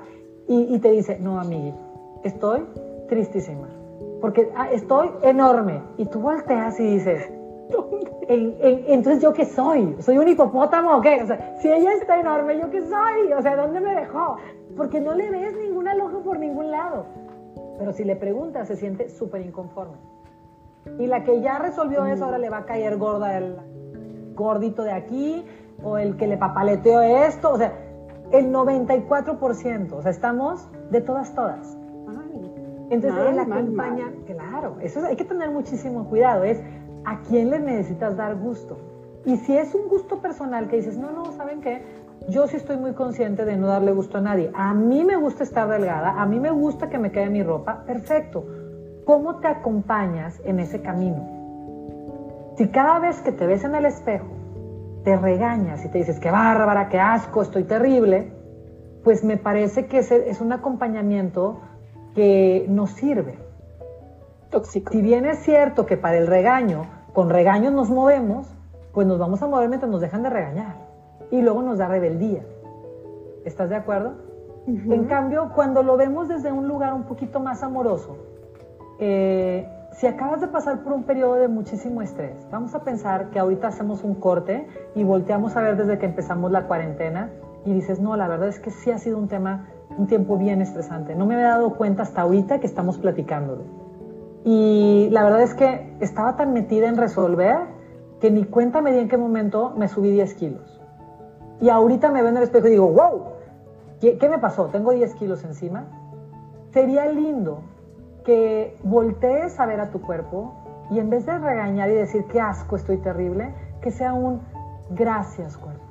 y, 0.48 0.78
te 0.78 0.92
dice, 0.92 1.18
no, 1.20 1.40
amiga, 1.40 1.74
estoy 2.24 2.64
tristísima, 3.10 3.68
porque 4.22 4.52
ah, 4.56 4.70
estoy 4.72 5.10
enorme. 5.24 5.82
Y 5.98 6.06
tú 6.06 6.20
volteas 6.20 6.80
y 6.80 6.84
dices, 6.84 7.32
entonces 8.28 9.22
yo 9.22 9.34
qué 9.34 9.46
soy? 9.46 9.96
¿Soy 10.00 10.18
un 10.18 10.28
hipopótamo 10.28 10.98
o 10.98 11.02
qué? 11.02 11.22
O 11.24 11.28
sea, 11.28 11.58
si 11.62 11.68
ella 11.72 11.94
está 11.94 12.20
enorme, 12.20 12.60
¿yo 12.60 12.70
qué 12.70 12.82
soy? 12.82 13.34
O 13.38 13.42
sea, 13.42 13.56
¿dónde 13.56 13.80
me 13.80 13.96
dejó? 13.96 14.38
Porque 14.78 15.00
no 15.00 15.14
le 15.14 15.30
ves 15.30 15.56
ningún 15.58 15.88
alojo 15.88 16.22
por 16.22 16.40
ningún 16.40 16.72
lado. 16.72 17.06
Pero 17.78 17.94
si 17.94 18.04
le 18.04 18.16
preguntas, 18.16 18.68
se 18.68 18.76
siente 18.76 19.10
súper 19.10 19.42
inconforme. 19.42 19.98
Y 21.00 21.08
la 21.08 21.24
que 21.24 21.42
ya 21.42 21.60
resolvió 21.60 22.06
eso, 22.06 22.26
ahora 22.26 22.38
le 22.38 22.50
va 22.50 22.60
a 22.60 22.66
caer 22.66 22.98
gorda 22.98 23.38
el 23.38 23.58
gordito 24.36 24.84
de 24.84 24.92
aquí, 24.92 25.46
o 25.84 25.98
el 25.98 26.16
que 26.18 26.28
le 26.28 26.38
papaleteó 26.38 27.02
esto. 27.02 27.52
O 27.52 27.58
sea, 27.58 27.74
el 28.32 28.52
94%, 28.52 29.94
o 29.94 30.02
sea, 30.02 30.12
estamos 30.12 30.70
de 30.90 31.02
todas, 31.02 31.34
todas. 31.36 31.78
Entonces, 32.92 33.26
él 33.30 33.40
acompaña, 33.40 34.12
claro, 34.26 34.76
eso 34.82 35.06
hay 35.06 35.16
que 35.16 35.24
tener 35.24 35.50
muchísimo 35.50 36.10
cuidado, 36.10 36.44
es 36.44 36.62
a 37.06 37.22
quién 37.22 37.50
le 37.50 37.60
necesitas 37.60 38.18
dar 38.18 38.36
gusto. 38.36 38.78
Y 39.26 39.38
si 39.38 39.56
es 39.56 39.76
un 39.76 39.88
gusto 39.88 40.20
personal 40.20 40.68
que 40.68 40.78
dices, 40.78 40.98
no, 40.98 41.12
no, 41.12 41.32
¿saben 41.34 41.62
qué? 41.62 41.84
Yo 42.30 42.48
sí 42.48 42.58
estoy 42.58 42.78
muy 42.78 42.94
consciente 42.94 43.46
de 43.46 43.58
no 43.58 43.68
darle 43.68 43.92
gusto 43.92 44.18
a 44.18 44.22
nadie. 44.22 44.52
A 44.54 44.74
mí 44.74 45.04
me 45.04 45.16
gusta 45.16 45.44
estar 45.44 45.68
delgada, 45.68 46.22
a 46.22 46.26
mí 46.26 46.40
me 46.40 46.52
gusta 46.52 46.90
que 46.90 46.98
me 46.98 47.12
quede 47.12 47.30
mi 47.30 47.44
ropa, 47.44 47.84
perfecto. 47.86 48.46
¿Cómo 49.06 49.38
te 49.38 49.48
acompañas 49.48 50.40
en 50.46 50.60
ese 50.60 50.82
camino? 50.82 52.54
Si 52.58 52.68
cada 52.68 53.00
vez 53.00 53.22
que 53.22 53.32
te 53.32 53.48
ves 53.48 53.64
en 53.64 53.76
el 53.76 53.86
espejo 53.86 54.28
te 55.04 55.18
regañas 55.18 55.84
y 55.84 55.90
te 55.90 55.98
dices, 55.98 56.20
qué 56.20 56.30
bárbara, 56.30 56.90
qué 56.90 57.00
asco, 57.00 57.42
estoy 57.42 57.64
terrible, 57.64 58.32
pues 59.04 59.24
me 59.24 59.38
parece 59.38 59.88
que 59.88 60.00
ese 60.00 60.30
es 60.30 60.42
un 60.42 60.54
acompañamiento 60.54 61.60
que 62.14 62.66
nos 62.70 62.92
sirve. 62.92 63.40
Tóxico. 64.52 64.92
Si 64.92 65.02
bien 65.02 65.26
es 65.26 65.40
cierto 65.40 65.86
que 65.86 65.98
para 65.98 66.18
el 66.18 66.28
regaño, 66.28 66.86
con 67.14 67.30
regaños 67.30 67.74
nos 67.74 67.90
movemos, 67.90 68.48
pues 68.94 69.08
nos 69.08 69.18
vamos 69.18 69.42
a 69.42 69.48
mover 69.48 69.70
mientras 69.70 69.90
nos 69.90 70.02
dejan 70.02 70.22
de 70.22 70.30
regañar. 70.30 70.76
Y 71.32 71.42
luego 71.42 71.62
nos 71.62 71.78
da 71.78 71.88
rebeldía. 71.88 72.44
¿Estás 73.46 73.70
de 73.70 73.76
acuerdo? 73.76 74.14
En 74.68 75.06
cambio, 75.06 75.52
cuando 75.56 75.82
lo 75.82 75.98
vemos 75.98 76.28
desde 76.28 76.52
un 76.52 76.68
lugar 76.68 76.94
un 76.94 77.04
poquito 77.04 77.40
más 77.40 77.64
amoroso, 77.64 78.18
eh, 79.00 79.68
si 79.94 80.06
acabas 80.06 80.40
de 80.40 80.48
pasar 80.48 80.84
por 80.84 80.94
un 80.94 81.04
periodo 81.04 81.36
de 81.36 81.48
muchísimo 81.48 82.02
estrés, 82.02 82.48
vamos 82.52 82.76
a 82.76 82.84
pensar 82.84 83.32
que 83.32 83.40
ahorita 83.40 83.70
hacemos 83.70 84.04
un 84.04 84.16
corte 84.16 84.68
y 84.94 85.04
volteamos 85.04 85.58
a 85.58 85.62
ver 85.62 85.78
desde 85.78 85.98
que 85.98 86.06
empezamos 86.06 86.52
la 86.52 86.68
cuarentena 86.68 87.32
y 87.66 87.74
dices, 87.74 88.00
no, 88.00 88.16
la 88.16 88.28
verdad 88.28 88.50
es 88.50 88.60
que 88.60 88.70
sí 88.70 88.92
ha 88.92 89.00
sido 89.00 89.18
un 89.18 89.28
tema, 89.28 89.68
un 89.98 90.06
tiempo 90.06 90.38
bien 90.38 90.62
estresante. 90.62 91.16
No 91.16 91.26
me 91.26 91.36
había 91.36 91.50
dado 91.50 91.76
cuenta 91.76 92.04
hasta 92.04 92.22
ahorita 92.22 92.60
que 92.60 92.68
estamos 92.68 93.00
platicándolo. 93.00 93.81
Y 94.44 95.10
la 95.12 95.24
verdad 95.24 95.42
es 95.42 95.54
que 95.54 95.96
estaba 96.00 96.36
tan 96.36 96.54
metida 96.54 96.88
en 96.88 96.98
resolver 96.98 97.58
que 98.20 98.32
ni 98.32 98.46
cuenta 98.46 98.82
me 98.82 98.92
di 98.92 99.00
en 99.00 99.10
qué 99.10 99.18
momento 99.18 99.74
me 99.76 99.88
subí 99.88 100.12
10 100.12 100.34
kilos. 100.36 100.82
Y 101.60 101.70
ahorita 101.70 102.12
me 102.12 102.22
veo 102.22 102.32
en 102.32 102.38
el 102.38 102.44
espejo 102.44 102.68
y 102.68 102.72
digo, 102.72 102.90
wow, 102.90 103.24
¿qué, 104.00 104.18
qué 104.18 104.30
me 104.30 104.40
pasó? 104.40 104.66
Tengo 104.68 104.92
10 104.92 105.14
kilos 105.16 105.44
encima. 105.44 105.86
Sería 106.72 107.06
lindo 107.08 107.62
que 108.24 108.78
voltees 108.84 109.60
a 109.60 109.66
ver 109.66 109.80
a 109.80 109.90
tu 109.92 110.02
cuerpo 110.02 110.54
y 110.90 111.00
en 111.00 111.10
vez 111.10 111.26
de 111.26 111.38
regañar 111.38 111.90
y 111.90 111.94
decir 111.94 112.26
qué 112.26 112.40
asco, 112.42 112.76
estoy 112.76 112.98
terrible, 112.98 113.54
que 113.82 113.92
sea 113.92 114.14
un 114.14 114.42
gracias 114.90 115.58
cuerpo. 115.58 115.84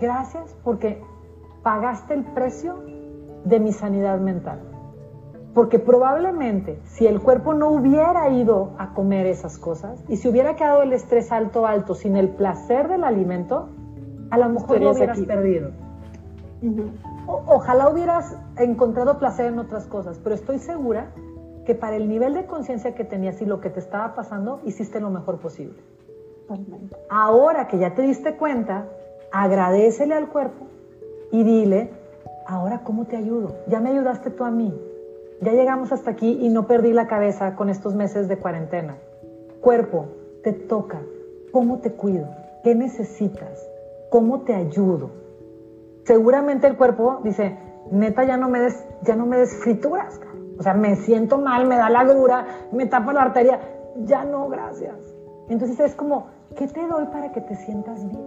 Gracias 0.00 0.56
porque 0.64 1.02
pagaste 1.62 2.14
el 2.14 2.24
precio 2.24 2.76
de 3.44 3.60
mi 3.60 3.72
sanidad 3.72 4.18
mental. 4.20 4.60
Porque 5.54 5.78
probablemente 5.78 6.78
si 6.84 7.06
el 7.06 7.20
cuerpo 7.20 7.54
no 7.54 7.70
hubiera 7.70 8.28
ido 8.28 8.72
a 8.78 8.94
comer 8.94 9.26
esas 9.26 9.58
cosas 9.58 10.02
y 10.08 10.16
si 10.16 10.28
hubiera 10.28 10.56
quedado 10.56 10.82
el 10.82 10.92
estrés 10.92 11.32
alto, 11.32 11.66
alto, 11.66 11.94
sin 11.94 12.16
el 12.16 12.28
placer 12.28 12.88
del 12.88 13.02
alimento, 13.02 13.68
a 14.30 14.38
lo 14.38 14.48
mejor 14.50 14.80
lo 14.80 14.92
hubieras 14.92 15.18
perdido 15.20 15.70
ojalá 17.28 17.88
hubieras 17.88 18.36
encontrado 18.56 19.18
placer 19.18 19.46
en 19.46 19.58
otras 19.58 19.86
cosas, 19.86 20.18
pero 20.22 20.34
estoy 20.34 20.58
segura 20.58 21.10
que 21.64 21.74
para 21.74 21.96
el 21.96 22.08
nivel 22.08 22.34
de 22.34 22.46
conciencia 22.46 22.94
que 22.94 23.04
tenías 23.04 23.40
y 23.42 23.46
lo 23.46 23.60
que 23.60 23.70
te 23.70 23.80
estaba 23.80 24.14
pasando, 24.14 24.60
hiciste 24.64 25.00
lo 25.00 25.10
mejor 25.10 25.38
posible. 25.38 25.78
Ahora 27.10 27.68
que 27.68 27.78
ya 27.78 27.94
te 27.94 28.02
diste 28.02 28.36
cuenta, 28.36 28.86
agradecele 29.32 30.14
al 30.14 30.28
cuerpo 30.28 30.66
y 31.30 31.42
dile, 31.42 31.90
ahora 32.46 32.80
cómo 32.84 33.04
te 33.04 33.16
ayudo. 33.16 33.54
Ya 33.66 33.80
me 33.80 33.90
ayudaste 33.90 34.30
tú 34.30 34.44
a 34.44 34.50
mí. 34.50 34.74
Ya 35.40 35.52
llegamos 35.52 35.92
hasta 35.92 36.10
aquí 36.10 36.38
y 36.40 36.48
no 36.48 36.66
perdí 36.66 36.92
la 36.92 37.06
cabeza 37.06 37.54
con 37.54 37.68
estos 37.68 37.94
meses 37.94 38.28
de 38.28 38.38
cuarentena. 38.38 38.96
Cuerpo, 39.60 40.06
te 40.42 40.52
toca. 40.52 41.00
¿Cómo 41.52 41.78
te 41.78 41.92
cuido? 41.92 42.28
¿Qué 42.64 42.74
necesitas? 42.74 43.64
¿Cómo 44.10 44.42
te 44.42 44.54
ayudo? 44.54 45.10
seguramente 46.08 46.66
el 46.66 46.76
cuerpo 46.78 47.20
dice, 47.22 47.58
neta, 47.90 48.24
ya 48.24 48.38
no 48.38 48.48
me 48.48 48.60
des, 48.60 48.82
ya 49.02 49.14
no 49.14 49.26
me 49.26 49.36
des 49.36 49.54
frituras. 49.62 50.18
O 50.58 50.62
sea, 50.62 50.72
me 50.72 50.96
siento 50.96 51.36
mal, 51.36 51.66
me 51.66 51.76
da 51.76 51.90
la 51.90 52.04
dura, 52.06 52.46
me 52.72 52.86
tapa 52.86 53.12
la 53.12 53.22
arteria. 53.22 53.60
Ya 54.04 54.24
no, 54.24 54.48
gracias. 54.48 54.96
Entonces 55.50 55.78
es 55.78 55.94
como, 55.94 56.28
¿qué 56.56 56.66
te 56.66 56.84
doy 56.86 57.04
para 57.12 57.30
que 57.30 57.42
te 57.42 57.54
sientas 57.56 58.04
bien? 58.08 58.24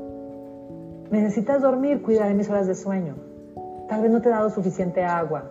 Necesitas 1.09 1.63
dormir, 1.63 2.03
cuidar 2.03 2.27
de 2.27 2.35
mis 2.35 2.49
horas 2.49 2.67
de 2.67 2.75
sueño. 2.75 3.15
Tal 3.89 4.03
vez 4.03 4.11
no 4.11 4.21
te 4.21 4.29
he 4.29 4.31
dado 4.31 4.51
suficiente 4.51 5.03
agua. 5.03 5.43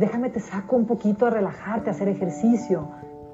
Déjame 0.00 0.30
te 0.30 0.40
saco 0.40 0.76
un 0.76 0.86
poquito 0.86 1.26
a 1.26 1.30
relajarte, 1.30 1.90
a 1.90 1.92
hacer 1.92 2.08
ejercicio, 2.08 2.88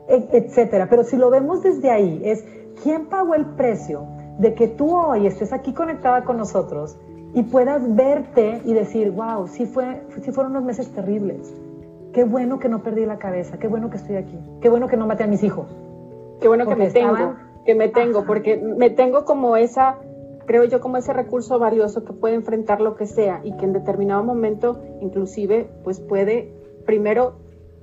e, 0.09 0.29
etcétera. 0.33 0.89
Pero 0.91 1.05
si 1.05 1.17
lo 1.17 1.31
vemos 1.31 1.63
desde 1.63 1.93
ahí, 1.93 2.21
es 2.25 2.45
quién 2.83 3.07
pagó 3.07 3.37
el 3.37 3.47
precio 3.47 4.05
de 4.41 4.53
que 4.55 4.67
tú 4.67 4.93
hoy 4.93 5.29
estés 5.29 5.53
aquí 5.53 5.73
conectada 5.73 6.25
con 6.25 6.37
nosotros 6.37 6.99
y 7.35 7.45
puedas 7.45 7.95
verte 7.95 8.63
y 8.65 8.73
decir, 8.73 9.13
wow, 9.13 9.47
sí, 9.47 9.67
fue, 9.67 10.03
sí 10.23 10.33
fueron 10.33 10.57
unos 10.57 10.65
meses 10.65 10.91
terribles. 10.91 11.55
Qué 12.13 12.25
bueno 12.25 12.59
que 12.59 12.69
no 12.69 12.83
perdí 12.83 13.07
la 13.07 13.19
cabeza, 13.19 13.59
qué 13.59 13.69
bueno 13.69 13.89
que 13.89 13.99
estoy 13.99 14.17
aquí, 14.17 14.37
qué 14.61 14.69
bueno 14.69 14.89
que 14.89 14.97
no 14.97 15.07
maté 15.07 15.23
a 15.23 15.29
mis 15.29 15.45
hijos. 15.45 15.69
Qué 16.41 16.49
bueno 16.49 16.67
que 16.67 16.75
me 16.75 16.91
tengo, 16.91 17.37
que 17.65 17.77
me 17.77 17.89
tengo, 17.91 18.25
porque 18.25 18.57
me 18.57 18.91
tengo 18.91 19.25
como 19.25 19.57
esa, 19.57 19.99
creo 20.47 20.65
yo, 20.65 20.81
como 20.81 20.97
ese 20.97 21.13
recurso 21.13 21.61
valioso 21.61 22.05
que 22.05 22.13
puede 22.13 22.35
enfrentar 22.35 22.81
lo 22.81 22.97
que 22.97 23.07
sea 23.07 23.41
y 23.45 23.57
que 23.57 23.67
en 23.67 23.73
determinado 23.73 24.25
momento, 24.25 24.83
inclusive, 25.01 25.71
pues 25.85 26.01
puede 26.01 26.56
primero 26.87 27.35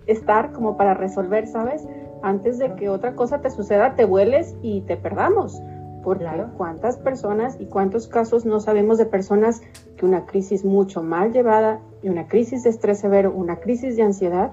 estar 0.08 0.52
como 0.52 0.78
para 0.78 0.94
resolver, 0.94 1.48
¿sabes? 1.48 1.88
Antes 2.22 2.58
de 2.58 2.76
que 2.76 2.90
otra 2.90 3.16
cosa 3.16 3.42
te 3.42 3.50
suceda, 3.50 3.96
te 3.96 4.06
vueles 4.06 4.56
y 4.62 4.82
te 4.82 4.98
perdamos. 4.98 5.62
Porque 6.04 6.26
cuántas 6.58 6.98
personas 6.98 7.56
y 7.60 7.66
cuántos 7.66 8.08
casos 8.08 8.46
no 8.46 8.60
sabemos 8.60 8.98
de 8.98 9.06
personas 9.06 9.62
que 9.96 10.06
una 10.06 10.26
crisis 10.26 10.66
mucho 10.66 11.02
mal 11.02 11.32
llevada 11.32 11.80
y 12.02 12.10
una 12.10 12.28
crisis 12.28 12.64
de 12.64 12.72
estrés 12.72 13.00
severo, 13.00 13.32
una 13.34 13.58
crisis 13.58 13.96
de 13.96 14.04
ansiedad, 14.04 14.52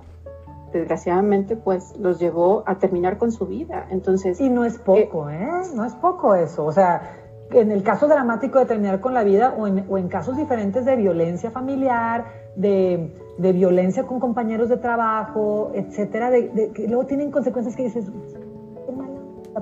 desgraciadamente 0.73 1.57
pues 1.57 1.97
los 1.99 2.21
llevó 2.21 2.63
a 2.67 2.79
terminar 2.79 3.19
con 3.19 3.33
su 3.33 3.47
vida. 3.47 3.87
Entonces, 3.91 4.41
y 4.41 4.49
no 4.49 4.65
es 4.65 4.79
poco, 4.79 5.29
¿eh? 5.29 5.49
No 5.75 5.85
es 5.85 5.95
poco 5.95 6.37
eso. 6.37 6.65
O 6.65 6.71
sea, 6.73 7.17
en 7.51 7.73
el 7.73 7.83
caso 7.83 8.07
dramático 8.07 8.61
de 8.61 8.67
terminar 8.67 9.01
con 9.01 9.13
la 9.13 9.25
vida 9.25 9.55
o 9.59 9.67
en, 9.67 9.85
o 9.89 9.99
en 9.99 10.09
casos 10.09 10.37
diferentes 10.37 10.85
de 10.85 10.95
violencia 10.95 11.51
familiar, 11.51 12.27
de, 12.61 13.53
violencia 13.53 14.07
con 14.07 14.20
compañeros 14.20 14.68
de 14.68 14.77
trabajo, 14.77 15.73
etcétera, 15.75 16.31
que 16.31 16.87
luego 16.87 17.07
tienen 17.07 17.31
consecuencias 17.31 17.75
que 17.75 17.85
dices, 17.85 18.07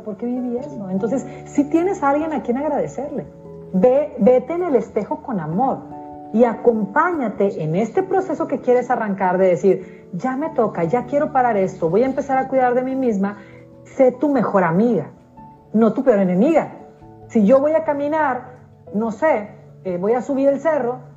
¿por 0.04 0.16
qué 0.16 0.26
viví 0.26 0.56
eso? 0.56 0.90
Entonces, 0.90 1.26
si 1.46 1.64
tienes 1.64 2.02
a 2.02 2.10
alguien 2.10 2.32
a 2.32 2.42
quien 2.42 2.56
agradecerle, 2.56 3.26
ve, 3.72 4.14
vete 4.18 4.54
en 4.54 4.64
el 4.64 4.74
espejo 4.74 5.22
con 5.22 5.40
amor 5.40 5.78
y 6.32 6.44
acompáñate 6.44 7.62
en 7.62 7.74
este 7.74 8.02
proceso 8.02 8.46
que 8.48 8.60
quieres 8.60 8.90
arrancar 8.90 9.38
de 9.38 9.48
decir, 9.48 10.08
ya 10.12 10.36
me 10.36 10.50
toca, 10.50 10.84
ya 10.84 11.04
quiero 11.06 11.32
parar 11.32 11.56
esto, 11.56 11.88
voy 11.88 12.02
a 12.02 12.06
empezar 12.06 12.38
a 12.38 12.48
cuidar 12.48 12.74
de 12.74 12.82
mí 12.82 12.94
misma, 12.94 13.38
sé 13.84 14.12
tu 14.12 14.28
mejor 14.28 14.64
amiga, 14.64 15.10
no 15.72 15.92
tu 15.92 16.02
peor 16.02 16.18
enemiga. 16.18 16.74
Si 17.28 17.44
yo 17.44 17.60
voy 17.60 17.72
a 17.72 17.84
caminar, 17.84 18.58
no 18.94 19.10
sé, 19.10 19.50
eh, 19.84 19.98
voy 19.98 20.12
a 20.12 20.22
subir 20.22 20.48
el 20.48 20.60
cerro, 20.60 21.07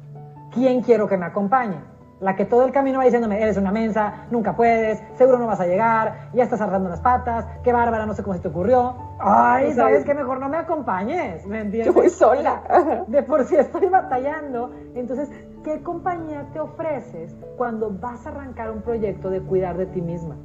¿quién 0.54 0.82
quiero 0.82 1.08
que 1.08 1.18
me 1.18 1.26
acompañe? 1.26 1.78
la 2.22 2.36
que 2.36 2.46
todo 2.46 2.66
el 2.66 2.72
camino 2.72 3.00
va 3.00 3.06
diciéndome, 3.06 3.42
eres 3.42 3.58
una 3.58 3.72
mensa, 3.72 4.28
nunca 4.30 4.56
puedes, 4.56 5.02
seguro 5.16 5.40
no 5.40 5.48
vas 5.48 5.60
a 5.60 5.66
llegar, 5.66 6.30
ya 6.34 6.44
estás 6.44 6.62
arrastrando 6.62 6.90
las 6.90 7.02
patas, 7.02 7.46
qué 7.64 7.74
bárbara, 7.74 8.06
no 8.06 8.14
sé 8.14 8.22
cómo 8.22 8.36
se 8.36 8.42
te 8.42 8.48
ocurrió. 8.48 8.96
Ay, 9.20 9.74
¿sabes 9.74 10.06
qué? 10.06 10.14
Mejor 10.14 10.40
no 10.40 10.48
me 10.48 10.58
acompañes, 10.58 11.46
¿me 11.48 11.62
entiendes? 11.62 11.88
Yo 11.88 11.94
voy 11.94 12.10
sola. 12.10 12.62
De 13.08 13.24
por 13.24 13.44
sí 13.46 13.56
estoy 13.56 13.88
batallando. 13.88 14.72
Entonces, 14.94 15.30
¿qué 15.64 15.82
compañía 15.82 16.46
te 16.54 16.60
ofreces 16.60 17.36
cuando 17.58 17.90
vas 17.90 18.26
a 18.28 18.30
arrancar 18.30 18.70
un 18.70 18.84
proyecto 18.84 19.32
de 19.32 19.42
cuidar 19.42 19.78
de 19.78 19.88
ti 19.88 20.02
misma? 20.02 20.36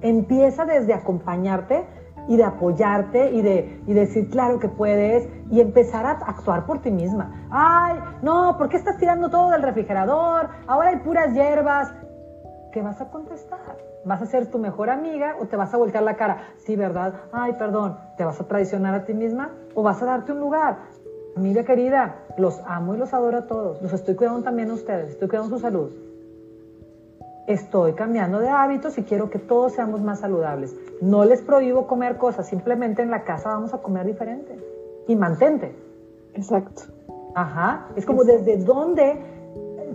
Empieza 0.00 0.64
desde 0.64 0.92
acompañarte 0.92 1.86
y 2.28 2.36
de 2.36 2.44
apoyarte 2.44 3.32
y 3.32 3.42
de 3.42 3.82
y 3.86 3.94
decir, 3.94 4.30
claro 4.30 4.58
que 4.58 4.68
puedes, 4.68 5.28
y 5.50 5.60
empezar 5.60 6.06
a 6.06 6.10
actuar 6.10 6.66
por 6.66 6.80
ti 6.80 6.90
misma. 6.90 7.48
Ay, 7.50 7.98
no, 8.22 8.56
¿por 8.58 8.68
qué 8.68 8.76
estás 8.76 8.98
tirando 8.98 9.30
todo 9.30 9.50
del 9.50 9.62
refrigerador? 9.62 10.50
Ahora 10.66 10.90
hay 10.90 10.96
puras 10.98 11.32
hierbas. 11.34 11.92
¿Qué 12.72 12.82
vas 12.82 13.00
a 13.00 13.10
contestar? 13.10 13.78
¿Vas 14.04 14.22
a 14.22 14.26
ser 14.26 14.50
tu 14.50 14.58
mejor 14.58 14.90
amiga 14.90 15.36
o 15.40 15.46
te 15.46 15.56
vas 15.56 15.72
a 15.72 15.78
voltear 15.78 16.04
la 16.04 16.14
cara? 16.14 16.42
Sí, 16.58 16.76
¿verdad? 16.76 17.14
Ay, 17.32 17.54
perdón, 17.54 17.96
¿te 18.16 18.24
vas 18.24 18.38
a 18.40 18.44
traicionar 18.46 18.94
a 18.94 19.04
ti 19.04 19.14
misma 19.14 19.50
o 19.74 19.82
vas 19.82 20.02
a 20.02 20.06
darte 20.06 20.32
un 20.32 20.40
lugar? 20.40 20.76
Amiga 21.34 21.64
querida, 21.64 22.16
los 22.36 22.60
amo 22.66 22.94
y 22.94 22.98
los 22.98 23.14
adoro 23.14 23.38
a 23.38 23.46
todos. 23.46 23.80
Los 23.80 23.92
estoy 23.92 24.14
cuidando 24.14 24.42
también 24.42 24.70
a 24.70 24.74
ustedes, 24.74 25.10
estoy 25.10 25.28
cuidando 25.28 25.56
su 25.56 25.62
salud 25.62 26.07
estoy 27.48 27.94
cambiando 27.94 28.40
de 28.40 28.48
hábitos 28.50 28.98
y 28.98 29.02
quiero 29.02 29.30
que 29.30 29.38
todos 29.38 29.72
seamos 29.72 30.02
más 30.02 30.20
saludables. 30.20 30.76
No 31.00 31.24
les 31.24 31.40
prohíbo 31.40 31.86
comer 31.86 32.18
cosas, 32.18 32.46
simplemente 32.46 33.02
en 33.02 33.10
la 33.10 33.24
casa 33.24 33.48
vamos 33.48 33.72
a 33.72 33.78
comer 33.78 34.06
diferente. 34.06 34.56
Y 35.08 35.16
mantente. 35.16 35.74
Exacto. 36.34 36.82
Ajá. 37.34 37.88
Es 37.96 38.04
como 38.04 38.24
desde 38.24 38.58
dónde, 38.58 39.16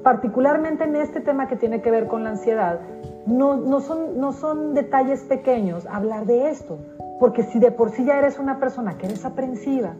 particularmente 0.01 0.83
en 0.83 0.95
este 0.95 1.21
tema 1.21 1.47
que 1.47 1.55
tiene 1.55 1.81
que 1.81 1.91
ver 1.91 2.07
con 2.07 2.23
la 2.23 2.31
ansiedad, 2.31 2.79
no, 3.27 3.55
no, 3.55 3.79
son, 3.81 4.19
no 4.19 4.33
son 4.33 4.73
detalles 4.73 5.21
pequeños 5.21 5.85
hablar 5.85 6.25
de 6.25 6.49
esto. 6.49 6.79
Porque 7.19 7.43
si 7.43 7.59
de 7.59 7.71
por 7.71 7.91
sí 7.91 8.03
ya 8.03 8.17
eres 8.17 8.39
una 8.39 8.59
persona 8.59 8.97
que 8.97 9.05
eres 9.05 9.23
aprensiva, 9.25 9.93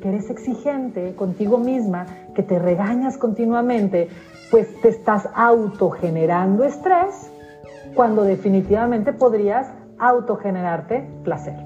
que 0.00 0.08
eres 0.08 0.28
exigente 0.28 1.14
contigo 1.14 1.58
misma, 1.58 2.06
que 2.34 2.42
te 2.42 2.58
regañas 2.58 3.16
continuamente, 3.16 4.08
pues 4.50 4.80
te 4.80 4.88
estás 4.88 5.28
autogenerando 5.34 6.64
estrés 6.64 7.30
cuando 7.94 8.22
definitivamente 8.22 9.12
podrías 9.12 9.68
autogenerarte 9.98 11.08
placer. 11.24 11.56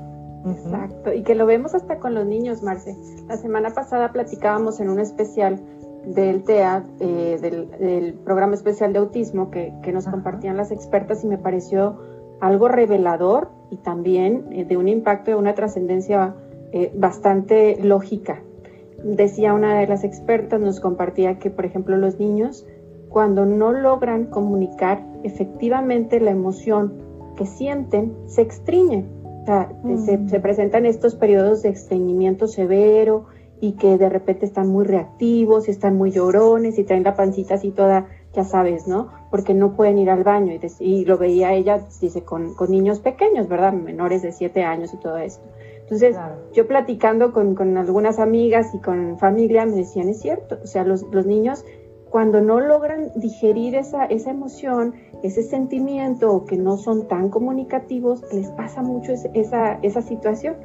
Exacto, 0.46 1.12
y 1.12 1.22
que 1.22 1.34
lo 1.34 1.44
vemos 1.44 1.74
hasta 1.74 1.98
con 1.98 2.14
los 2.14 2.26
niños, 2.26 2.62
Marce. 2.62 2.96
La 3.26 3.36
semana 3.36 3.70
pasada 3.70 4.10
platicábamos 4.12 4.80
en 4.80 4.88
un 4.88 4.98
especial 4.98 5.60
del 6.04 6.44
TEA, 6.44 6.84
eh, 7.00 7.38
del, 7.78 8.14
programa 8.24 8.54
especial 8.54 8.92
de 8.92 9.00
autismo 9.00 9.50
que, 9.50 9.72
nos 9.92 10.06
compartían 10.06 10.56
las 10.56 10.70
expertas 10.70 11.24
y 11.24 11.26
me 11.26 11.36
pareció 11.36 11.98
algo 12.40 12.68
revelador 12.68 13.50
y 13.70 13.76
también 13.76 14.46
eh, 14.50 14.64
de 14.64 14.78
un 14.78 14.88
impacto, 14.88 15.30
de 15.30 15.36
una 15.36 15.54
trascendencia 15.54 16.34
eh, 16.72 16.90
bastante 16.94 17.76
lógica. 17.82 18.40
Decía 19.04 19.52
una 19.52 19.78
de 19.78 19.86
las 19.86 20.04
expertas, 20.04 20.60
nos 20.60 20.80
compartía 20.80 21.38
que, 21.38 21.50
por 21.50 21.66
ejemplo, 21.66 21.96
los 21.96 22.18
niños, 22.18 22.66
cuando 23.10 23.44
no 23.44 23.72
logran 23.72 24.26
comunicar 24.26 25.04
efectivamente 25.24 26.20
la 26.20 26.30
emoción 26.30 26.94
que 27.36 27.44
sienten, 27.44 28.14
se 28.26 28.42
extriñen. 28.42 29.06
se, 30.04 30.16
mm. 30.16 30.28
se, 30.28 30.40
presentan 30.40 30.86
estos 30.86 31.16
periodos 31.16 31.62
de 31.62 31.70
estreñimiento 31.70 32.46
severo 32.46 33.26
y 33.60 33.72
que 33.72 33.98
de 33.98 34.08
repente 34.08 34.46
están 34.46 34.68
muy 34.68 34.84
reactivos 34.84 35.68
y 35.68 35.72
están 35.72 35.96
muy 35.96 36.12
llorones 36.12 36.78
y 36.78 36.84
traen 36.84 37.02
la 37.02 37.14
pancita 37.14 37.54
así 37.54 37.72
toda, 37.72 38.08
ya 38.32 38.44
sabes, 38.44 38.86
¿no? 38.86 39.08
Porque 39.30 39.54
no 39.54 39.76
pueden 39.76 39.98
ir 39.98 40.08
al 40.08 40.22
baño. 40.22 40.58
Y, 40.78 41.04
lo 41.04 41.18
veía 41.18 41.52
ella, 41.52 41.84
dice, 42.00 42.22
con, 42.22 42.54
con, 42.54 42.70
niños 42.70 43.00
pequeños, 43.00 43.48
¿verdad? 43.48 43.72
Menores 43.72 44.22
de 44.22 44.32
siete 44.32 44.62
años 44.62 44.94
y 44.94 44.96
todo 44.96 45.18
esto. 45.18 45.46
Entonces, 45.82 46.16
yo 46.52 46.68
platicando 46.68 47.32
con, 47.32 47.54
con, 47.54 47.76
algunas 47.76 48.18
amigas 48.18 48.72
y 48.74 48.78
con 48.78 49.18
familia, 49.18 49.66
me 49.66 49.72
decían, 49.72 50.08
es 50.08 50.20
cierto, 50.20 50.58
o 50.62 50.66
sea, 50.66 50.84
los, 50.84 51.02
los 51.10 51.26
niños 51.26 51.64
cuando 52.10 52.40
no 52.40 52.60
logran 52.60 53.12
digerir 53.14 53.76
esa, 53.76 54.04
esa 54.04 54.30
emoción, 54.30 54.94
ese 55.22 55.42
sentimiento 55.42 56.32
o 56.32 56.44
que 56.44 56.56
no 56.56 56.76
son 56.76 57.06
tan 57.06 57.30
comunicativos, 57.30 58.22
les 58.32 58.50
pasa 58.50 58.82
mucho 58.82 59.12
esa, 59.12 59.78
esa 59.82 60.02
situación. 60.02 60.56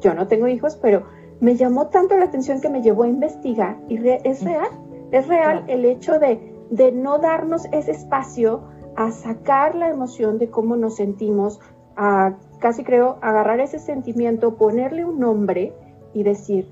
Yo 0.00 0.14
no 0.14 0.26
tengo 0.26 0.48
hijos, 0.48 0.76
pero 0.76 1.04
me 1.40 1.54
llamó 1.54 1.86
tanto 1.86 2.16
la 2.16 2.24
atención 2.24 2.60
que 2.60 2.68
me 2.68 2.82
llevó 2.82 3.04
a 3.04 3.08
investigar 3.08 3.78
y 3.88 3.96
es 4.08 4.42
real, 4.42 4.68
es 5.12 5.28
real 5.28 5.64
el 5.68 5.84
hecho 5.84 6.18
de, 6.18 6.52
de 6.70 6.90
no 6.90 7.18
darnos 7.18 7.66
ese 7.66 7.92
espacio 7.92 8.62
a 8.96 9.12
sacar 9.12 9.76
la 9.76 9.88
emoción 9.88 10.38
de 10.38 10.50
cómo 10.50 10.74
nos 10.74 10.96
sentimos, 10.96 11.60
a 11.96 12.34
casi 12.58 12.82
creo, 12.82 13.18
agarrar 13.22 13.60
ese 13.60 13.78
sentimiento, 13.78 14.56
ponerle 14.56 15.04
un 15.04 15.20
nombre 15.20 15.72
y 16.12 16.24
decir, 16.24 16.68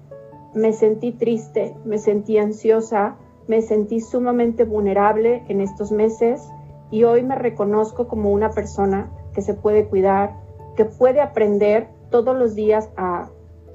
me 0.52 0.72
sentí 0.72 1.12
triste, 1.12 1.76
me 1.84 1.98
sentí 1.98 2.38
ansiosa, 2.38 3.16
me 3.48 3.62
sentí 3.62 4.00
sumamente 4.00 4.64
vulnerable 4.64 5.44
en 5.48 5.60
estos 5.60 5.92
meses 5.92 6.48
y 6.90 7.04
hoy 7.04 7.22
me 7.22 7.34
reconozco 7.34 8.08
como 8.08 8.32
una 8.32 8.50
persona 8.50 9.10
que 9.34 9.42
se 9.42 9.54
puede 9.54 9.86
cuidar, 9.86 10.34
que 10.76 10.84
puede 10.84 11.20
aprender 11.20 11.88
todos 12.10 12.36
los 12.36 12.54
días 12.54 12.90
a 12.96 13.28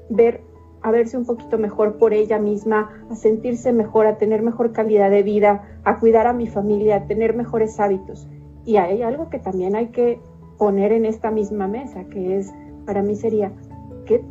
ver, 0.08 0.42
verse 0.90 1.16
un 1.16 1.26
poquito 1.26 1.58
mejor 1.58 1.98
por 1.98 2.12
ella 2.12 2.38
misma, 2.38 3.06
a 3.10 3.14
sentirse 3.14 3.72
mejor, 3.72 4.06
a 4.06 4.18
tener 4.18 4.42
mejor 4.42 4.72
calidad 4.72 5.10
de 5.10 5.22
vida, 5.22 5.78
a 5.84 5.98
cuidar 5.98 6.26
a 6.26 6.32
mi 6.32 6.46
familia, 6.46 6.96
a 6.96 7.06
tener 7.06 7.34
mejores 7.34 7.78
hábitos. 7.78 8.26
Y 8.64 8.76
hay 8.76 9.02
algo 9.02 9.28
que 9.28 9.38
también 9.38 9.76
hay 9.76 9.88
que 9.88 10.20
poner 10.58 10.92
en 10.92 11.04
esta 11.04 11.30
misma 11.30 11.68
mesa, 11.68 12.04
que 12.04 12.38
es, 12.38 12.52
para 12.86 13.02
mí 13.02 13.14
sería, 13.14 13.52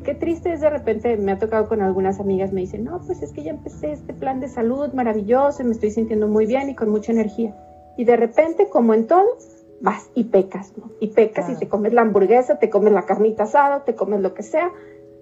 qué, 0.04 0.16
triste 0.16 0.54
es 0.54 0.62
de 0.62 0.70
repente, 0.70 1.18
me 1.18 1.32
ha 1.32 1.40
tocado 1.40 1.68
con 1.68 1.82
algunas 1.82 2.20
amigas, 2.20 2.52
me 2.52 2.62
dicen, 2.62 2.84
no, 2.84 3.00
pues 3.06 3.22
es 3.22 3.32
que 3.32 3.44
ya 3.44 3.52
empecé 3.52 3.92
este 3.92 4.14
plan 4.14 4.40
de 4.40 4.48
salud 4.48 4.92
maravilloso, 4.94 5.64
me 5.64 5.72
estoy 5.72 5.92
sintiendo 5.92 6.28
muy 6.28 6.46
bien 6.46 6.70
y 6.70 6.76
con 6.76 6.90
mucha 6.90 7.12
energía. 7.12 7.56
Y 7.98 8.06
de 8.06 8.16
repente, 8.16 8.70
como 8.70 8.94
en 8.94 9.08
todo, 9.08 9.26
vas 9.82 10.10
y 10.16 10.26
pecas, 10.26 10.74
¿no? 10.78 10.92
Y 11.00 11.08
pecas 11.08 11.50
y 11.50 11.56
te 11.58 11.68
comes 11.68 11.94
la 11.94 12.02
hamburguesa, 12.02 12.60
te 12.60 12.70
comes 12.70 12.94
la 12.94 13.06
carnita 13.06 13.44
asada, 13.44 13.84
te 13.84 13.96
comes 13.96 14.22
lo 14.22 14.34
que 14.34 14.44
sea. 14.44 14.72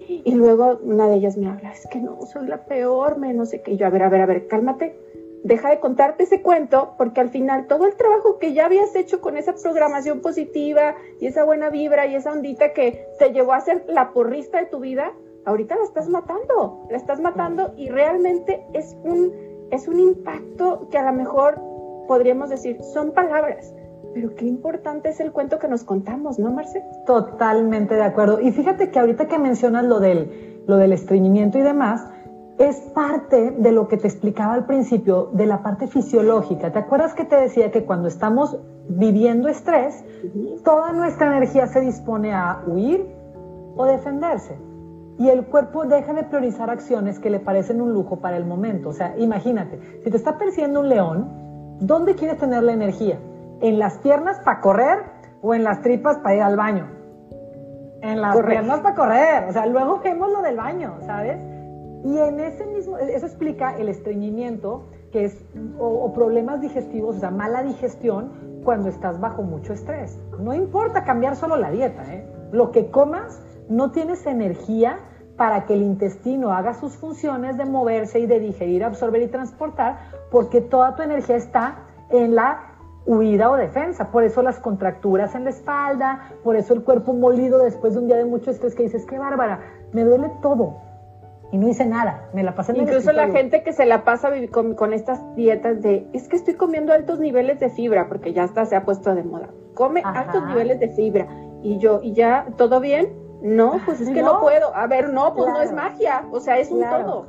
Y 0.07 0.33
luego 0.33 0.79
una 0.83 1.07
de 1.07 1.15
ellas 1.17 1.37
me 1.37 1.47
habla, 1.47 1.71
es 1.71 1.87
que 1.87 1.99
no, 1.99 2.19
soy 2.25 2.47
la 2.47 2.65
peor, 2.65 3.17
me 3.17 3.33
no 3.33 3.45
sé 3.45 3.61
qué. 3.61 3.73
Y 3.73 3.77
yo, 3.77 3.85
a 3.85 3.89
ver, 3.89 4.03
a 4.03 4.09
ver, 4.09 4.21
a 4.21 4.25
ver, 4.25 4.47
cálmate 4.47 4.95
deja 5.43 5.69
de 5.69 5.79
contarte 5.79 6.23
ese 6.23 6.41
cuento 6.41 6.95
porque 6.97 7.21
al 7.21 7.29
final 7.29 7.67
todo 7.67 7.85
el 7.85 7.95
trabajo 7.95 8.39
que 8.39 8.53
ya 8.53 8.65
habías 8.65 8.95
hecho 8.95 9.21
con 9.21 9.37
esa 9.37 9.53
programación 9.53 10.21
positiva 10.21 10.95
y 11.19 11.27
esa 11.27 11.43
buena 11.43 11.69
vibra 11.69 12.07
y 12.07 12.15
esa 12.15 12.31
ondita 12.31 12.73
que 12.73 13.05
te 13.17 13.31
llevó 13.31 13.53
a 13.53 13.61
ser 13.61 13.85
la 13.87 14.11
porrista 14.11 14.59
de 14.59 14.65
tu 14.65 14.79
vida, 14.79 15.13
ahorita 15.45 15.75
la 15.75 15.83
estás 15.83 16.09
matando, 16.09 16.85
la 16.89 16.97
estás 16.97 17.19
matando 17.19 17.73
y 17.77 17.89
realmente 17.89 18.65
es 18.73 18.95
un, 19.03 19.31
es 19.71 19.87
un 19.87 19.99
impacto 19.99 20.87
que 20.89 20.97
a 20.97 21.03
lo 21.03 21.13
mejor 21.13 21.61
podríamos 22.07 22.49
decir, 22.49 22.81
son 22.83 23.11
palabras, 23.11 23.73
pero 24.13 24.35
qué 24.35 24.45
importante 24.45 25.09
es 25.09 25.19
el 25.19 25.31
cuento 25.31 25.59
que 25.59 25.67
nos 25.67 25.83
contamos, 25.83 26.39
¿no, 26.39 26.51
Marce? 26.51 26.83
Totalmente 27.05 27.95
de 27.95 28.03
acuerdo. 28.03 28.39
Y 28.41 28.51
fíjate 28.51 28.89
que 28.89 28.99
ahorita 28.99 29.27
que 29.27 29.37
mencionas 29.37 29.85
lo 29.85 29.99
del, 29.99 30.63
lo 30.65 30.77
del 30.77 30.91
estreñimiento 30.91 31.59
y 31.59 31.61
demás, 31.61 32.07
es 32.59 32.75
parte 32.93 33.51
de 33.51 33.71
lo 33.71 33.87
que 33.87 33.95
te 33.95 34.07
explicaba 34.07 34.53
al 34.53 34.65
principio, 34.65 35.29
de 35.31 35.45
la 35.45 35.63
parte 35.63 35.87
fisiológica. 35.87 36.73
¿Te 36.73 36.79
acuerdas 36.79 37.13
que 37.13 37.23
te 37.23 37.37
decía 37.37 37.71
que 37.71 37.85
cuando 37.85 38.09
estamos 38.09 38.57
viviendo 38.89 39.47
estrés, 39.47 40.03
toda 40.65 40.91
nuestra 40.91 41.27
energía 41.27 41.67
se 41.67 41.79
dispone 41.79 42.33
a 42.33 42.61
huir 42.67 43.07
o 43.77 43.85
defenderse? 43.85 44.57
Y 45.17 45.29
el 45.29 45.45
cuerpo 45.45 45.85
deja 45.85 46.13
de 46.13 46.23
priorizar 46.23 46.69
acciones 46.69 47.17
que 47.19 47.29
le 47.29 47.39
parecen 47.39 47.79
un 47.79 47.93
lujo 47.93 48.17
para 48.17 48.35
el 48.35 48.45
momento. 48.45 48.89
O 48.89 48.93
sea, 48.93 49.17
imagínate, 49.17 49.79
si 50.03 50.11
te 50.11 50.17
está 50.17 50.37
persiguiendo 50.37 50.81
un 50.81 50.89
león, 50.89 51.77
¿dónde 51.79 52.15
quieres 52.15 52.39
tener 52.39 52.63
la 52.63 52.73
energía? 52.73 53.19
¿En 53.61 53.79
las 53.79 53.99
piernas 53.99 54.37
para 54.43 54.59
correr 54.59 54.99
o 55.41 55.53
en 55.53 55.63
las 55.63 55.81
tripas 55.81 56.17
para 56.17 56.35
ir 56.35 56.41
al 56.41 56.57
baño? 56.57 56.89
En 58.01 58.19
las 58.19 58.35
piernas 58.41 58.81
para 58.81 58.95
correr. 58.95 59.47
O 59.47 59.53
sea, 59.53 59.65
luego 59.65 60.01
vemos 60.03 60.29
lo 60.29 60.41
del 60.41 60.57
baño, 60.57 60.97
¿sabes? 61.05 61.37
Y 62.03 62.17
en 62.17 62.39
ese 62.39 62.65
mismo, 62.65 62.97
eso 62.97 63.25
explica 63.25 63.77
el 63.77 63.89
estreñimiento, 63.89 64.85
que 65.11 65.25
es, 65.25 65.45
o, 65.77 66.13
problemas 66.13 66.61
digestivos, 66.61 67.17
o 67.17 67.19
sea, 67.19 67.31
mala 67.31 67.63
digestión 67.63 68.61
cuando 68.63 68.89
estás 68.89 69.19
bajo 69.19 69.43
mucho 69.43 69.73
estrés. 69.73 70.17
No 70.39 70.53
importa 70.53 71.03
cambiar 71.03 71.35
solo 71.35 71.57
la 71.57 71.71
dieta, 71.71 72.03
¿eh? 72.13 72.25
Lo 72.51 72.71
que 72.71 72.89
comas, 72.89 73.41
no 73.67 73.91
tienes 73.91 74.25
energía 74.25 74.99
para 75.35 75.65
que 75.65 75.73
el 75.73 75.81
intestino 75.81 76.53
haga 76.53 76.73
sus 76.73 76.95
funciones 76.95 77.57
de 77.57 77.65
moverse 77.65 78.19
y 78.19 78.25
de 78.27 78.39
digerir, 78.39 78.83
absorber 78.83 79.21
y 79.21 79.27
transportar, 79.27 79.99
porque 80.31 80.61
toda 80.61 80.95
tu 80.95 81.01
energía 81.01 81.35
está 81.35 81.85
en 82.09 82.35
la 82.35 82.75
huida 83.05 83.49
o 83.49 83.55
defensa. 83.55 84.11
Por 84.11 84.23
eso 84.23 84.41
las 84.41 84.59
contracturas 84.59 85.35
en 85.35 85.43
la 85.45 85.49
espalda, 85.49 86.31
por 86.43 86.55
eso 86.55 86.73
el 86.73 86.83
cuerpo 86.83 87.13
molido 87.13 87.59
después 87.59 87.93
de 87.93 87.99
un 87.99 88.07
día 88.07 88.17
de 88.17 88.25
mucho 88.25 88.51
estrés 88.51 88.75
que 88.75 88.83
dices, 88.83 89.05
qué 89.05 89.17
bárbara, 89.17 89.59
me 89.93 90.03
duele 90.03 90.31
todo 90.41 90.88
y 91.51 91.57
no 91.57 91.67
hice 91.67 91.85
nada, 91.85 92.29
me 92.33 92.43
la 92.43 92.53
pasé 92.53 92.73
en 92.73 92.81
Incluso 92.81 93.11
la 93.11 93.29
gente 93.29 93.63
que 93.63 93.73
se 93.73 93.85
la 93.85 94.03
pasa 94.03 94.29
con, 94.51 94.75
con, 94.75 94.93
estas 94.93 95.19
dietas 95.35 95.81
de, 95.81 96.07
es 96.13 96.27
que 96.27 96.35
estoy 96.35 96.53
comiendo 96.53 96.93
altos 96.93 97.19
niveles 97.19 97.59
de 97.59 97.69
fibra, 97.69 98.07
porque 98.07 98.33
ya 98.33 98.43
está, 98.43 98.65
se 98.65 98.75
ha 98.75 98.85
puesto 98.85 99.15
de 99.15 99.23
moda. 99.23 99.49
Come 99.73 100.01
altos 100.05 100.45
niveles 100.45 100.79
de 100.79 100.89
fibra. 100.89 101.27
Y 101.63 101.79
yo, 101.79 102.01
¿y 102.03 102.13
ya 102.13 102.45
todo 102.55 102.79
bien? 102.79 103.13
No, 103.41 103.79
pues 103.85 104.01
es 104.01 104.09
que 104.09 104.21
no, 104.21 104.41
puedo. 104.41 104.75
A 104.75 104.85
ver, 104.87 105.11
no, 105.11 105.33
pues 105.33 105.49
no 105.49 105.61
es 105.61 105.71
magia, 105.71 106.25
o 106.31 106.39
sea, 106.39 106.59
es 106.59 106.69
un 106.71 106.81
todo. 106.81 107.25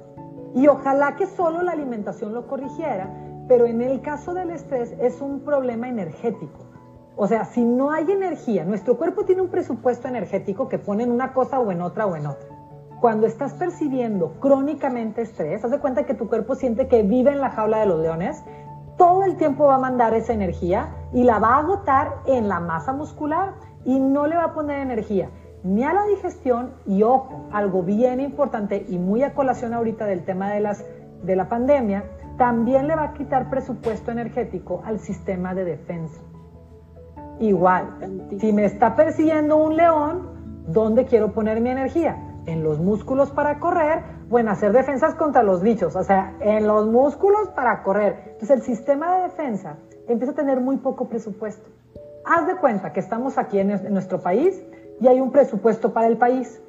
Y 0.54 0.66
ojalá 0.66 1.16
que 1.16 1.26
solo 1.26 1.62
la 1.62 1.72
alimentación 1.72 2.35
lo 2.35 2.46
corrigiera, 2.46 3.09
pero 3.48 3.66
en 3.66 3.80
el 3.80 4.02
caso 4.02 4.35
del 4.35 4.50
estrés 4.50 4.94
es 5.00 5.20
un 5.22 5.40
problema 5.40 5.88
energético. 5.88 6.66
O 7.16 7.26
sea, 7.26 7.44
si 7.44 7.64
no 7.64 7.90
hay 7.90 8.11
energía, 8.11 8.64
nuestro 8.64 8.98
cuerpo 8.98 9.24
tiene 9.24 9.42
un 9.42 9.48
presupuesto 9.48 10.09
energético 10.09 10.68
que 10.68 10.78
pone 10.78 11.04
en 11.04 11.11
una 11.11 11.33
cosa 11.33 11.61
o 11.61 11.70
en 11.70 11.80
otra 11.80 12.06
o 12.06 12.16
en 12.16 12.26
otra 12.26 12.49
cuando 13.00 13.26
estás 13.26 13.54
percibiendo 13.54 14.34
crónicamente 14.40 15.22
estrés, 15.22 15.64
haz 15.64 15.70
de 15.70 15.78
cuenta 15.78 16.04
que 16.04 16.14
tu 16.14 16.28
cuerpo 16.28 16.54
siente 16.54 16.86
que 16.86 17.02
vive 17.02 17.32
en 17.32 17.40
la 17.40 17.50
jaula 17.50 17.80
de 17.80 17.86
los 17.86 18.00
leones, 18.00 18.42
todo 18.96 19.24
el 19.24 19.36
tiempo 19.36 19.64
va 19.64 19.76
a 19.76 19.78
mandar 19.78 20.12
esa 20.14 20.34
energía 20.34 20.88
y 21.12 21.24
la 21.24 21.38
va 21.38 21.54
a 21.54 21.58
agotar 21.60 22.16
en 22.26 22.48
la 22.48 22.60
masa 22.60 22.92
muscular 22.92 23.54
y 23.84 23.98
no 23.98 24.26
le 24.26 24.36
va 24.36 24.44
a 24.44 24.54
poner 24.54 24.80
energía 24.80 25.30
ni 25.62 25.84
a 25.84 25.92
la 25.92 26.04
digestión 26.06 26.72
y 26.86 27.02
ojo, 27.02 27.48
algo 27.52 27.82
bien 27.82 28.20
importante 28.20 28.84
y 28.88 28.98
muy 28.98 29.22
a 29.22 29.34
colación 29.34 29.74
ahorita 29.74 30.06
del 30.06 30.24
tema 30.24 30.50
de, 30.50 30.60
las, 30.60 30.84
de 31.22 31.36
la 31.36 31.48
pandemia, 31.48 32.04
también 32.38 32.88
le 32.88 32.96
va 32.96 33.04
a 33.04 33.12
quitar 33.14 33.50
presupuesto 33.50 34.10
energético 34.10 34.82
al 34.84 35.00
sistema 35.00 35.54
de 35.54 35.64
defensa. 35.64 36.20
Igual, 37.38 38.28
si 38.38 38.52
me 38.52 38.64
está 38.64 38.96
persiguiendo 38.96 39.56
un 39.56 39.76
león, 39.76 40.64
¿dónde 40.66 41.04
quiero 41.04 41.32
poner 41.32 41.60
mi 41.60 41.70
energía? 41.70 42.29
En 42.46 42.62
los 42.62 42.79
músculos 42.79 43.31
para 43.31 43.59
correr 43.59 44.03
o 44.31 44.38
en 44.38 44.48
hacer 44.48 44.72
defensas 44.72 45.14
contra 45.14 45.42
los 45.42 45.62
bichos, 45.62 45.96
o 45.96 46.05
sea, 46.05 46.37
en 46.40 46.66
los 46.66 46.87
músculos 46.87 47.48
para 47.50 47.83
correr. 47.83 48.16
Entonces 48.33 48.50
el 48.50 48.62
sistema 48.62 49.16
de 49.16 49.22
defensa 49.24 49.76
empieza 50.09 50.33
a 50.33 50.37
tener 50.37 50.61
muy 50.61 50.76
poco 50.79 51.09
presupuesto. 51.09 51.68
Haz 52.24 52.46
de 52.46 52.57
cuenta 52.57 52.92
que 52.92 53.00
estamos 53.00 53.38
aquí 53.38 53.59
en, 53.59 53.68
nuestro 53.92 54.20
país 54.20 54.62
y 55.00 55.09
hay 55.09 55.20
un 55.20 55.33
presupuesto 55.33 55.92
para 55.92 56.07
el 56.07 56.16
país. 56.16 56.62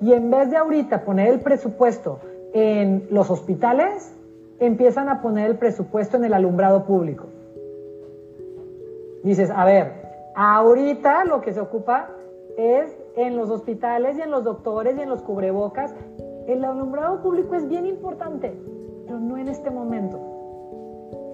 Y 0.00 0.12
en 0.12 0.30
vez 0.30 0.50
de 0.50 0.56
ahorita 0.56 1.04
poner 1.04 1.28
el 1.28 1.40
presupuesto 1.40 2.20
en 2.52 3.08
los 3.10 3.30
hospitales, 3.30 4.14
empiezan 4.60 5.08
a 5.08 5.20
poner 5.20 5.50
el 5.50 5.58
presupuesto 5.58 6.16
en 6.16 6.24
el 6.24 6.34
alumbrado 6.34 6.84
público. 6.84 7.26
Dices, 9.22 9.50
a 9.50 9.64
ver, 9.64 9.92
ahorita 10.36 11.24
lo 11.24 11.40
que 11.40 11.52
se 11.52 11.60
ocupa 11.60 12.10
es 12.56 12.96
en 13.18 13.36
los 13.36 13.50
hospitales 13.50 14.16
y 14.16 14.22
en 14.22 14.30
los 14.30 14.44
doctores 14.44 14.96
y 14.96 15.00
en 15.00 15.08
los 15.08 15.22
cubrebocas. 15.22 15.94
El 16.46 16.64
alumbrado 16.64 17.20
público 17.20 17.54
es 17.54 17.68
bien 17.68 17.84
importante, 17.84 18.56
pero 19.04 19.18
no 19.18 19.36
en 19.36 19.48
este 19.48 19.70
momento. 19.70 20.18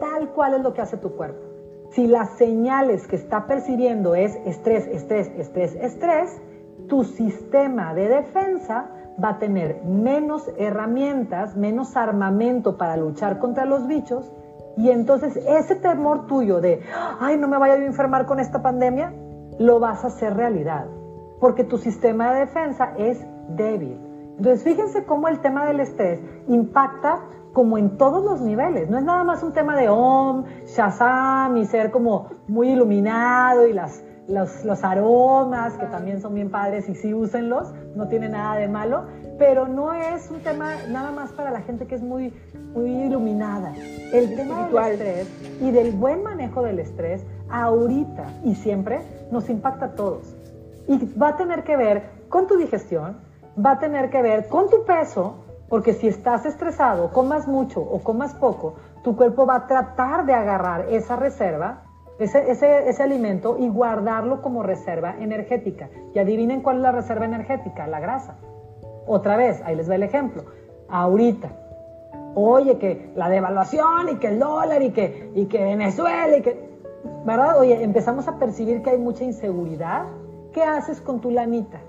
Tal 0.01 0.31
cual 0.31 0.55
es 0.55 0.63
lo 0.63 0.73
que 0.73 0.81
hace 0.81 0.97
tu 0.97 1.15
cuerpo. 1.15 1.41
Si 1.91 2.07
las 2.07 2.31
señales 2.39 3.07
que 3.07 3.17
está 3.17 3.47
percibiendo 3.47 4.15
es 4.15 4.35
estrés, 4.47 4.87
estrés, 4.87 5.29
estrés, 5.37 5.75
estrés, 5.77 6.41
tu 6.89 7.05
sistema 7.05 7.95
de 7.95 8.09
defensa 8.09 8.91
va 9.23 9.31
a 9.31 9.39
tener 9.39 9.85
menos 9.85 10.51
herramientas, 10.59 11.57
menos 11.57 11.97
armamento 11.97 12.77
para 12.77 12.97
luchar 12.97 13.39
contra 13.39 13.65
los 13.65 13.87
bichos 13.87 14.33
y 14.77 14.91
entonces 14.91 15.37
ese 15.37 15.77
temor 15.77 16.27
tuyo 16.27 16.61
de, 16.61 16.81
ay, 17.21 17.37
no 17.37 17.47
me 17.47 17.59
vaya 17.59 17.75
a 17.75 17.85
enfermar 17.85 18.27
con 18.27 18.41
esta 18.41 18.61
pandemia, 18.61 19.13
lo 19.59 19.79
vas 19.79 20.03
a 20.03 20.09
hacer 20.09 20.35
realidad, 20.35 20.87
porque 21.41 21.65
tu 21.65 21.79
sistema 21.79 22.33
de 22.33 22.41
defensa 22.41 22.93
es 22.97 23.25
débil. 23.49 23.99
Entonces 24.37 24.65
fíjense 24.65 25.05
cómo 25.05 25.29
el 25.29 25.41
tema 25.41 25.67
del 25.67 25.81
estrés 25.81 26.21
impacta 26.49 27.21
como 27.53 27.79
en 27.79 27.97
todos 27.97 28.25
los 28.25 28.41
niveles. 28.41 28.91
No 28.91 28.99
es 28.99 29.05
nada 29.05 29.25
más 29.25 29.43
un 29.43 29.53
tema 29.53 29.77
de 29.77 29.89
Om, 29.89 30.45
Shazam 30.67 31.57
y 31.57 31.65
ser 31.67 31.91
como 31.91 32.31
muy 32.49 32.71
iluminado 32.71 33.67
y 33.67 33.73
las, 33.73 34.03
los, 34.27 34.85
aromas, 34.85 35.75
que 35.75 35.87
también 35.87 36.21
son 36.21 36.35
bien 36.35 36.51
padres 36.51 36.89
y 36.89 36.95
sí 36.95 37.15
úsenlos, 37.15 37.73
no 37.95 38.09
tiene 38.09 38.29
nada 38.29 38.57
de 38.57 38.69
malo, 38.69 39.05
pero 39.39 39.69
no 39.69 39.93
es 39.93 40.31
un 40.31 40.41
tema 40.41 40.75
nada 40.91 41.13
más 41.13 41.33
para 41.33 41.51
la 41.51 41.61
gente 41.61 41.87
que 41.87 41.95
es 41.95 42.03
muy, 42.03 42.33
muy 42.75 42.91
iluminada. 42.91 43.73
El 44.13 44.35
tema 44.35 44.69
del 44.69 44.93
estrés 44.93 45.29
y 45.61 45.71
del 45.71 45.93
buen 45.93 46.23
manejo 46.23 46.63
del 46.63 46.81
estrés 46.81 47.25
ahorita 47.51 48.27
y 48.43 48.57
siempre 48.57 49.01
nos 49.31 49.49
impacta 49.49 49.87
a 49.87 49.95
todos. 49.95 50.35
Y 50.87 50.99
va 51.17 51.29
a 51.29 51.37
tener 51.37 51.65
que 51.65 51.77
ver 51.77 52.03
con 52.29 52.47
tu 52.47 52.57
digestión, 52.57 53.19
va 53.65 53.73
a 53.73 53.79
tener 53.79 54.11
que 54.11 54.23
ver 54.23 54.49
con 54.49 54.69
tu 54.69 54.85
peso, 54.85 55.45
porque 55.69 55.95
si 55.95 56.09
estás 56.09 56.47
estresado, 56.47 57.11
comas 57.13 57.49
mucho 57.49 57.81
o 57.81 58.01
comas 58.01 58.35
poco, 58.35 58.75
tu 59.03 59.17
cuerpo 59.17 59.47
va 59.47 59.57
a 59.57 59.67
tratar 59.67 60.25
de 60.27 60.35
agarrar 60.35 60.87
esa 60.91 61.17
reserva, 61.17 61.83
ese, 62.19 62.51
ese, 62.51 62.89
ese, 62.89 63.03
alimento 63.03 63.57
y 63.59 63.69
guardarlo 63.69 64.41
como 64.41 64.63
reserva 64.63 65.17
energética. 65.19 65.89
Y 66.15 66.19
adivinen 66.19 66.63
cuál 66.63 66.77
es 66.77 66.83
la 66.83 66.93
reserva 66.93 67.25
energética, 67.25 67.87
la 67.87 68.01
grasa. 68.01 68.37
Otra 69.07 69.37
vez, 69.37 69.61
ahí 69.65 69.77
les 69.77 69.91
va 69.91 69.97
el 69.97 70.03
ejemplo. 70.03 70.45
Ahorita, 70.89 71.51
oye, 72.35 72.79
que 72.79 73.13
la 73.15 73.29
devaluación 73.29 74.09
y 74.13 74.17
que 74.17 74.29
el 74.29 74.39
dólar 74.39 74.83
y 74.83 74.91
que, 74.93 75.31
y 75.35 75.47
que 75.47 75.63
Venezuela 75.63 76.37
y 76.37 76.43
que, 76.43 76.79
¿verdad? 77.25 77.59
Oye, 77.59 77.83
empezamos 77.83 78.29
a 78.29 78.39
percibir 78.39 78.83
que 78.83 78.91
hay 78.91 78.99
mucha 78.99 79.25
inseguridad. 79.25 80.05
¿Qué 80.55 80.63
haces 80.63 81.01
con 81.01 81.21
tu 81.21 81.33
lanita? 81.33 81.81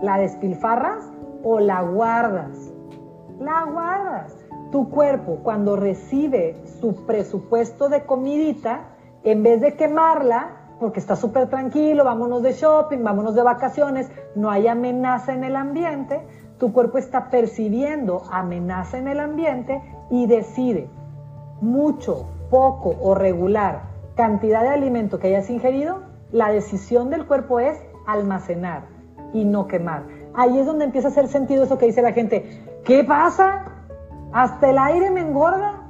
¿La 0.00 0.18
despilfarras 0.18 1.10
o 1.42 1.58
la 1.58 1.82
guardas? 1.82 2.72
La 3.40 3.64
guardas. 3.64 4.32
Tu 4.70 4.88
cuerpo, 4.88 5.40
cuando 5.42 5.74
recibe 5.74 6.62
su 6.80 7.04
presupuesto 7.06 7.88
de 7.88 8.04
comidita, 8.04 8.82
en 9.24 9.42
vez 9.42 9.60
de 9.60 9.74
quemarla, 9.74 10.50
porque 10.78 11.00
está 11.00 11.16
súper 11.16 11.48
tranquilo, 11.48 12.04
vámonos 12.04 12.44
de 12.44 12.52
shopping, 12.52 13.02
vámonos 13.02 13.34
de 13.34 13.42
vacaciones, 13.42 14.08
no 14.36 14.48
hay 14.48 14.68
amenaza 14.68 15.34
en 15.34 15.42
el 15.42 15.56
ambiente, 15.56 16.24
tu 16.58 16.72
cuerpo 16.72 16.98
está 16.98 17.30
percibiendo 17.30 18.22
amenaza 18.30 18.96
en 18.96 19.08
el 19.08 19.18
ambiente 19.18 19.82
y 20.10 20.28
decide 20.28 20.88
mucho, 21.60 22.28
poco 22.48 22.94
o 23.00 23.16
regular 23.16 23.82
cantidad 24.14 24.62
de 24.62 24.68
alimento 24.68 25.18
que 25.18 25.26
hayas 25.26 25.50
ingerido, 25.50 26.02
la 26.30 26.52
decisión 26.52 27.10
del 27.10 27.26
cuerpo 27.26 27.58
es 27.58 27.76
almacenar 28.06 28.86
y 29.32 29.44
no 29.44 29.66
quemar. 29.66 30.06
Ahí 30.34 30.58
es 30.58 30.66
donde 30.66 30.84
empieza 30.84 31.08
a 31.08 31.10
hacer 31.10 31.28
sentido 31.28 31.64
eso 31.64 31.78
que 31.78 31.86
dice 31.86 32.02
la 32.02 32.12
gente. 32.12 32.62
¿Qué 32.84 33.04
pasa? 33.04 33.64
¿Hasta 34.32 34.70
el 34.70 34.78
aire 34.78 35.10
me 35.10 35.20
engorda? 35.20 35.82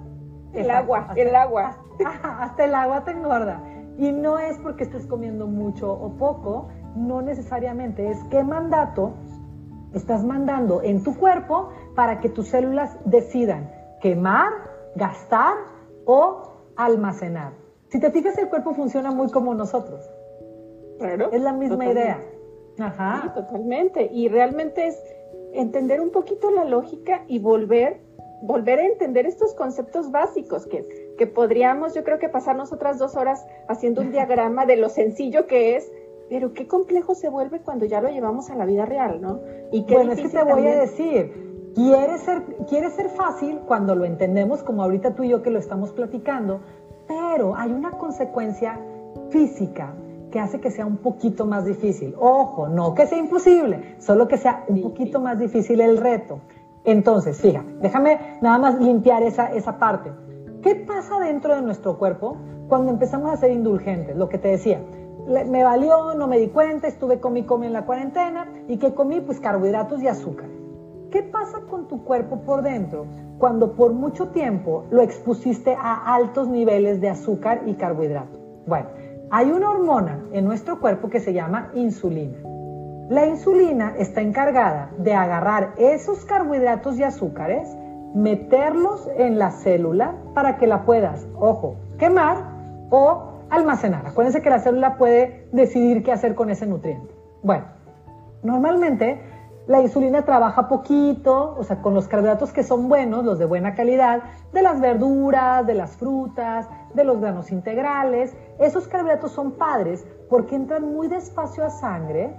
El 0.53 0.71
agua, 0.71 1.09
el 1.17 1.35
agua. 1.35 1.77
Hasta 2.23 2.65
el 2.65 2.75
agua 2.75 3.05
te 3.05 3.13
engorda. 3.13 3.63
Y 3.99 4.13
no 4.13 4.39
es 4.39 4.59
porque 4.59 4.85
estés 4.85 5.07
comiendo 5.07 5.47
mucho 5.47 5.93
o 5.93 6.17
poco, 6.17 6.69
no 6.97 7.23
necesariamente, 7.23 8.11
es 8.11 8.23
qué 8.25 8.43
mandato 8.43 9.15
estás 9.95 10.25
mandando 10.25 10.83
en 10.83 11.03
tu 11.05 11.17
cuerpo 11.17 11.71
para 11.95 12.21
que 12.21 12.29
tus 12.29 12.49
células 12.49 12.97
decidan 13.05 13.71
quemar, 14.01 14.51
gastar 14.97 15.55
o 16.05 16.73
almacenar. 16.77 17.53
Si 17.89 18.01
te 18.01 18.11
fijas, 18.11 18.37
el 18.39 18.49
cuerpo 18.49 18.75
funciona 18.75 19.13
muy 19.13 19.31
como 19.31 19.55
nosotros. 19.55 20.01
Claro. 20.99 21.31
Es 21.33 21.41
la 21.41 21.53
misma 21.53 21.87
idea. 21.87 22.21
Ajá. 22.79 23.33
totalmente. 23.35 24.09
Y 24.13 24.29
realmente 24.29 24.89
es 24.89 25.01
entender 25.53 26.01
un 26.01 26.11
poquito 26.11 26.51
la 26.51 26.65
lógica 26.65 27.23
y 27.29 27.39
volver, 27.39 28.01
volver 28.43 28.81
a 28.81 28.87
entender 28.87 29.27
estos 29.27 29.55
conceptos 29.55 30.11
básicos 30.11 30.67
que, 30.67 31.15
que 31.17 31.27
podríamos, 31.27 31.95
yo 31.95 32.03
creo 32.03 32.19
que 32.19 32.29
pasarnos 32.29 32.73
otras 32.73 32.99
dos 32.99 33.17
horas 33.17 33.47
haciendo 33.69 34.01
un 34.01 34.11
diagrama 34.13 34.67
de 34.67 34.77
lo 34.77 34.89
sencillo 34.89 35.47
que 35.47 35.77
es 35.77 35.91
pero 36.29 36.55
qué 36.55 36.67
complejo 36.67 37.15
se 37.15 37.29
vuelve 37.29 37.61
cuando 37.61 37.85
ya 37.85 38.01
lo 38.01 38.09
llevamos 38.09 38.51
a 38.51 38.55
la 38.55 38.65
vida 38.65 38.87
real, 38.87 39.21
¿no? 39.21 39.41
Y 39.71 39.85
qué 39.85 39.95
bueno, 39.95 40.13
es 40.13 40.21
que 40.23 40.29
te 40.29 40.43
voy 40.43 40.67
a 40.67 40.81
decir, 40.81 41.71
quiere 41.75 42.19
ser, 42.19 42.43
quiere 42.69 42.91
ser 42.91 43.11
fácil 43.11 43.61
cuando 43.67 43.95
lo 43.95 44.05
entendemos, 44.05 44.63
como 44.63 44.83
ahorita 44.83 45.15
tú 45.15 45.23
y 45.25 45.29
yo 45.29 45.43
que 45.43 45.51
lo 45.51 45.59
estamos 45.59 45.93
platicando, 45.93 46.61
pero 47.07 47.55
hay 47.57 47.71
una 47.73 47.91
consecuencia 47.91 48.81
física 49.31 49.95
que 50.35 50.41
hace 50.41 50.61
que 50.61 50.73
sea 50.73 50.85
un 50.85 50.97
poquito 50.97 51.47
más 51.47 51.65
difícil. 51.65 52.13
Ojo, 52.19 52.67
no 52.67 52.93
que 52.93 53.07
sea 53.07 53.19
imposible, 53.19 53.95
solo 54.01 54.27
que 54.27 54.37
sea 54.37 54.65
un 54.67 54.83
poquito 54.83 55.21
más 55.21 55.39
difícil 55.39 55.81
el 55.81 55.97
reto. 55.97 56.41
Entonces, 56.83 57.41
fíjate, 57.41 57.73
déjame 57.81 58.19
nada 58.43 58.59
más 58.59 58.81
limpiar 58.81 59.23
esa, 59.23 59.53
esa 59.53 59.79
parte. 59.79 60.11
¿Qué 60.61 60.75
pasa 60.75 61.21
dentro 61.21 61.55
de 61.55 61.63
nuestro 61.63 61.99
cuerpo 61.99 62.37
cuando 62.67 62.91
empezamos 62.91 63.31
a 63.31 63.37
ser 63.37 63.53
indulgentes? 63.53 64.17
Lo 64.17 64.29
que 64.29 64.39
te 64.39 64.49
decía, 64.49 64.83
me 65.29 65.63
valió, 65.63 66.15
no 66.15 66.27
me 66.27 66.41
di 66.41 66.49
cuenta, 66.49 66.89
estuve 66.89 67.21
con 67.21 67.33
mi 67.33 67.45
come 67.45 67.69
en 67.69 67.73
la 67.73 67.87
cuarentena 67.87 68.53
y 68.67 68.79
que 68.79 68.93
comí 68.93 69.21
pues 69.21 69.39
carbohidratos 69.39 70.03
y 70.03 70.09
azúcar. 70.09 70.49
¿Qué 71.13 71.23
pasa 71.23 71.61
con 71.71 71.87
tu 71.87 72.03
cuerpo 72.03 72.41
por 72.41 72.63
dentro 72.63 73.07
cuando 73.39 73.77
por 73.77 73.93
mucho 73.93 74.31
tiempo 74.31 74.83
lo 74.91 75.01
expusiste 75.01 75.77
a 75.79 76.13
altos 76.13 76.49
niveles 76.49 77.01
de 77.01 77.09
azúcar 77.09 77.63
y 77.67 77.75
carbohidratos? 77.75 78.41
Bueno, 78.67 78.89
hay 79.31 79.51
una 79.51 79.71
hormona 79.71 80.21
en 80.33 80.45
nuestro 80.45 80.81
cuerpo 80.81 81.09
que 81.09 81.21
se 81.21 81.33
llama 81.33 81.71
insulina. 81.75 82.39
La 83.09 83.27
insulina 83.27 83.95
está 83.99 84.21
encargada 84.21 84.91
de 84.99 85.15
agarrar 85.15 85.75
esos 85.77 86.25
carbohidratos 86.25 86.99
y 86.99 87.03
azúcares, 87.03 87.69
meterlos 88.15 89.09
en 89.17 89.39
la 89.39 89.51
célula 89.51 90.15
para 90.35 90.57
que 90.57 90.67
la 90.67 90.85
puedas, 90.85 91.27
ojo, 91.35 91.77
quemar 91.99 92.45
o 92.91 93.43
almacenar. 93.51 94.07
Acuérdense 94.07 94.41
que 94.41 94.51
la 94.51 94.61
célula 94.61 94.97
puede 94.97 95.49
decidir 95.53 96.03
qué 96.03 96.13
hacer 96.13 96.35
con 96.35 96.51
ese 96.51 96.67
nutriente. 96.67 97.15
Bueno, 97.43 97.65
normalmente 98.43 99.21
la 99.67 99.81
insulina 99.81 100.23
trabaja 100.23 100.69
poquito, 100.69 101.55
o 101.59 101.65
sea, 101.65 101.81
con 101.81 101.95
los 101.95 102.07
carbohidratos 102.07 102.53
que 102.53 102.63
son 102.63 102.89
buenos, 102.89 103.25
los 103.25 103.39
de 103.39 103.47
buena 103.47 103.75
calidad, 103.75 104.23
de 104.53 104.63
las 104.63 104.81
verduras, 104.81 105.67
de 105.67 105.75
las 105.75 105.97
frutas, 105.97 106.69
de 106.95 107.05
los 107.05 107.21
granos 107.21 107.51
integrales. 107.51 108.35
Esos 108.59 108.89
carbohidratos 108.89 109.33
son 109.33 109.53
padres 109.53 110.07
porque 110.29 110.57
entran 110.57 110.93
muy 110.95 111.09
despacio 111.09 111.65
a 111.65 111.71
sangre 111.71 112.37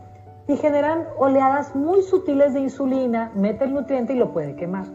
y 0.47 0.55
generan 0.57 1.07
oleadas 1.17 1.75
muy 1.75 2.01
sutiles 2.03 2.53
de 2.53 2.61
insulina, 2.61 3.31
mete 3.35 3.65
el 3.65 3.73
nutriente 3.73 4.13
y 4.13 4.17
lo 4.17 4.31
puede 4.31 4.55
quemar. 4.55 4.85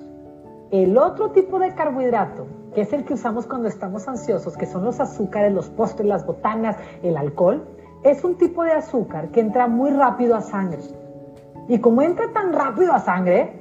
El 0.70 0.96
otro 0.96 1.30
tipo 1.32 1.58
de 1.58 1.74
carbohidrato 1.74 2.46
que 2.74 2.82
es 2.82 2.92
el 2.92 3.04
que 3.04 3.14
usamos 3.14 3.46
cuando 3.46 3.68
estamos 3.68 4.06
ansiosos, 4.06 4.56
que 4.56 4.66
son 4.66 4.84
los 4.84 5.00
azúcares, 5.00 5.52
los 5.52 5.68
postres, 5.70 6.08
las 6.08 6.24
botanas, 6.24 6.76
el 7.02 7.16
alcohol, 7.16 7.66
es 8.02 8.24
un 8.24 8.36
tipo 8.36 8.62
de 8.62 8.72
azúcar 8.72 9.30
que 9.30 9.40
entra 9.40 9.66
muy 9.66 9.90
rápido 9.90 10.36
a 10.36 10.40
sangre. 10.40 10.82
Y 11.68 11.78
como 11.80 12.02
entra 12.02 12.32
tan 12.32 12.52
rápido 12.52 12.92
a 12.92 13.00
sangre, 13.00 13.60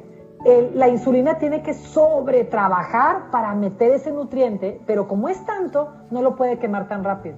la 0.73 0.87
insulina 0.87 1.37
tiene 1.37 1.61
que 1.61 1.73
sobretrabajar 1.73 3.29
para 3.31 3.53
meter 3.55 3.91
ese 3.93 4.11
nutriente, 4.11 4.79
pero 4.85 5.07
como 5.07 5.27
es 5.27 5.43
tanto, 5.45 5.89
no 6.11 6.21
lo 6.21 6.35
puede 6.35 6.59
quemar 6.59 6.87
tan 6.87 7.03
rápido. 7.03 7.37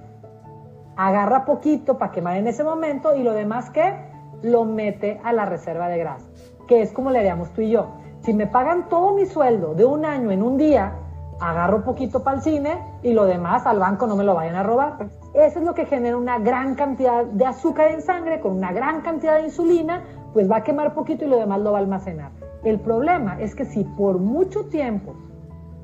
Agarra 0.96 1.44
poquito 1.44 1.98
para 1.98 2.12
quemar 2.12 2.36
en 2.36 2.46
ese 2.46 2.64
momento 2.64 3.14
y 3.14 3.22
lo 3.22 3.32
demás 3.32 3.70
que 3.70 3.94
lo 4.42 4.64
mete 4.64 5.20
a 5.24 5.32
la 5.32 5.46
reserva 5.46 5.88
de 5.88 5.98
grasa, 5.98 6.26
que 6.66 6.82
es 6.82 6.92
como 6.92 7.10
le 7.10 7.18
haríamos 7.18 7.50
tú 7.52 7.62
y 7.62 7.70
yo. 7.70 7.86
Si 8.20 8.34
me 8.34 8.46
pagan 8.46 8.88
todo 8.88 9.14
mi 9.14 9.26
sueldo 9.26 9.74
de 9.74 9.84
un 9.84 10.04
año 10.04 10.30
en 10.30 10.42
un 10.42 10.56
día, 10.56 10.92
agarro 11.40 11.82
poquito 11.82 12.22
para 12.22 12.36
el 12.36 12.42
cine 12.42 12.78
y 13.02 13.12
lo 13.12 13.24
demás 13.24 13.66
al 13.66 13.78
banco 13.78 14.06
no 14.06 14.16
me 14.16 14.24
lo 14.24 14.34
vayan 14.34 14.54
a 14.54 14.62
robar. 14.62 15.08
Eso 15.34 15.58
es 15.58 15.64
lo 15.64 15.74
que 15.74 15.86
genera 15.86 16.16
una 16.16 16.38
gran 16.38 16.74
cantidad 16.74 17.24
de 17.24 17.46
azúcar 17.46 17.88
en 17.88 18.02
sangre 18.02 18.40
con 18.40 18.52
una 18.52 18.72
gran 18.72 19.00
cantidad 19.00 19.38
de 19.38 19.44
insulina, 19.44 20.04
pues 20.32 20.50
va 20.50 20.58
a 20.58 20.62
quemar 20.62 20.94
poquito 20.94 21.24
y 21.24 21.28
lo 21.28 21.38
demás 21.38 21.60
lo 21.60 21.72
va 21.72 21.78
a 21.78 21.80
almacenar. 21.80 22.30
El 22.62 22.78
problema 22.78 23.40
es 23.40 23.54
que 23.54 23.64
si 23.64 23.82
por 23.82 24.18
mucho 24.18 24.66
tiempo 24.66 25.14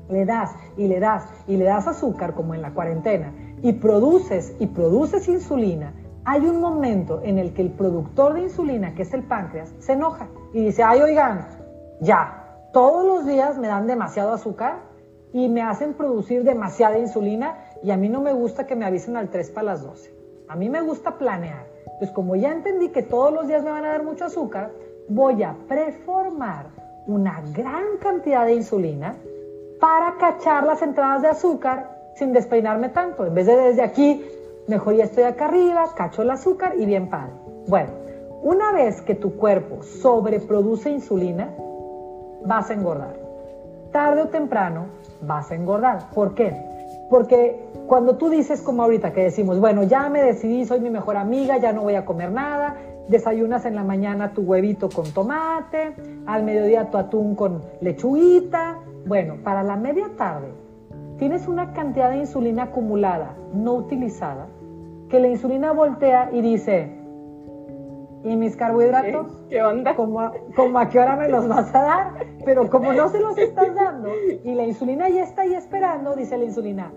le 0.07 0.25
das 0.25 0.55
y 0.77 0.87
le 0.87 0.99
das 0.99 1.27
y 1.45 1.57
le 1.57 1.65
das 1.65 1.87
azúcar, 1.87 2.33
como 2.33 2.53
en 2.55 2.61
la 2.61 2.71
cuarentena, 2.71 3.33
y 3.61 3.73
produces 3.73 4.55
y 4.59 4.67
produces 4.67 5.27
insulina, 5.27 5.93
hay 6.25 6.41
un 6.41 6.59
momento 6.59 7.21
en 7.23 7.39
el 7.39 7.53
que 7.53 7.61
el 7.61 7.71
productor 7.71 8.33
de 8.33 8.41
insulina, 8.41 8.93
que 8.93 9.03
es 9.03 9.13
el 9.13 9.23
páncreas, 9.23 9.73
se 9.79 9.93
enoja 9.93 10.27
y 10.53 10.65
dice, 10.65 10.83
ay, 10.83 11.01
oigan, 11.01 11.47
ya, 12.01 12.67
todos 12.71 13.05
los 13.05 13.25
días 13.25 13.57
me 13.57 13.67
dan 13.67 13.87
demasiado 13.87 14.33
azúcar 14.33 14.79
y 15.33 15.49
me 15.49 15.61
hacen 15.61 15.93
producir 15.93 16.43
demasiada 16.43 16.97
insulina 16.97 17.57
y 17.83 17.91
a 17.91 17.97
mí 17.97 18.09
no 18.09 18.21
me 18.21 18.33
gusta 18.33 18.67
que 18.67 18.75
me 18.75 18.85
avisen 18.85 19.17
al 19.17 19.29
3 19.29 19.51
para 19.51 19.65
las 19.65 19.83
12. 19.83 20.13
A 20.47 20.55
mí 20.55 20.69
me 20.69 20.81
gusta 20.81 21.17
planear. 21.17 21.67
Pues 21.99 22.11
como 22.11 22.35
ya 22.35 22.51
entendí 22.51 22.89
que 22.89 23.03
todos 23.03 23.33
los 23.33 23.47
días 23.47 23.63
me 23.63 23.71
van 23.71 23.85
a 23.85 23.89
dar 23.89 24.03
mucho 24.03 24.25
azúcar, 24.25 24.71
voy 25.07 25.43
a 25.43 25.55
preformar 25.67 26.67
una 27.07 27.41
gran 27.53 27.97
cantidad 27.99 28.45
de 28.45 28.55
insulina 28.55 29.15
para 29.79 30.15
cachar 30.17 30.65
las 30.65 30.81
entradas 30.81 31.21
de 31.21 31.27
azúcar 31.29 31.98
sin 32.19 32.33
despeinarme 32.33 32.89
tanto. 32.89 33.25
En 33.25 33.33
vez 33.33 33.47
de 33.47 33.55
desde 33.55 33.81
aquí, 33.81 34.23
mejor 34.67 34.95
ya 34.95 35.05
estoy 35.05 35.23
acá 35.23 35.45
arriba, 35.45 35.85
cacho 35.95 36.21
el 36.21 36.29
azúcar 36.29 36.73
y 36.77 36.85
bien 36.85 37.09
padre. 37.09 37.31
Bueno, 37.67 37.91
una 38.43 38.73
vez 38.73 39.01
que 39.01 39.15
tu 39.15 39.37
cuerpo 39.37 39.81
sobreproduce 39.83 40.91
insulina, 40.91 41.49
vas 42.45 42.69
a 42.69 42.73
engordar. 42.73 43.15
Tarde 43.91 44.23
o 44.23 44.27
temprano 44.27 44.87
vas 45.21 45.49
a 45.49 45.55
engordar. 45.55 46.09
¿Por 46.13 46.35
qué? 46.35 46.53
Porque 47.09 47.59
cuando 47.87 48.17
tú 48.17 48.29
dices 48.29 48.61
como 48.61 48.83
ahorita 48.83 49.13
que 49.13 49.23
decimos, 49.23 49.59
bueno, 49.59 49.83
ya 49.83 50.09
me 50.09 50.21
decidí, 50.21 50.65
soy 50.65 50.79
mi 50.81 50.89
mejor 50.89 51.17
amiga, 51.17 51.57
ya 51.57 51.71
no 51.71 51.81
voy 51.81 51.95
a 51.95 52.05
comer 52.05 52.31
nada, 52.31 52.75
desayunas 53.07 53.65
en 53.65 53.75
la 53.75 53.83
mañana 53.83 54.33
tu 54.33 54.41
huevito 54.41 54.89
con 54.89 55.11
tomate, 55.11 55.95
al 56.27 56.43
mediodía 56.43 56.91
tu 56.91 56.97
atún 56.97 57.35
con 57.35 57.63
lechuguita, 57.81 58.77
bueno, 59.05 59.37
para 59.43 59.63
la 59.63 59.75
media 59.75 60.11
tarde 60.15 60.68
tienes 61.19 61.47
una 61.47 61.73
cantidad 61.73 62.09
de 62.09 62.17
insulina 62.17 62.63
acumulada, 62.63 63.35
no 63.53 63.73
utilizada, 63.75 64.47
que 65.09 65.19
la 65.19 65.27
insulina 65.27 65.73
voltea 65.73 66.29
y 66.31 66.41
dice, 66.41 66.95
¿y 68.23 68.35
mis 68.35 68.55
carbohidratos? 68.55 69.27
¿Qué, 69.49 69.61
onda? 69.61 69.95
¿Cómo 69.95 70.21
a, 70.21 70.31
a 70.81 70.89
qué 70.89 70.99
hora 70.99 71.15
me 71.17 71.27
los 71.27 71.47
vas 71.47 71.73
a 71.75 71.81
dar? 71.81 72.13
Pero 72.45 72.69
como 72.69 72.93
no 72.93 73.09
se 73.09 73.19
los 73.19 73.37
estás 73.37 73.75
dando 73.75 74.09
y 74.43 74.55
la 74.55 74.63
insulina 74.63 75.09
ya 75.09 75.23
está 75.23 75.43
ahí 75.43 75.53
esperando, 75.53 76.15
dice 76.15 76.37
la 76.37 76.45
insulina, 76.45 76.91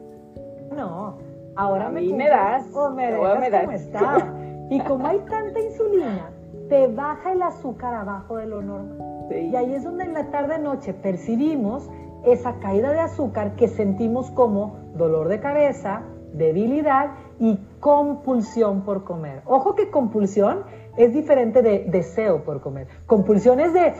no, 0.74 1.18
ahora 1.56 1.90
me, 1.90 2.00
me 2.02 2.28
das 2.28 2.66
o 2.74 2.90
me 2.90 3.12
dejas 3.12 3.50
como 3.50 3.72
está. 3.72 4.34
Y 4.70 4.80
como 4.80 5.06
hay 5.06 5.18
tanta 5.28 5.60
insulina, 5.60 6.30
te 6.68 6.86
baja 6.86 7.32
el 7.32 7.42
azúcar 7.42 7.92
abajo 7.94 8.36
de 8.36 8.46
lo 8.46 8.62
normal. 8.62 9.26
Y 9.30 9.54
ahí 9.56 9.74
es 9.74 9.84
donde 9.84 10.04
en 10.04 10.14
la 10.14 10.30
tarde-noche 10.30 10.94
percibimos 10.94 11.90
esa 12.24 12.54
caída 12.60 12.92
de 12.92 13.00
azúcar 13.00 13.56
que 13.56 13.68
sentimos 13.68 14.30
como 14.30 14.76
dolor 14.94 15.28
de 15.28 15.40
cabeza, 15.40 16.02
debilidad 16.32 17.12
y 17.38 17.58
compulsión 17.80 18.82
por 18.82 19.04
comer. 19.04 19.42
Ojo 19.46 19.74
que 19.74 19.90
compulsión 19.90 20.64
es 20.96 21.12
diferente 21.12 21.62
de 21.62 21.86
deseo 21.88 22.44
por 22.44 22.60
comer. 22.60 22.88
Compulsión 23.06 23.60
es 23.60 23.72
de, 23.72 23.94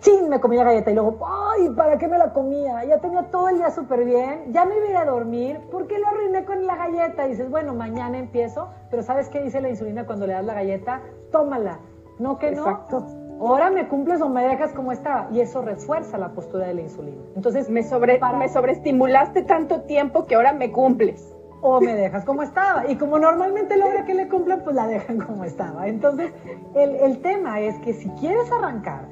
¡chin! 0.00 0.28
Me 0.28 0.40
comí 0.40 0.56
la 0.56 0.64
galleta 0.64 0.90
y 0.90 0.94
luego, 0.94 1.18
¡ay! 1.26 1.70
¿Para 1.70 1.98
qué 1.98 2.08
me 2.08 2.18
la 2.18 2.32
comía? 2.32 2.84
Ya 2.84 2.98
tenía 2.98 3.30
todo 3.30 3.48
el 3.48 3.56
día 3.56 3.70
súper 3.70 4.04
bien, 4.04 4.52
ya 4.52 4.64
me 4.64 4.74
iba 4.76 5.00
a 5.00 5.04
dormir, 5.04 5.60
¿por 5.70 5.86
qué 5.86 5.98
lo 5.98 6.08
arruiné 6.08 6.44
con 6.44 6.66
la 6.66 6.76
galleta? 6.76 7.26
Dices, 7.26 7.50
bueno, 7.50 7.74
mañana 7.74 8.18
empiezo, 8.18 8.68
pero 8.90 9.02
¿sabes 9.02 9.28
qué 9.28 9.40
dice 9.40 9.60
la 9.60 9.70
insulina 9.70 10.06
cuando 10.06 10.26
le 10.26 10.34
das 10.34 10.44
la 10.44 10.54
galleta? 10.54 11.02
Tómala. 11.30 11.78
No 12.18 12.38
que 12.38 12.52
no. 12.52 12.64
Ahora 13.40 13.70
me 13.70 13.88
cumples 13.88 14.20
o 14.20 14.28
me 14.28 14.42
dejas 14.46 14.72
como 14.72 14.92
estaba. 14.92 15.28
Y 15.32 15.40
eso 15.40 15.62
refuerza 15.62 16.18
la 16.18 16.32
postura 16.32 16.66
de 16.66 16.74
la 16.74 16.82
insulina. 16.82 17.22
Entonces, 17.34 17.68
me, 17.68 17.82
sobre, 17.82 18.20
me 18.38 18.48
sobreestimulaste 18.48 19.42
tanto 19.42 19.82
tiempo 19.82 20.26
que 20.26 20.34
ahora 20.34 20.52
me 20.52 20.70
cumples. 20.70 21.34
O 21.60 21.80
me 21.80 21.94
dejas 21.94 22.24
como 22.24 22.42
estaba. 22.42 22.90
Y 22.90 22.96
como 22.96 23.18
normalmente 23.18 23.76
logra 23.76 24.04
que 24.04 24.14
le 24.14 24.28
cumplan, 24.28 24.62
pues 24.64 24.74
la 24.74 24.86
dejan 24.86 25.18
como 25.18 25.44
estaba. 25.44 25.86
Entonces, 25.86 26.32
el, 26.74 26.96
el 26.96 27.20
tema 27.20 27.60
es 27.60 27.78
que 27.80 27.92
si 27.94 28.08
quieres 28.10 28.50
arrancar, 28.50 29.06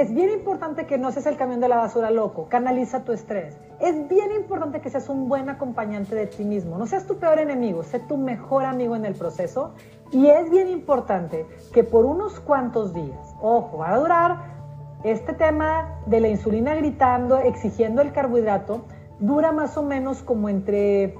es 0.00 0.14
bien 0.14 0.30
importante 0.30 0.86
que 0.86 0.96
no 0.96 1.10
seas 1.10 1.26
el 1.26 1.36
camión 1.36 1.58
de 1.58 1.68
la 1.68 1.76
basura 1.76 2.12
loco, 2.12 2.46
canaliza 2.48 3.04
tu 3.04 3.10
estrés. 3.10 3.56
Es 3.80 4.08
bien 4.08 4.30
importante 4.32 4.80
que 4.80 4.90
seas 4.90 5.08
un 5.08 5.28
buen 5.28 5.48
acompañante 5.48 6.14
de 6.14 6.26
ti 6.26 6.44
mismo, 6.44 6.78
no 6.78 6.86
seas 6.86 7.06
tu 7.06 7.16
peor 7.16 7.40
enemigo, 7.40 7.82
sé 7.82 7.98
tu 7.98 8.16
mejor 8.16 8.64
amigo 8.64 8.94
en 8.94 9.04
el 9.04 9.14
proceso. 9.14 9.72
Y 10.12 10.28
es 10.28 10.50
bien 10.50 10.68
importante 10.68 11.46
que 11.72 11.82
por 11.82 12.04
unos 12.04 12.38
cuantos 12.38 12.94
días, 12.94 13.34
ojo, 13.40 13.78
va 13.78 13.92
a 13.92 13.98
durar 13.98 14.36
este 15.02 15.32
tema 15.32 16.00
de 16.06 16.20
la 16.20 16.28
insulina 16.28 16.76
gritando, 16.76 17.38
exigiendo 17.38 18.00
el 18.00 18.12
carbohidrato, 18.12 18.84
dura 19.18 19.50
más 19.50 19.76
o 19.76 19.82
menos 19.82 20.22
como 20.22 20.48
entre 20.48 21.16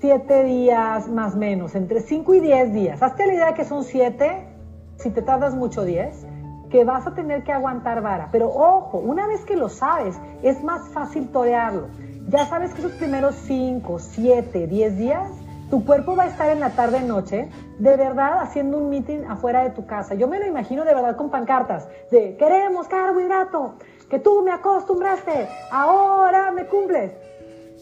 7 0.00 0.42
días 0.42 1.08
más 1.08 1.36
menos, 1.36 1.76
entre 1.76 2.00
5 2.00 2.34
y 2.34 2.40
10 2.40 2.72
días. 2.72 3.02
Hazte 3.02 3.26
la 3.26 3.34
idea 3.34 3.54
que 3.54 3.64
son 3.64 3.84
7, 3.84 4.48
si 4.96 5.10
te 5.10 5.22
tardas 5.22 5.54
mucho 5.54 5.84
10 5.84 6.35
que 6.70 6.84
vas 6.84 7.06
a 7.06 7.14
tener 7.14 7.44
que 7.44 7.52
aguantar 7.52 8.02
vara. 8.02 8.28
Pero 8.32 8.48
ojo, 8.48 8.98
una 8.98 9.26
vez 9.26 9.44
que 9.44 9.56
lo 9.56 9.68
sabes, 9.68 10.16
es 10.42 10.62
más 10.62 10.88
fácil 10.88 11.28
torearlo. 11.28 11.88
Ya 12.28 12.44
sabes 12.46 12.74
que 12.74 12.80
esos 12.80 12.92
primeros 12.92 13.34
5, 13.46 13.98
7, 13.98 14.66
10 14.66 14.98
días, 14.98 15.30
tu 15.70 15.84
cuerpo 15.84 16.16
va 16.16 16.24
a 16.24 16.26
estar 16.26 16.50
en 16.50 16.60
la 16.60 16.70
tarde-noche, 16.70 17.48
de 17.78 17.96
verdad, 17.96 18.40
haciendo 18.40 18.78
un 18.78 18.90
meeting 18.90 19.24
afuera 19.28 19.62
de 19.64 19.70
tu 19.70 19.86
casa. 19.86 20.14
Yo 20.14 20.28
me 20.28 20.38
lo 20.38 20.46
imagino 20.46 20.84
de 20.84 20.94
verdad 20.94 21.16
con 21.16 21.30
pancartas 21.30 21.88
de 22.10 22.36
queremos 22.36 22.88
carbohidrato, 22.88 23.74
que 24.08 24.18
tú 24.18 24.42
me 24.42 24.52
acostumbraste, 24.52 25.48
ahora 25.70 26.50
me 26.52 26.66
cumples. 26.66 27.12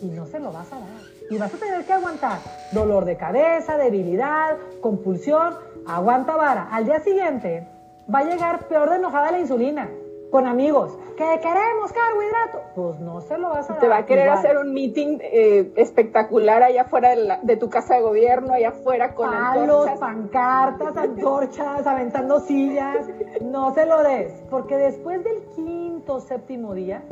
Y 0.03 0.07
no 0.07 0.27
se 0.27 0.41
lo 0.41 0.53
vas 0.53 0.73
a 0.73 0.77
dar. 0.77 0.89
Y 1.31 1.39
vas 1.39 1.55
a 1.55 1.57
tener 1.57 1.85
que 1.85 1.93
aguantar 1.93 2.39
dolor 2.73 3.05
de 3.05 3.17
cabeza, 3.17 3.77
debilidad, 3.77 4.57
compulsión. 4.81 5.55
Aguanta 5.87 6.37
vara. 6.37 6.69
Al 6.71 6.85
día 6.85 7.01
siguiente, 7.01 7.67
va 8.13 8.21
a 8.21 8.25
llegar 8.25 8.69
peor 8.69 8.91
de 8.91 8.97
enojada 8.97 9.31
la 9.31 9.41
insulina 9.41 9.89
con 10.35 10.49
amigos, 10.49 10.99
que 11.17 11.25
queremos 11.41 11.93
carbohidrato, 11.93 12.63
pues 12.75 12.99
no 12.99 13.21
se 13.21 13.39
lo 13.39 13.51
vas 13.51 13.71
a 13.71 13.75
dar. 13.75 13.81
Te 13.81 13.89
va 13.89 13.99
a 13.99 14.05
querer 14.05 14.31
hacer 14.31 14.59
un 14.59 14.75
meeting 14.75 15.19
eh, 15.21 15.73
espectacular 15.77 16.61
allá 16.61 16.83
afuera 16.83 17.15
de, 17.41 17.57
tu 17.57 17.71
casa 17.71 17.95
de 17.95 18.03
gobierno, 18.03 18.53
allá 18.53 18.71
afuera 18.71 19.15
con 19.15 19.31
Palos, 19.31 19.89
pancartas, 20.01 20.97
antorchas, 20.97 21.87
aventando 21.87 22.41
sillas. 22.41 23.07
No 23.43 23.73
se 23.75 23.87
lo 23.87 24.03
des, 24.03 24.33
porque 24.51 24.77
después 24.77 25.23
del 25.23 25.41
quinto 25.55 26.15
o 26.15 26.21
séptimo 26.21 26.75
día, 26.75 27.05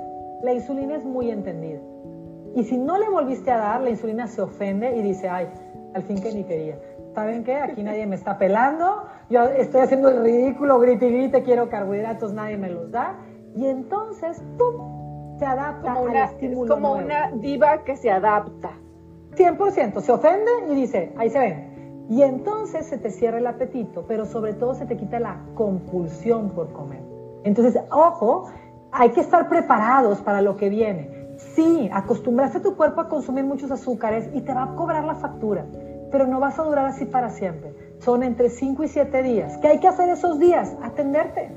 la 0.43 0.53
insulina 0.53 0.97
es 0.97 1.05
muy 1.05 1.30
entendida. 1.30 1.78
Y 2.57 2.64
si 2.64 2.76
no 2.76 2.99
le 2.99 3.09
volviste 3.09 3.53
a 3.53 3.59
dar, 3.59 3.82
la 3.82 3.90
insulina 3.90 4.26
se 4.26 4.43
ofende 4.43 4.97
y 4.97 5.03
dice, 5.03 5.28
ay, 5.28 5.49
al 5.95 6.03
fin 6.03 6.20
que 6.20 6.32
ni 6.32 6.43
quería. 6.43 6.76
¿saben 7.14 7.45
qué? 7.45 7.57
Aquí 7.57 7.82
nadie 7.82 8.07
me 8.07 8.16
está 8.16 8.38
pelando, 8.38 9.05
yo 9.33 9.45
estoy 9.45 9.80
haciendo 9.80 10.11
el 10.11 10.22
ridículo, 10.22 10.78
grite 10.78 11.09
y 11.09 11.12
grite, 11.12 11.43
quiero 11.43 11.68
carbohidratos, 11.70 12.35
nadie 12.35 12.59
me 12.59 12.68
los 12.68 12.91
da. 12.91 13.18
Y 13.57 13.66
entonces, 13.66 14.43
¡pum! 14.59 15.39
Se 15.39 15.47
adapta 15.47 15.95
como 15.95 16.05
una, 16.05 16.24
estímulo 16.24 16.74
como 16.74 16.93
una 16.93 17.33
diva 17.33 17.83
que 17.85 17.97
se 17.97 18.11
adapta. 18.11 18.72
100%, 19.35 20.01
se 20.01 20.12
ofende 20.12 20.51
y 20.70 20.74
dice, 20.74 21.14
ahí 21.16 21.30
se 21.30 21.39
ven. 21.39 22.07
Y 22.11 22.22
entonces 22.22 22.87
se 22.87 22.99
te 22.99 23.11
cierra 23.11 23.39
el 23.39 23.47
apetito, 23.47 24.05
pero 24.07 24.26
sobre 24.26 24.53
todo 24.53 24.74
se 24.74 24.85
te 24.85 24.97
quita 24.97 25.18
la 25.18 25.41
compulsión 25.55 26.51
por 26.51 26.70
comer. 26.72 27.03
Entonces, 27.45 27.83
ojo, 27.91 28.51
hay 28.93 29.11
que 29.11 29.20
estar 29.20 29.49
preparados 29.49 30.20
para 30.20 30.43
lo 30.43 30.57
que 30.57 30.68
viene. 30.68 31.35
Sí, 31.55 31.89
acostumbraste 31.91 32.59
a 32.59 32.62
tu 32.62 32.76
cuerpo 32.76 33.01
a 33.01 33.09
consumir 33.09 33.45
muchos 33.45 33.70
azúcares 33.70 34.28
y 34.35 34.43
te 34.43 34.53
va 34.53 34.64
a 34.64 34.74
cobrar 34.74 35.05
la 35.05 35.14
factura 35.14 35.66
pero 36.12 36.26
no 36.26 36.39
vas 36.39 36.59
a 36.59 36.62
durar 36.62 36.87
así 36.87 37.07
para 37.07 37.30
siempre. 37.30 37.74
Son 38.03 38.24
entre 38.24 38.50
5 38.50 38.82
y 38.82 38.88
7 38.88 39.22
días. 39.22 39.59
¿Qué 39.59 39.68
hay 39.68 39.78
que 39.78 39.86
hacer 39.86 40.09
esos 40.09 40.40
días? 40.40 40.74
Atenderte. 40.82 41.53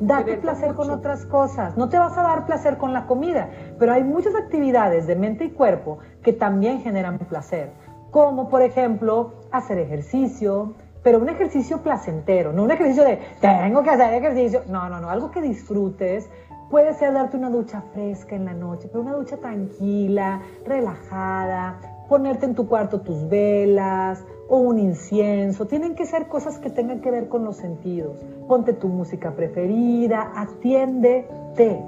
Date 0.00 0.38
placer 0.38 0.74
con 0.74 0.90
otras 0.90 1.26
cosas. 1.26 1.76
No 1.76 1.90
te 1.90 1.98
vas 1.98 2.16
a 2.16 2.22
dar 2.22 2.46
placer 2.46 2.78
con 2.78 2.94
la 2.94 3.06
comida, 3.06 3.50
pero 3.78 3.92
hay 3.92 4.02
muchas 4.02 4.34
actividades 4.34 5.06
de 5.06 5.16
mente 5.16 5.44
y 5.44 5.50
cuerpo 5.50 5.98
que 6.22 6.32
también 6.32 6.80
generan 6.80 7.18
placer. 7.18 7.72
Como 8.10 8.48
por 8.48 8.62
ejemplo 8.62 9.34
hacer 9.52 9.78
ejercicio, 9.78 10.74
pero 11.02 11.18
un 11.18 11.28
ejercicio 11.28 11.82
placentero, 11.82 12.52
no 12.52 12.64
un 12.64 12.70
ejercicio 12.70 13.04
de 13.04 13.18
tengo 13.40 13.82
que 13.82 13.90
hacer 13.90 14.14
ejercicio. 14.14 14.62
No, 14.68 14.88
no, 14.88 14.98
no, 15.00 15.10
algo 15.10 15.30
que 15.30 15.42
disfrutes. 15.42 16.30
Puede 16.70 16.94
ser 16.94 17.12
darte 17.12 17.36
una 17.36 17.50
ducha 17.50 17.82
fresca 17.92 18.34
en 18.34 18.46
la 18.46 18.54
noche, 18.54 18.88
pero 18.88 19.02
una 19.02 19.12
ducha 19.12 19.36
tranquila, 19.36 20.40
relajada, 20.64 21.95
ponerte 22.08 22.46
en 22.46 22.54
tu 22.54 22.68
cuarto 22.68 23.00
tus 23.00 23.28
velas 23.28 24.24
o 24.48 24.58
un 24.58 24.78
incienso. 24.78 25.66
Tienen 25.66 25.94
que 25.94 26.06
ser 26.06 26.28
cosas 26.28 26.58
que 26.58 26.70
tengan 26.70 27.00
que 27.00 27.10
ver 27.10 27.28
con 27.28 27.44
los 27.44 27.56
sentidos. 27.56 28.24
Ponte 28.48 28.72
tu 28.72 28.88
música 28.88 29.32
preferida, 29.32 30.32
atiéndete. 30.34 31.82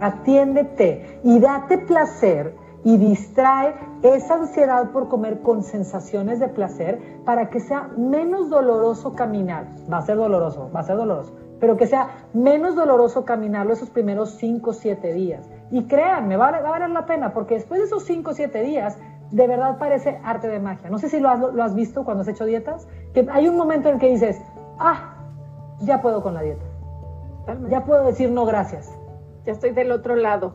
atiéndete 0.00 1.20
y 1.22 1.38
date 1.38 1.78
placer 1.78 2.54
y 2.84 2.98
distrae 2.98 3.74
esa 4.02 4.34
ansiedad 4.34 4.90
por 4.90 5.08
comer 5.08 5.40
con 5.40 5.62
sensaciones 5.62 6.38
de 6.38 6.48
placer 6.48 7.00
para 7.24 7.48
que 7.48 7.60
sea 7.60 7.88
menos 7.96 8.50
doloroso 8.50 9.14
caminar. 9.14 9.66
Va 9.90 9.98
a 9.98 10.02
ser 10.02 10.16
doloroso, 10.16 10.70
va 10.74 10.80
a 10.80 10.84
ser 10.84 10.96
doloroso, 10.96 11.34
pero 11.58 11.78
que 11.78 11.86
sea 11.86 12.28
menos 12.34 12.76
doloroso 12.76 13.24
caminarlo 13.24 13.72
esos 13.72 13.88
primeros 13.88 14.32
5 14.32 14.70
o 14.70 14.72
7 14.74 15.14
días. 15.14 15.48
Y 15.70 15.84
créanme, 15.84 16.36
va 16.36 16.48
a, 16.48 16.60
va 16.60 16.68
a 16.68 16.72
valer 16.72 16.90
la 16.90 17.06
pena, 17.06 17.32
porque 17.32 17.54
después 17.54 17.80
de 17.80 17.86
esos 17.86 18.04
5 18.04 18.30
o 18.30 18.34
7 18.34 18.62
días, 18.62 18.98
de 19.34 19.48
verdad 19.48 19.78
parece 19.78 20.20
arte 20.22 20.46
de 20.46 20.60
magia. 20.60 20.88
No 20.90 20.98
sé 20.98 21.08
si 21.08 21.18
lo 21.18 21.28
has, 21.28 21.40
lo 21.40 21.62
has 21.64 21.74
visto 21.74 22.04
cuando 22.04 22.22
has 22.22 22.28
hecho 22.28 22.44
dietas, 22.44 22.86
que 23.12 23.26
hay 23.32 23.48
un 23.48 23.56
momento 23.56 23.88
en 23.88 23.98
que 23.98 24.08
dices, 24.08 24.40
ah, 24.78 25.16
ya 25.80 26.00
puedo 26.00 26.22
con 26.22 26.34
la 26.34 26.42
dieta. 26.42 26.64
Ya 27.68 27.84
puedo 27.84 28.06
decir 28.06 28.30
no 28.30 28.46
gracias. 28.46 28.96
Ya 29.44 29.52
estoy 29.52 29.70
del 29.70 29.90
otro 29.90 30.14
lado. 30.14 30.54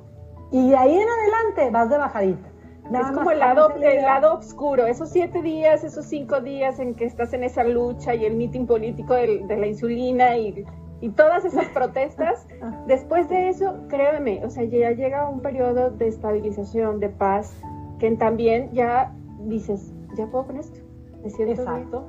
Y 0.49 0.69
de 0.69 0.77
ahí 0.77 0.97
en 0.97 1.07
adelante 1.09 1.69
vas 1.71 1.89
de 1.89 1.97
bajadita. 1.97 2.47
es 2.85 3.11
como 3.11 3.31
el 3.31 3.39
lado, 3.39 3.69
el 3.75 4.01
lado 4.01 4.35
oscuro, 4.35 4.85
esos 4.85 5.09
siete 5.09 5.41
días, 5.41 5.83
esos 5.83 6.05
cinco 6.05 6.39
días 6.39 6.79
en 6.79 6.95
que 6.95 7.03
estás 7.03 7.33
en 7.33 7.43
esa 7.43 7.65
lucha 7.65 8.15
y 8.15 8.23
el 8.23 8.35
mitin 8.35 8.65
político 8.65 9.13
de, 9.13 9.43
la 9.45 9.67
insulina 9.67 10.37
y, 10.37 10.65
y, 11.01 11.09
todas 11.09 11.43
esas 11.43 11.65
protestas, 11.73 12.47
después 12.87 13.27
de 13.27 13.49
eso, 13.49 13.75
créeme, 13.89 14.43
o 14.45 14.49
sea, 14.49 14.63
ya 14.63 14.91
llega 14.91 15.27
un 15.27 15.41
periodo 15.41 15.91
de 15.91 16.07
estabilización, 16.07 17.01
de 17.01 17.09
paz, 17.09 17.53
que 17.99 18.09
también 18.15 18.71
ya 18.73 19.13
dices, 19.41 19.91
ya 20.15 20.25
puedo 20.27 20.47
con 20.47 20.57
esto, 20.57 20.79
me 21.23 21.29
siento 21.29 21.61
Exacto. 21.61 22.07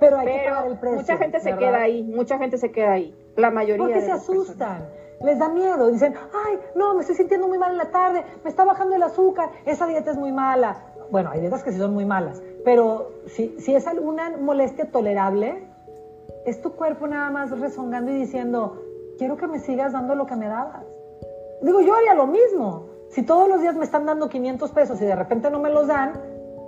Pero 0.00 0.16
hay 0.16 0.26
que 0.26 0.44
pagar 0.44 0.66
el 0.66 0.78
precio. 0.78 0.98
Mucha 0.98 1.16
gente 1.16 1.40
se 1.40 1.56
queda 1.56 1.80
ahí, 1.80 2.02
mucha 2.04 2.38
gente 2.38 2.58
se 2.58 2.70
queda 2.70 2.92
ahí, 2.92 3.14
la 3.36 3.50
mayoría. 3.50 3.84
Porque 3.84 4.00
se 4.00 4.12
asustan 4.12 4.86
les 5.24 5.38
da 5.38 5.48
miedo, 5.48 5.90
dicen, 5.90 6.14
ay, 6.46 6.58
no, 6.74 6.94
me 6.94 7.00
estoy 7.00 7.16
sintiendo 7.16 7.48
muy 7.48 7.58
mal 7.58 7.72
en 7.72 7.78
la 7.78 7.90
tarde, 7.90 8.24
me 8.44 8.50
está 8.50 8.64
bajando 8.64 8.94
el 8.94 9.02
azúcar, 9.02 9.50
esa 9.64 9.86
dieta 9.86 10.10
es 10.10 10.16
muy 10.16 10.32
mala. 10.32 10.80
Bueno, 11.10 11.30
hay 11.30 11.40
dietas 11.40 11.64
que 11.64 11.72
sí 11.72 11.78
son 11.78 11.94
muy 11.94 12.04
malas, 12.04 12.42
pero 12.64 13.12
si, 13.26 13.56
si 13.58 13.74
es 13.74 13.86
alguna 13.86 14.36
molestia 14.36 14.90
tolerable, 14.90 15.66
es 16.44 16.60
tu 16.60 16.72
cuerpo 16.72 17.06
nada 17.06 17.30
más 17.30 17.58
rezongando 17.58 18.10
y 18.10 18.14
diciendo, 18.14 18.82
quiero 19.18 19.36
que 19.36 19.46
me 19.46 19.58
sigas 19.58 19.92
dando 19.92 20.14
lo 20.14 20.26
que 20.26 20.36
me 20.36 20.46
dabas. 20.46 20.84
Digo, 21.62 21.80
yo 21.80 21.94
haría 21.94 22.14
lo 22.14 22.26
mismo. 22.26 22.86
Si 23.10 23.22
todos 23.22 23.48
los 23.48 23.60
días 23.60 23.74
me 23.76 23.84
están 23.84 24.06
dando 24.06 24.28
500 24.28 24.70
pesos 24.72 25.00
y 25.00 25.04
de 25.04 25.16
repente 25.16 25.50
no 25.50 25.60
me 25.60 25.70
los 25.70 25.86
dan, 25.86 26.12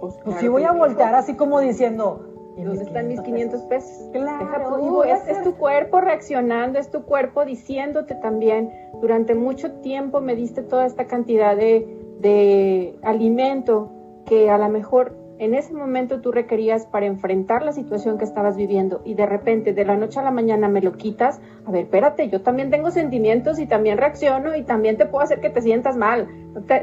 pues, 0.00 0.14
pues 0.24 0.36
sí 0.36 0.48
voy 0.48 0.64
a 0.64 0.72
voltear 0.72 1.14
así 1.14 1.36
como 1.36 1.60
diciendo, 1.60 2.30
¿Dónde 2.56 2.84
están 2.84 3.08
mis 3.08 3.20
500 3.20 3.62
pesos? 3.62 4.10
Claro. 4.12 5.04
es, 5.04 5.42
tu 5.42 5.54
cuerpo 5.56 6.00
reaccionando, 6.00 6.78
es 6.78 6.90
tu 6.90 7.04
cuerpo 7.04 7.44
diciéndote 7.44 8.14
también, 8.16 8.72
durante 9.00 9.34
mucho 9.34 9.72
tiempo 9.80 10.20
me 10.20 10.34
diste 10.34 10.62
toda 10.62 10.86
esta 10.86 11.06
cantidad 11.06 11.56
de, 11.56 11.86
de 12.20 12.98
alimento 13.02 13.90
que 14.26 14.50
a 14.50 14.58
lo 14.58 14.68
mejor 14.68 15.16
en 15.40 15.54
ese 15.54 15.72
momento 15.72 16.20
tú 16.20 16.32
requerías 16.32 16.84
para 16.84 17.06
enfrentar 17.06 17.64
la 17.64 17.72
situación 17.72 18.18
que 18.18 18.24
estabas 18.24 18.58
viviendo 18.58 19.00
y 19.06 19.14
de 19.14 19.24
repente 19.24 19.72
de 19.72 19.86
la 19.86 19.96
noche 19.96 20.20
a 20.20 20.22
la 20.22 20.30
mañana 20.30 20.68
me 20.68 20.82
lo 20.82 20.92
quitas, 20.92 21.40
a 21.64 21.70
ver, 21.70 21.84
espérate, 21.84 22.28
yo 22.28 22.42
también 22.42 22.68
tengo 22.68 22.90
sentimientos 22.90 23.58
y 23.58 23.66
también 23.66 23.96
reacciono 23.96 24.54
y 24.54 24.64
también 24.64 24.98
te 24.98 25.06
puedo 25.06 25.24
hacer 25.24 25.40
que 25.40 25.48
te 25.48 25.62
sientas 25.62 25.96
mal. 25.96 26.28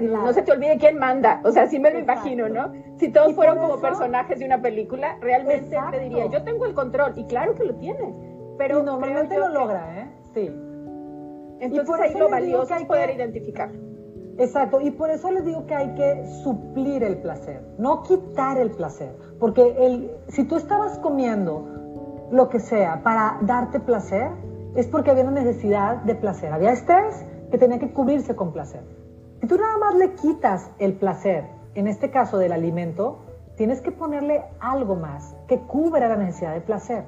No, 0.02 0.34
se 0.34 0.42
te 0.42 0.52
olvide 0.52 0.80
quién 0.80 0.98
manda, 0.98 1.40
o 1.44 1.52
sea, 1.52 1.68
sí 1.68 1.78
me 1.78 1.92
lo 1.92 2.00
imagino, 2.00 2.50
¿no? 2.50 2.74
Si 2.98 3.12
todos 3.12 3.36
fueron 3.36 3.60
como 3.60 3.80
personajes 3.80 4.40
de 4.40 4.46
una 4.46 4.60
película, 4.60 5.18
realmente 5.22 5.78
te 5.92 6.00
diría, 6.00 6.26
yo 6.26 6.42
tengo 6.44 6.66
el 6.66 6.74
control 6.74 7.14
y 7.16 7.26
claro 7.26 7.54
que 7.54 7.64
lo 7.64 7.76
tienes, 7.76 8.16
pero 8.58 8.82
normalmente 8.82 9.38
lo 9.38 9.50
logra, 9.50 10.02
¿eh? 10.02 10.08
Sí. 10.34 10.52
Entonces 11.60 11.96
ahí 12.00 12.14
lo 12.16 12.28
valioso 12.28 12.74
es 12.74 12.86
poder 12.86 13.12
identificar. 13.12 13.70
Exacto, 14.40 14.80
y 14.82 14.92
por 14.92 15.10
eso 15.10 15.32
les 15.32 15.46
digo 15.46 15.66
que 15.66 15.74
hay 15.74 15.96
que 15.96 16.28
suplir 16.44 17.04
el 17.04 17.18
placer, 17.18 17.64
no 17.80 18.04
quitar 18.04 18.60
el 18.60 18.70
placer, 18.72 19.16
porque 19.40 19.76
el, 19.80 20.12
si 20.28 20.44
tú 20.44 20.58
estabas 20.58 21.00
comiendo 21.00 22.28
lo 22.32 22.48
que 22.48 22.60
sea 22.60 23.02
para 23.04 23.40
darte 23.42 23.80
placer, 23.80 24.30
es 24.76 24.86
porque 24.88 25.10
había 25.10 25.24
una 25.24 25.42
necesidad 25.42 26.04
de 26.04 26.14
placer, 26.14 26.54
había 26.54 26.72
estrés 26.72 27.26
que 27.50 27.58
tenía 27.58 27.80
que 27.80 27.92
cubrirse 27.92 28.36
con 28.36 28.54
placer. 28.54 28.84
Si 29.42 29.48
tú 29.48 29.58
nada 29.58 29.78
más 29.80 29.96
le 29.96 30.14
quitas 30.14 30.70
el 30.78 30.94
placer, 30.94 31.46
en 31.74 31.88
este 31.88 32.12
caso 32.12 32.38
del 32.38 32.52
alimento, 32.52 33.20
tienes 33.56 33.82
que 33.82 33.92
ponerle 33.92 34.44
algo 34.60 34.96
más 34.96 35.36
que 35.48 35.62
cubra 35.62 36.08
la 36.08 36.16
necesidad 36.16 36.54
de 36.54 36.62
placer. 36.62 37.06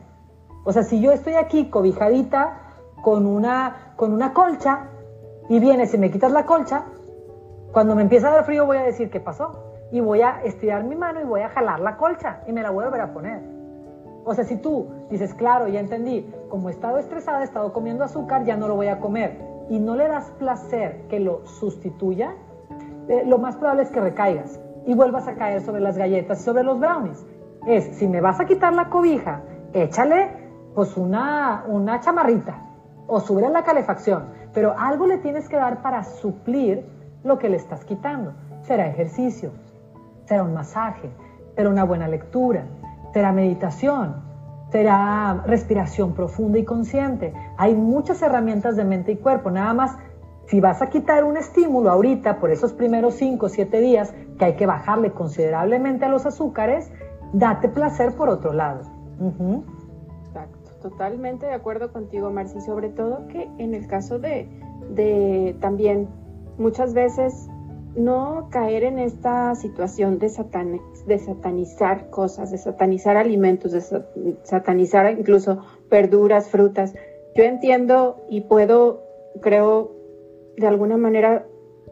O 0.65 0.71
sea, 0.73 0.81
si 0.83 0.99
yo 0.99 1.11
estoy 1.11 1.35
aquí 1.35 1.69
cobijadita 1.69 2.57
con 3.03 3.27
una, 3.27 3.93
con 3.95 4.13
una 4.13 4.33
colcha 4.33 4.89
y 5.47 5.59
vienes 5.59 5.93
y 5.93 5.97
me 5.97 6.11
quitas 6.11 6.31
la 6.31 6.45
colcha, 6.45 6.85
cuando 7.71 7.95
me 7.95 8.01
empieza 8.01 8.29
a 8.29 8.31
dar 8.31 8.45
frío 8.45 8.65
voy 8.65 8.77
a 8.77 8.83
decir 8.83 9.09
qué 9.09 9.19
pasó 9.19 9.63
y 9.91 9.99
voy 9.99 10.21
a 10.21 10.41
estirar 10.43 10.83
mi 10.83 10.95
mano 10.95 11.21
y 11.21 11.23
voy 11.23 11.41
a 11.41 11.49
jalar 11.49 11.79
la 11.79 11.97
colcha 11.97 12.41
y 12.47 12.51
me 12.51 12.61
la 12.61 12.71
voy 12.71 12.85
a 12.85 13.13
poner. 13.13 13.41
O 14.25 14.33
sea, 14.33 14.43
si 14.43 14.57
tú 14.57 14.87
dices, 15.09 15.33
claro, 15.33 15.67
ya 15.67 15.79
entendí, 15.79 16.31
como 16.49 16.69
he 16.69 16.71
estado 16.71 16.97
estresada, 16.97 17.41
he 17.41 17.43
estado 17.43 17.73
comiendo 17.73 18.03
azúcar, 18.03 18.43
ya 18.43 18.57
no 18.57 18.67
lo 18.67 18.75
voy 18.75 18.87
a 18.87 18.99
comer 18.99 19.37
y 19.69 19.79
no 19.79 19.95
le 19.95 20.07
das 20.07 20.31
placer 20.37 21.03
que 21.09 21.19
lo 21.19 21.45
sustituya, 21.45 22.35
eh, 23.07 23.23
lo 23.25 23.37
más 23.37 23.55
probable 23.55 23.83
es 23.83 23.91
que 23.91 23.99
recaigas 24.01 24.59
y 24.85 24.93
vuelvas 24.93 25.27
a 25.27 25.35
caer 25.35 25.61
sobre 25.61 25.81
las 25.81 25.97
galletas 25.97 26.41
y 26.41 26.43
sobre 26.43 26.63
los 26.63 26.79
brownies. 26.79 27.25
Es, 27.67 27.97
si 27.97 28.07
me 28.07 28.21
vas 28.21 28.39
a 28.39 28.45
quitar 28.45 28.73
la 28.73 28.89
cobija, 28.89 29.41
échale 29.73 30.31
pues 30.73 30.95
una, 30.97 31.65
una 31.67 31.99
chamarrita 31.99 32.65
o 33.07 33.19
sube 33.19 33.47
la 33.49 33.63
calefacción, 33.63 34.25
pero 34.53 34.75
algo 34.77 35.07
le 35.07 35.17
tienes 35.17 35.49
que 35.49 35.55
dar 35.55 35.81
para 35.81 36.03
suplir 36.03 36.98
lo 37.23 37.39
que 37.39 37.49
le 37.49 37.57
estás 37.57 37.83
quitando. 37.85 38.33
Será 38.61 38.87
ejercicio, 38.87 39.51
será 40.25 40.43
un 40.43 40.53
masaje, 40.53 41.09
será 41.55 41.69
una 41.69 41.83
buena 41.83 42.07
lectura, 42.07 42.65
será 43.13 43.31
meditación, 43.31 44.15
será 44.71 45.43
respiración 45.45 46.13
profunda 46.13 46.59
y 46.59 46.65
consciente. 46.65 47.33
Hay 47.57 47.75
muchas 47.75 48.21
herramientas 48.21 48.75
de 48.75 48.83
mente 48.83 49.13
y 49.13 49.17
cuerpo, 49.17 49.49
nada 49.51 49.73
más 49.73 49.97
si 50.45 50.59
vas 50.59 50.81
a 50.81 50.89
quitar 50.89 51.23
un 51.23 51.37
estímulo 51.37 51.91
ahorita 51.91 52.39
por 52.39 52.49
esos 52.49 52.73
primeros 52.73 53.13
5 53.15 53.45
o 53.45 53.49
7 53.49 53.81
días 53.81 54.13
que 54.39 54.45
hay 54.45 54.55
que 54.55 54.65
bajarle 54.65 55.11
considerablemente 55.11 56.05
a 56.05 56.09
los 56.09 56.25
azúcares, 56.25 56.91
date 57.33 57.69
placer 57.69 58.15
por 58.15 58.29
otro 58.29 58.51
lado. 58.53 58.81
Exacto, 60.25 60.71
totalmente 60.81 61.45
de 61.45 61.53
acuerdo 61.53 61.91
contigo, 61.93 62.31
Marci, 62.31 62.61
sobre 62.61 62.89
todo 62.89 63.27
que 63.27 63.47
en 63.59 63.75
el 63.75 63.85
caso 63.87 64.17
de, 64.17 64.49
de 64.89 65.55
también 65.59 66.07
muchas 66.59 66.93
veces 66.93 67.47
no 67.95 68.49
caer 68.51 68.83
en 68.83 68.99
esta 68.99 69.55
situación 69.55 70.19
de, 70.19 70.29
de 71.07 71.19
satanizar 71.19 72.09
cosas, 72.09 72.51
de 72.51 72.57
satanizar 72.57 73.17
alimentos, 73.17 73.71
de 73.71 74.35
satanizar 74.43 75.11
incluso 75.17 75.63
verduras, 75.89 76.49
frutas. 76.49 76.93
Yo 77.35 77.43
entiendo 77.43 78.23
y 78.29 78.41
puedo, 78.41 79.03
creo, 79.41 79.91
de 80.57 80.67
alguna 80.67 80.97
manera 80.97 81.45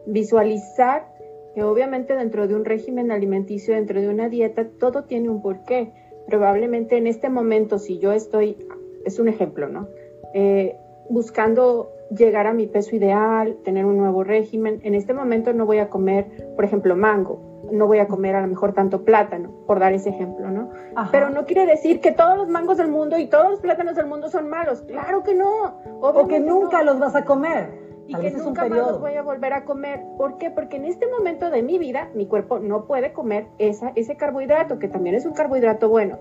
visualizar 0.06 1.08
que 1.54 1.64
obviamente 1.64 2.14
dentro 2.14 2.46
de 2.46 2.54
un 2.54 2.64
régimen 2.64 3.10
alimenticio, 3.10 3.74
dentro 3.74 4.00
de 4.00 4.08
una 4.08 4.28
dieta, 4.28 4.68
todo 4.78 5.04
tiene 5.04 5.28
un 5.28 5.42
porqué. 5.42 5.92
Probablemente 6.26 6.96
en 6.96 7.06
este 7.06 7.28
momento, 7.28 7.78
si 7.78 7.98
yo 7.98 8.12
estoy, 8.12 8.56
es 9.04 9.18
un 9.18 9.28
ejemplo, 9.28 9.68
¿no? 9.68 9.88
Eh, 10.34 10.76
buscando 11.08 11.90
llegar 12.10 12.46
a 12.46 12.52
mi 12.52 12.66
peso 12.66 12.96
ideal, 12.96 13.56
tener 13.64 13.84
un 13.84 13.98
nuevo 13.98 14.24
régimen. 14.24 14.80
En 14.82 14.94
este 14.94 15.14
momento 15.14 15.52
no 15.52 15.66
voy 15.66 15.78
a 15.78 15.88
comer, 15.88 16.52
por 16.56 16.64
ejemplo, 16.64 16.96
mango, 16.96 17.48
no 17.70 17.86
voy 17.86 17.98
a 17.98 18.08
comer 18.08 18.34
a 18.34 18.40
lo 18.40 18.48
mejor 18.48 18.72
tanto 18.72 19.04
plátano, 19.04 19.50
por 19.66 19.78
dar 19.78 19.92
ese 19.92 20.10
ejemplo, 20.10 20.50
¿no? 20.50 20.70
Pero 21.10 21.30
no 21.30 21.44
quiere 21.44 21.66
decir 21.66 22.00
que 22.00 22.12
todos 22.12 22.36
los 22.36 22.48
mangos 22.48 22.78
del 22.78 22.88
mundo 22.88 23.18
y 23.18 23.26
todos 23.26 23.50
los 23.50 23.60
plátanos 23.60 23.96
del 23.96 24.06
mundo 24.06 24.28
son 24.28 24.48
malos. 24.48 24.82
Claro 24.82 25.22
que 25.22 25.34
no. 25.34 25.80
o 26.00 26.26
que 26.26 26.40
nunca 26.40 26.82
los 26.82 26.98
vas 26.98 27.14
a 27.14 27.24
comer. 27.24 27.88
Y 28.06 28.14
que 28.14 28.30
nunca 28.30 28.66
más 28.66 28.78
los 28.78 29.00
voy 29.00 29.16
a 29.16 29.22
volver 29.22 29.52
a 29.52 29.66
comer. 29.66 30.02
¿Por 30.16 30.38
qué? 30.38 30.50
Porque 30.50 30.76
en 30.76 30.86
este 30.86 31.06
momento 31.06 31.50
de 31.50 31.62
mi 31.62 31.78
vida 31.78 32.08
mi 32.14 32.26
cuerpo 32.26 32.58
no 32.58 32.86
puede 32.86 33.12
comer 33.12 33.48
esa, 33.58 33.92
ese 33.96 34.16
carbohidrato, 34.16 34.78
que 34.78 34.88
también 34.88 35.14
es 35.14 35.26
un 35.26 35.34
carbohidrato 35.34 35.90
bueno. 35.90 36.16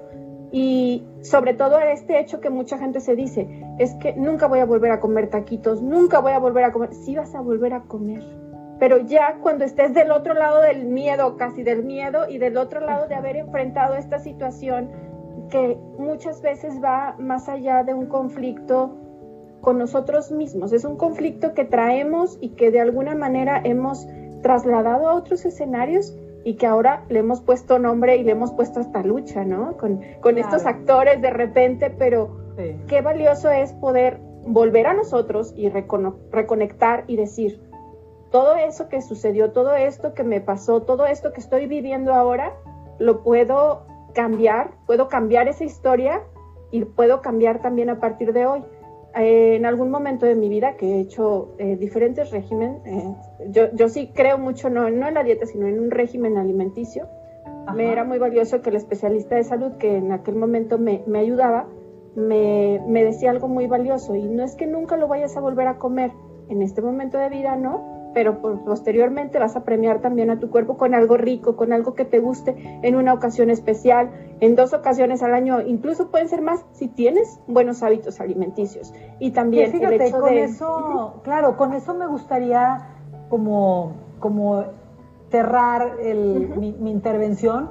Y 0.52 1.06
sobre 1.22 1.54
todo 1.54 1.80
este 1.80 2.20
hecho 2.20 2.40
que 2.40 2.50
mucha 2.50 2.78
gente 2.78 3.02
se 3.02 3.16
dice, 3.16 3.48
es 3.80 3.94
que 3.96 4.14
nunca 4.14 4.48
voy 4.48 4.60
a 4.60 4.66
volver 4.66 4.92
a 4.92 5.00
comer 5.00 5.30
taquitos, 5.30 5.82
nunca 5.82 6.20
voy 6.20 6.32
a 6.32 6.40
volver 6.40 6.64
a 6.64 6.72
comer, 6.72 6.94
sí 6.94 7.16
vas 7.16 7.36
a 7.36 7.42
volver 7.42 7.74
a 7.74 7.82
comer, 7.82 8.24
pero 8.80 9.00
ya 9.00 9.40
cuando 9.42 9.66
estés 9.66 9.94
del 9.94 10.12
otro 10.12 10.34
lado 10.34 10.62
del 10.62 10.86
miedo, 10.86 11.36
casi 11.36 11.64
del 11.64 11.84
miedo, 11.84 12.30
y 12.30 12.38
del 12.38 12.58
otro 12.58 12.80
lado 12.80 13.08
de 13.08 13.16
haber 13.16 13.36
enfrentado 13.36 13.96
esta 13.96 14.20
situación 14.20 14.90
que 15.50 15.78
muchas 15.98 16.42
veces 16.42 16.82
va 16.84 17.16
más 17.20 17.50
allá 17.50 17.84
de 17.84 17.94
un 17.94 18.08
conflicto 18.08 18.98
con 19.62 19.78
nosotros 19.78 20.32
mismos, 20.32 20.72
es 20.72 20.86
un 20.86 20.96
conflicto 20.96 21.54
que 21.54 21.66
traemos 21.66 22.38
y 22.40 22.50
que 22.50 22.72
de 22.72 22.80
alguna 22.80 23.16
manera 23.16 23.60
hemos 23.64 24.08
trasladado 24.42 25.10
a 25.10 25.16
otros 25.16 25.46
escenarios 25.46 26.16
y 26.48 26.54
que 26.54 26.66
ahora 26.66 27.04
le 27.10 27.20
hemos 27.20 27.42
puesto 27.42 27.78
nombre 27.78 28.16
y 28.16 28.24
le 28.24 28.32
hemos 28.32 28.54
puesto 28.54 28.80
hasta 28.80 29.04
lucha, 29.04 29.44
¿no? 29.44 29.76
Con, 29.76 30.02
estos 30.38 30.66
actores 30.66 31.22
de 31.22 31.30
repente, 31.30 31.90
pero 31.90 32.38
qué 32.88 33.02
valioso 33.02 33.50
es 33.50 33.74
poder 33.74 34.22
volver 34.46 34.88
a 34.88 34.94
nosotros 34.94 35.54
y 35.58 35.68
reconectar 35.68 37.04
y 37.08 37.18
decir, 37.18 37.62
todo 38.32 38.56
eso 38.56 38.88
que 38.88 39.02
sucedió, 39.02 39.52
todo 39.52 39.76
esto 39.76 40.14
que 40.14 40.24
me 40.24 40.40
pasó, 40.40 40.84
todo 40.84 41.06
esto 41.06 41.34
que 41.34 41.42
estoy 41.42 41.68
viviendo 41.68 42.14
ahora, 42.14 42.54
lo 42.98 43.24
puedo 43.24 43.86
cambiar, 44.14 44.72
puedo 44.86 45.10
cambiar 45.10 45.50
esa 45.50 45.66
historia 45.66 46.22
y 46.72 46.86
puedo 46.86 47.22
cambiar 47.22 47.62
también 47.62 47.90
a 47.90 48.00
partir 48.00 48.32
de 48.32 48.46
hoy. 48.46 48.64
Eh, 49.20 49.56
en 49.56 49.66
algún 49.66 49.90
momento 49.90 50.26
de 50.26 50.36
mi 50.36 50.48
vida 50.48 50.76
que 50.78 50.86
he 50.86 51.00
hecho 51.00 51.56
eh, 51.58 51.76
diferentes 51.76 52.30
regímenes, 52.30 52.86
eh, 52.86 53.16
yo, 53.50 53.72
yo, 53.74 53.90
sí 53.90 54.12
creo 54.14 54.38
mucho, 54.38 54.70
no, 54.70 54.90
no 54.90 55.08
en 55.08 55.14
la 55.14 55.24
dieta, 55.24 55.46
sino 55.46 55.68
en 55.68 55.80
un 55.80 55.92
régimen 55.92 56.38
alimenticio. 56.38 57.08
Me 57.76 57.92
era 57.92 58.06
muy 58.06 58.18
valioso 58.18 58.62
que 58.62 58.70
el 58.70 58.78
especialista 58.78 59.36
de 59.36 59.44
salud 59.44 59.74
que 59.78 59.98
en 59.98 60.12
aquel 60.12 60.36
momento 60.36 60.78
me, 60.78 61.04
me 61.06 61.20
ayudaba, 61.20 61.68
me, 62.16 62.82
me 62.88 63.04
decía 63.04 63.32
algo 63.32 63.48
muy 63.48 63.68
valioso. 63.68 64.16
Y 64.16 64.24
no 64.24 64.44
es 64.44 64.56
que 64.56 64.68
nunca 64.68 64.96
lo 64.96 65.08
vayas 65.08 65.36
a 65.36 65.42
volver 65.42 65.68
a 65.68 65.78
comer, 65.78 66.12
en 66.50 66.62
este 66.62 66.82
momento 66.82 67.18
de 67.18 67.30
vida 67.30 67.56
no, 67.56 67.97
pero 68.14 68.42
posteriormente 68.66 69.40
vas 69.40 69.56
a 69.56 69.64
premiar 69.64 70.02
también 70.02 70.30
a 70.30 70.40
tu 70.40 70.50
cuerpo 70.50 70.78
con 70.78 70.94
algo 70.94 71.18
rico, 71.18 71.56
con 71.56 71.74
algo 71.74 71.94
que 71.94 72.06
te 72.06 72.20
guste 72.20 72.80
en 72.82 72.96
una 72.96 73.14
ocasión 73.14 73.50
especial, 73.50 74.10
en 74.40 74.56
dos 74.56 74.74
ocasiones 74.74 75.24
al 75.24 75.34
año, 75.34 75.62
incluso 75.62 76.10
pueden 76.10 76.28
ser 76.28 76.42
más 76.42 76.66
si 76.72 76.88
tienes 76.88 77.40
buenos 77.48 77.84
hábitos 77.84 78.20
alimenticios. 78.20 78.94
Y 79.20 79.32
también 79.32 79.72
fíjate, 79.72 79.96
el 79.96 80.02
hecho 80.02 80.20
con 80.20 80.34
eso, 80.34 81.22
claro, 81.24 81.58
con 81.58 81.74
eso 81.74 81.94
me 81.94 82.08
gustaría 82.08 82.88
como, 83.30 83.94
como 84.20 84.64
cerrar 85.30 85.98
mi, 86.00 86.74
mi 86.74 86.92
intervención, 86.92 87.70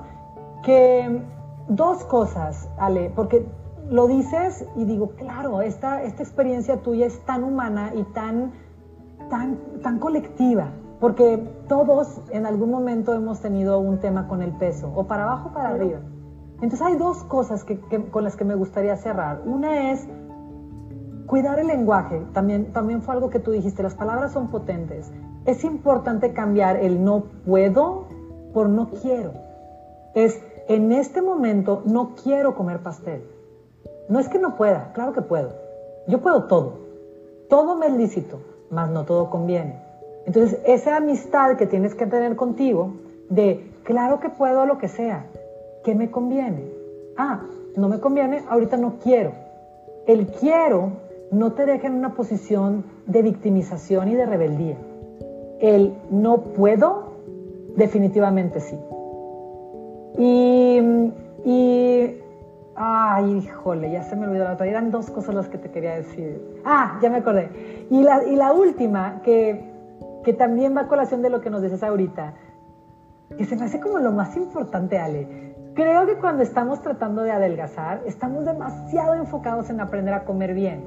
que 0.62 1.22
dos 1.68 2.04
cosas, 2.04 2.68
Ale, 2.78 3.10
porque 3.14 3.44
lo 3.90 4.08
dices 4.08 4.66
y 4.74 4.84
digo, 4.84 5.10
claro, 5.10 5.60
esta, 5.60 6.02
esta 6.02 6.22
experiencia 6.22 6.78
tuya 6.78 7.06
es 7.06 7.20
tan 7.24 7.44
humana 7.44 7.92
y 7.94 8.02
tan 8.04 8.52
tan, 9.28 9.58
tan 9.82 9.98
colectiva, 9.98 10.70
porque 11.00 11.38
todos 11.68 12.20
en 12.30 12.46
algún 12.46 12.70
momento 12.70 13.14
hemos 13.14 13.40
tenido 13.40 13.78
un 13.78 13.98
tema 13.98 14.28
con 14.28 14.42
el 14.42 14.52
peso, 14.52 14.90
o 14.94 15.04
para 15.04 15.24
abajo 15.24 15.50
o 15.50 15.52
para 15.52 15.70
arriba. 15.70 16.00
Entonces 16.54 16.82
hay 16.82 16.96
dos 16.96 17.22
cosas 17.24 17.64
que, 17.64 17.78
con 18.10 18.24
las 18.24 18.36
que 18.36 18.44
me 18.44 18.54
gustaría 18.54 18.96
cerrar. 18.96 19.42
Una 19.44 19.92
es 19.92 20.06
cuidar 21.26 21.58
el 21.58 21.66
lenguaje, 21.66 22.24
también, 22.32 22.72
también 22.72 23.02
fue 23.02 23.14
algo 23.14 23.28
que 23.28 23.40
tú 23.40 23.50
dijiste, 23.50 23.82
las 23.82 23.94
palabras 23.94 24.32
son 24.32 24.48
potentes. 24.48 25.10
Es 25.44 25.64
importante 25.64 26.32
cambiar 26.32 26.76
el 26.76 27.04
no 27.04 27.24
puedo 27.44 28.06
por 28.54 28.68
no 28.68 28.88
quiero. 28.88 29.32
Es 30.14 30.42
en 30.68 30.92
este 30.92 31.20
momento 31.20 31.82
no 31.84 32.14
quiero 32.22 32.54
comer 32.54 32.80
pastel. 32.80 33.22
No 34.08 34.18
es 34.18 34.28
que 34.28 34.38
no 34.38 34.56
pueda, 34.56 34.92
claro 34.94 35.12
que 35.12 35.22
puedo. 35.22 35.50
Yo 36.08 36.20
puedo 36.22 36.44
todo. 36.44 36.86
Todo 37.48 37.76
me 37.76 37.86
es 37.86 37.92
lícito 37.92 38.55
mas 38.70 38.90
no 38.90 39.04
todo 39.04 39.30
conviene. 39.30 39.76
Entonces, 40.26 40.58
esa 40.66 40.96
amistad 40.96 41.56
que 41.56 41.66
tienes 41.66 41.94
que 41.94 42.06
tener 42.06 42.36
contigo 42.36 42.94
de, 43.28 43.70
claro 43.84 44.20
que 44.20 44.28
puedo 44.28 44.66
lo 44.66 44.78
que 44.78 44.88
sea, 44.88 45.26
¿qué 45.84 45.94
me 45.94 46.10
conviene? 46.10 46.64
Ah, 47.16 47.42
no 47.76 47.88
me 47.88 48.00
conviene, 48.00 48.42
ahorita 48.48 48.76
no 48.76 48.94
quiero. 49.02 49.32
El 50.06 50.26
quiero 50.26 50.92
no 51.30 51.52
te 51.52 51.66
deja 51.66 51.86
en 51.86 51.94
una 51.94 52.14
posición 52.14 52.84
de 53.06 53.22
victimización 53.22 54.08
y 54.08 54.14
de 54.14 54.26
rebeldía. 54.26 54.76
El 55.60 55.94
no 56.10 56.38
puedo, 56.38 57.12
definitivamente 57.76 58.60
sí. 58.60 58.78
Y, 60.18 60.80
y 61.44 62.20
Ay, 62.76 63.38
híjole, 63.38 63.90
ya 63.90 64.02
se 64.02 64.16
me 64.16 64.26
olvidó 64.26 64.44
la 64.44 64.52
otra. 64.52 64.66
Eran 64.66 64.90
dos 64.90 65.10
cosas 65.10 65.34
las 65.34 65.48
que 65.48 65.56
te 65.56 65.70
quería 65.70 65.94
decir. 65.94 66.60
Ah, 66.64 66.98
ya 67.00 67.08
me 67.08 67.16
acordé. 67.16 67.86
Y 67.90 68.02
la, 68.02 68.24
y 68.24 68.36
la 68.36 68.52
última, 68.52 69.22
que, 69.22 69.72
que 70.24 70.34
también 70.34 70.76
va 70.76 70.82
a 70.82 70.88
colación 70.88 71.22
de 71.22 71.30
lo 71.30 71.40
que 71.40 71.48
nos 71.48 71.62
dices 71.62 71.82
ahorita, 71.82 72.34
que 73.36 73.44
se 73.44 73.56
me 73.56 73.64
hace 73.64 73.80
como 73.80 73.98
lo 73.98 74.12
más 74.12 74.36
importante, 74.36 74.98
Ale. 74.98 75.54
Creo 75.74 76.06
que 76.06 76.16
cuando 76.16 76.42
estamos 76.42 76.82
tratando 76.82 77.22
de 77.22 77.32
adelgazar, 77.32 78.02
estamos 78.06 78.44
demasiado 78.44 79.14
enfocados 79.14 79.70
en 79.70 79.80
aprender 79.80 80.12
a 80.12 80.24
comer 80.24 80.52
bien. 80.52 80.84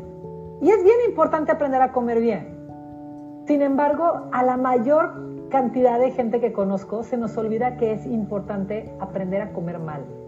Y 0.61 0.69
es 0.69 0.83
bien 0.83 0.97
importante 1.07 1.51
aprender 1.51 1.81
a 1.81 1.91
comer 1.91 2.19
bien. 2.19 2.57
Sin 3.47 3.61
embargo, 3.61 4.29
a 4.31 4.43
la 4.43 4.57
mayor 4.57 5.47
cantidad 5.49 5.99
de 5.99 6.11
gente 6.11 6.39
que 6.39 6.53
conozco 6.53 7.03
se 7.03 7.17
nos 7.17 7.35
olvida 7.37 7.77
que 7.77 7.93
es 7.93 8.05
importante 8.05 8.93
aprender 8.99 9.41
a 9.41 9.53
comer 9.53 9.79
mal. 9.79 10.18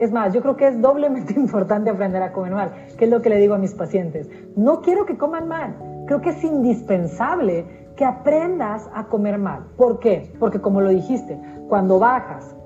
Es 0.00 0.10
más, 0.12 0.32
yo 0.32 0.40
creo 0.40 0.56
que 0.56 0.66
es 0.66 0.80
doblemente 0.80 1.34
importante 1.36 1.90
aprender 1.90 2.22
a 2.22 2.32
comer 2.32 2.52
mal, 2.52 2.72
que 2.98 3.04
es 3.04 3.10
lo 3.10 3.20
que 3.20 3.28
le 3.28 3.36
digo 3.36 3.54
a 3.54 3.58
mis 3.58 3.74
pacientes. 3.74 4.28
No 4.56 4.80
quiero 4.80 5.04
que 5.04 5.18
coman 5.18 5.46
mal, 5.46 5.76
creo 6.06 6.22
que 6.22 6.30
es 6.30 6.42
indispensable 6.42 7.92
que 7.96 8.06
aprendas 8.06 8.88
a 8.94 9.04
comer 9.04 9.36
mal. 9.36 9.66
¿Por 9.76 10.00
qué? 10.00 10.32
Porque 10.40 10.60
como 10.60 10.80
lo 10.80 10.88
dijiste, 10.88 11.38
cuando 11.68 11.98
bajas, 11.98 12.56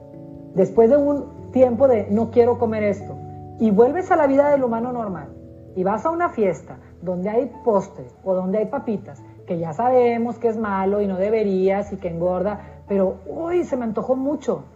después 0.55 0.89
de 0.91 0.97
un 0.97 1.51
tiempo 1.51 1.89
de 1.89 2.07
no 2.09 2.31
quiero 2.31 2.57
comer 2.57 2.85
esto, 2.85 3.17
y 3.59 3.73
vuelves 3.73 4.13
a 4.13 4.17
la 4.17 4.29
vida 4.29 4.51
del 4.51 4.63
humano 4.63 4.93
normal, 4.93 5.29
y 5.75 5.83
vas 5.83 6.07
a 6.07 6.11
una 6.11 6.29
fiesta 6.29 6.79
donde 7.03 7.31
hay 7.31 7.53
postre 7.65 8.07
o 8.23 8.35
donde 8.35 8.59
hay 8.59 8.67
papitas, 8.67 9.21
que 9.45 9.59
ya 9.59 9.73
sabemos 9.73 10.39
que 10.39 10.49
es 10.49 10.57
malo 10.57 11.01
y 11.01 11.09
no 11.09 11.17
deberías 11.17 11.93
y 11.93 11.97
que 11.97 12.09
engorda, 12.09 12.61
pero 12.87 13.17
uy, 13.27 13.65
se 13.65 13.77
me 13.77 13.85
antojó 13.85 14.15
mucho, 14.15 14.67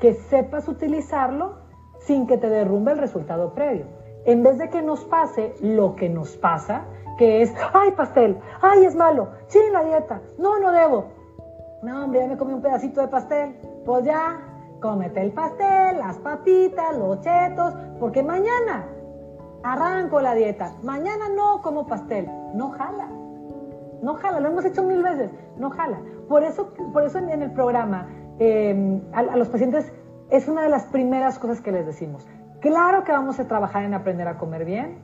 que 0.00 0.14
sepas 0.14 0.68
utilizarlo 0.68 1.67
sin 2.00 2.26
que 2.26 2.38
te 2.38 2.48
derrumbe 2.48 2.92
el 2.92 2.98
resultado 2.98 3.54
previo. 3.54 3.86
En 4.24 4.42
vez 4.42 4.58
de 4.58 4.68
que 4.68 4.82
nos 4.82 5.04
pase 5.04 5.54
lo 5.60 5.96
que 5.96 6.08
nos 6.08 6.36
pasa, 6.36 6.84
que 7.18 7.42
es, 7.42 7.52
ay, 7.72 7.92
pastel, 7.92 8.38
ay, 8.60 8.84
es 8.84 8.94
malo, 8.94 9.28
sí, 9.46 9.58
la 9.72 9.82
dieta, 9.82 10.20
no, 10.38 10.58
no 10.58 10.72
debo. 10.72 11.18
No, 11.82 12.04
hombre, 12.04 12.20
ya 12.20 12.26
me 12.26 12.36
comí 12.36 12.52
un 12.52 12.62
pedacito 12.62 13.00
de 13.00 13.08
pastel. 13.08 13.56
Pues 13.84 14.04
ya, 14.04 14.40
cómete 14.80 15.20
el 15.20 15.32
pastel, 15.32 15.98
las 15.98 16.18
papitas, 16.18 16.96
los 16.96 17.20
chetos, 17.20 17.74
porque 18.00 18.22
mañana 18.22 18.86
arranco 19.62 20.20
la 20.20 20.34
dieta. 20.34 20.74
Mañana 20.82 21.28
no 21.28 21.62
como 21.62 21.86
pastel. 21.86 22.28
No 22.54 22.70
jala. 22.70 23.08
No 24.02 24.14
jala, 24.14 24.40
lo 24.40 24.48
hemos 24.48 24.64
hecho 24.64 24.82
mil 24.82 25.02
veces. 25.02 25.30
No 25.56 25.70
jala. 25.70 26.00
Por 26.28 26.42
eso, 26.42 26.72
por 26.92 27.04
eso 27.04 27.18
en, 27.18 27.42
el 27.42 27.52
programa 27.52 28.08
eh, 28.38 29.00
a, 29.12 29.36
los 29.36 29.48
pacientes 29.48 29.92
es 30.30 30.48
una 30.48 30.62
de 30.62 30.68
las 30.68 30.84
primeras 30.84 31.38
cosas 31.38 31.60
que 31.60 31.72
les 31.72 31.86
decimos. 31.86 32.26
Claro 32.60 33.04
que 33.04 33.12
vamos 33.12 33.38
a 33.38 33.46
trabajar 33.46 33.84
en 33.84 33.94
aprender 33.94 34.28
a 34.28 34.36
comer 34.38 34.64
bien 34.64 34.98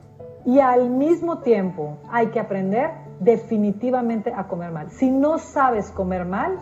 y 0.45 0.59
al 0.59 0.89
mismo 0.89 1.39
tiempo 1.39 1.97
hay 2.11 2.27
que 2.27 2.39
aprender 2.39 2.91
definitivamente 3.19 4.33
a 4.35 4.47
comer 4.47 4.71
mal. 4.71 4.91
Si 4.91 5.09
no 5.09 5.37
sabes 5.37 5.89
comer 5.91 6.25
mal, 6.25 6.57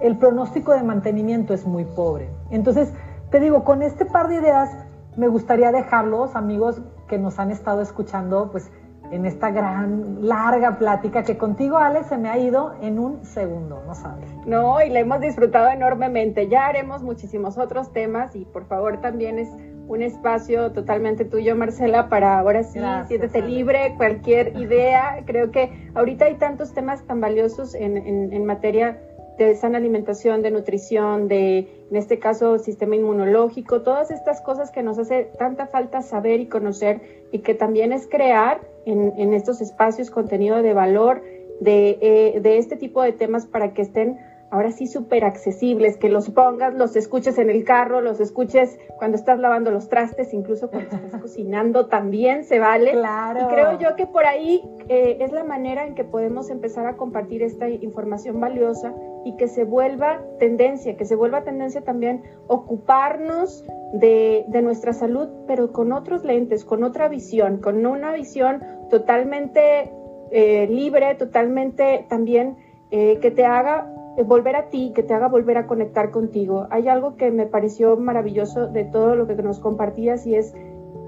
el 0.00 0.18
pronóstico 0.18 0.72
de 0.72 0.82
mantenimiento 0.82 1.54
es 1.54 1.66
muy 1.66 1.84
pobre. 1.84 2.28
Entonces, 2.50 2.92
te 3.30 3.40
digo, 3.40 3.64
con 3.64 3.82
este 3.82 4.04
par 4.04 4.28
de 4.28 4.36
ideas 4.36 4.70
me 5.16 5.28
gustaría 5.28 5.72
dejarlos, 5.72 6.34
amigos 6.34 6.80
que 7.08 7.18
nos 7.18 7.38
han 7.38 7.50
estado 7.50 7.80
escuchando, 7.80 8.50
pues 8.50 8.70
en 9.10 9.26
esta 9.26 9.50
gran, 9.50 10.26
larga 10.26 10.78
plática 10.78 11.22
que 11.22 11.36
contigo, 11.36 11.78
Alex, 11.78 12.08
se 12.08 12.18
me 12.18 12.28
ha 12.28 12.38
ido 12.38 12.74
en 12.80 12.98
un 12.98 13.24
segundo, 13.24 13.82
no 13.86 13.94
sabes. 13.94 14.28
No, 14.46 14.82
y 14.82 14.90
la 14.90 15.00
hemos 15.00 15.20
disfrutado 15.20 15.68
enormemente. 15.68 16.48
Ya 16.48 16.66
haremos 16.66 17.02
muchísimos 17.02 17.58
otros 17.58 17.92
temas 17.92 18.34
y 18.34 18.44
por 18.44 18.66
favor 18.66 19.00
también 19.00 19.38
es 19.38 19.48
un 19.88 20.02
espacio 20.02 20.72
totalmente 20.72 21.24
tuyo, 21.24 21.54
Marcela, 21.54 22.08
para 22.08 22.38
ahora 22.38 22.64
sí, 22.64 22.80
siéntete 23.06 23.42
libre, 23.42 23.94
cualquier 23.96 24.56
idea. 24.56 25.22
Creo 25.24 25.50
que 25.50 25.90
ahorita 25.94 26.24
hay 26.24 26.34
tantos 26.34 26.74
temas 26.74 27.02
tan 27.06 27.20
valiosos 27.20 27.74
en, 27.74 27.96
en, 27.96 28.32
en 28.32 28.44
materia 28.44 28.98
de 29.38 29.54
sana 29.54 29.78
alimentación, 29.78 30.42
de 30.42 30.50
nutrición, 30.50 31.28
de, 31.28 31.58
en 31.90 31.96
este 31.96 32.18
caso, 32.18 32.58
sistema 32.58 32.96
inmunológico, 32.96 33.82
todas 33.82 34.10
estas 34.10 34.40
cosas 34.40 34.70
que 34.70 34.82
nos 34.82 34.98
hace 34.98 35.30
tanta 35.38 35.66
falta 35.66 36.02
saber 36.02 36.40
y 36.40 36.46
conocer 36.46 37.00
y 37.32 37.40
que 37.40 37.54
también 37.54 37.92
es 37.92 38.06
crear 38.06 38.60
en, 38.84 39.12
en 39.18 39.34
estos 39.34 39.60
espacios 39.60 40.10
contenido 40.10 40.62
de 40.62 40.72
valor 40.72 41.22
de, 41.60 41.98
eh, 42.00 42.40
de 42.40 42.58
este 42.58 42.76
tipo 42.76 43.02
de 43.02 43.12
temas 43.12 43.46
para 43.46 43.72
que 43.72 43.82
estén 43.82 44.18
ahora 44.50 44.70
sí 44.70 44.86
súper 44.86 45.24
accesibles, 45.24 45.96
que 45.96 46.08
los 46.08 46.30
pongas, 46.30 46.74
los 46.74 46.94
escuches 46.96 47.38
en 47.38 47.50
el 47.50 47.64
carro, 47.64 48.00
los 48.00 48.20
escuches 48.20 48.78
cuando 48.96 49.16
estás 49.16 49.38
lavando 49.38 49.70
los 49.70 49.88
trastes, 49.88 50.32
incluso 50.32 50.70
cuando 50.70 50.94
estás 50.94 51.20
cocinando 51.20 51.86
también 51.86 52.44
se 52.44 52.58
vale. 52.58 52.92
Claro. 52.92 53.40
Y 53.40 53.52
creo 53.52 53.78
yo 53.78 53.96
que 53.96 54.06
por 54.06 54.24
ahí 54.24 54.62
eh, 54.88 55.18
es 55.20 55.32
la 55.32 55.44
manera 55.44 55.86
en 55.86 55.94
que 55.94 56.04
podemos 56.04 56.50
empezar 56.50 56.86
a 56.86 56.96
compartir 56.96 57.42
esta 57.42 57.68
información 57.68 58.40
valiosa 58.40 58.94
y 59.26 59.36
que 59.36 59.48
se 59.48 59.64
vuelva 59.64 60.20
tendencia, 60.38 60.96
que 60.96 61.04
se 61.04 61.16
vuelva 61.16 61.42
tendencia 61.42 61.82
también 61.82 62.22
ocuparnos 62.46 63.64
de, 63.92 64.44
de 64.46 64.62
nuestra 64.62 64.92
salud, 64.92 65.28
pero 65.48 65.72
con 65.72 65.92
otros 65.92 66.24
lentes, 66.24 66.64
con 66.64 66.84
otra 66.84 67.08
visión, 67.08 67.58
con 67.58 67.84
una 67.84 68.12
visión 68.12 68.62
totalmente 68.88 69.90
eh, 70.30 70.68
libre, 70.68 71.16
totalmente 71.16 72.06
también 72.08 72.56
eh, 72.92 73.18
que 73.20 73.32
te 73.32 73.44
haga 73.44 73.92
volver 74.24 74.54
a 74.54 74.70
ti, 74.70 74.92
que 74.94 75.02
te 75.02 75.12
haga 75.12 75.26
volver 75.28 75.58
a 75.58 75.66
conectar 75.66 76.12
contigo. 76.12 76.68
Hay 76.70 76.86
algo 76.86 77.16
que 77.16 77.32
me 77.32 77.46
pareció 77.46 77.96
maravilloso 77.96 78.68
de 78.68 78.84
todo 78.84 79.16
lo 79.16 79.26
que 79.26 79.34
nos 79.34 79.58
compartías 79.58 80.24
y 80.24 80.36
es 80.36 80.54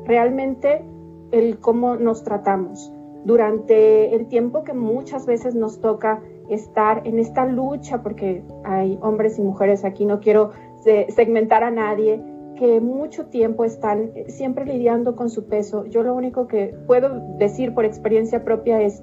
realmente 0.05 0.85
el 1.31 1.61
cómo 1.61 1.95
nos 1.95 2.25
tratamos. 2.25 2.93
Durante 3.25 4.15
el 4.15 4.27
tiempo 4.27 4.65
que 4.65 4.73
muchas 4.73 5.25
veces 5.25 5.55
nos 5.55 5.81
toca 5.81 6.21
estar 6.51 7.07
en 7.07 7.19
esta 7.19 7.45
lucha, 7.45 8.03
porque 8.03 8.43
hay 8.65 8.99
hombres 9.03 9.39
y 9.39 9.43
mujeres 9.43 9.85
aquí, 9.85 10.05
no 10.07 10.21
quiero 10.21 10.53
segmentar 11.09 11.65
a 11.65 11.71
nadie, 11.71 12.23
que 12.57 12.81
mucho 12.81 13.27
tiempo 13.27 13.65
están 13.65 14.11
siempre 14.27 14.65
lidiando 14.65 15.15
con 15.15 15.31
su 15.31 15.47
peso. 15.47 15.85
Yo 15.87 16.03
lo 16.03 16.15
único 16.15 16.49
que 16.49 16.75
puedo 16.87 17.21
decir 17.39 17.73
por 17.73 17.85
experiencia 17.85 18.45
propia 18.45 18.81
es, 18.81 19.03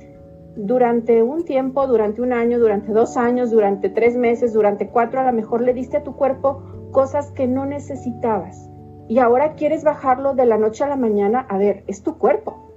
durante 0.57 1.21
un 1.21 1.45
tiempo, 1.45 1.85
durante 1.87 2.21
un 2.21 2.33
año, 2.33 2.59
durante 2.59 2.91
dos 2.91 3.17
años, 3.17 3.51
durante 3.51 3.89
tres 3.89 4.17
meses, 4.17 4.53
durante 4.53 4.89
cuatro, 4.89 5.19
a 5.19 5.25
lo 5.25 5.33
mejor 5.33 5.61
le 5.61 5.73
diste 5.73 5.97
a 5.97 6.03
tu 6.03 6.15
cuerpo 6.15 6.63
cosas 6.91 7.31
que 7.31 7.47
no 7.47 7.65
necesitabas. 7.65 8.69
Y 9.07 9.19
ahora 9.19 9.53
quieres 9.53 9.83
bajarlo 9.83 10.33
de 10.33 10.45
la 10.45 10.57
noche 10.57 10.83
a 10.83 10.87
la 10.87 10.95
mañana. 10.95 11.45
A 11.49 11.57
ver, 11.57 11.83
es 11.87 12.03
tu 12.03 12.17
cuerpo. 12.17 12.71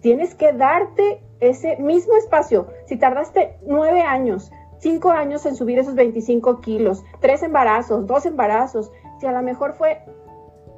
Tienes 0.00 0.34
que 0.34 0.52
darte 0.52 1.22
ese 1.48 1.76
mismo 1.76 2.16
espacio. 2.16 2.68
Si 2.86 2.96
tardaste 2.96 3.58
nueve 3.66 4.02
años, 4.02 4.50
cinco 4.78 5.10
años 5.10 5.46
en 5.46 5.56
subir 5.56 5.78
esos 5.78 5.94
25 5.94 6.60
kilos, 6.60 7.04
tres 7.20 7.42
embarazos, 7.42 8.06
dos 8.06 8.26
embarazos, 8.26 8.90
si 9.18 9.26
a 9.26 9.32
lo 9.32 9.42
mejor 9.42 9.72
fue 9.72 9.98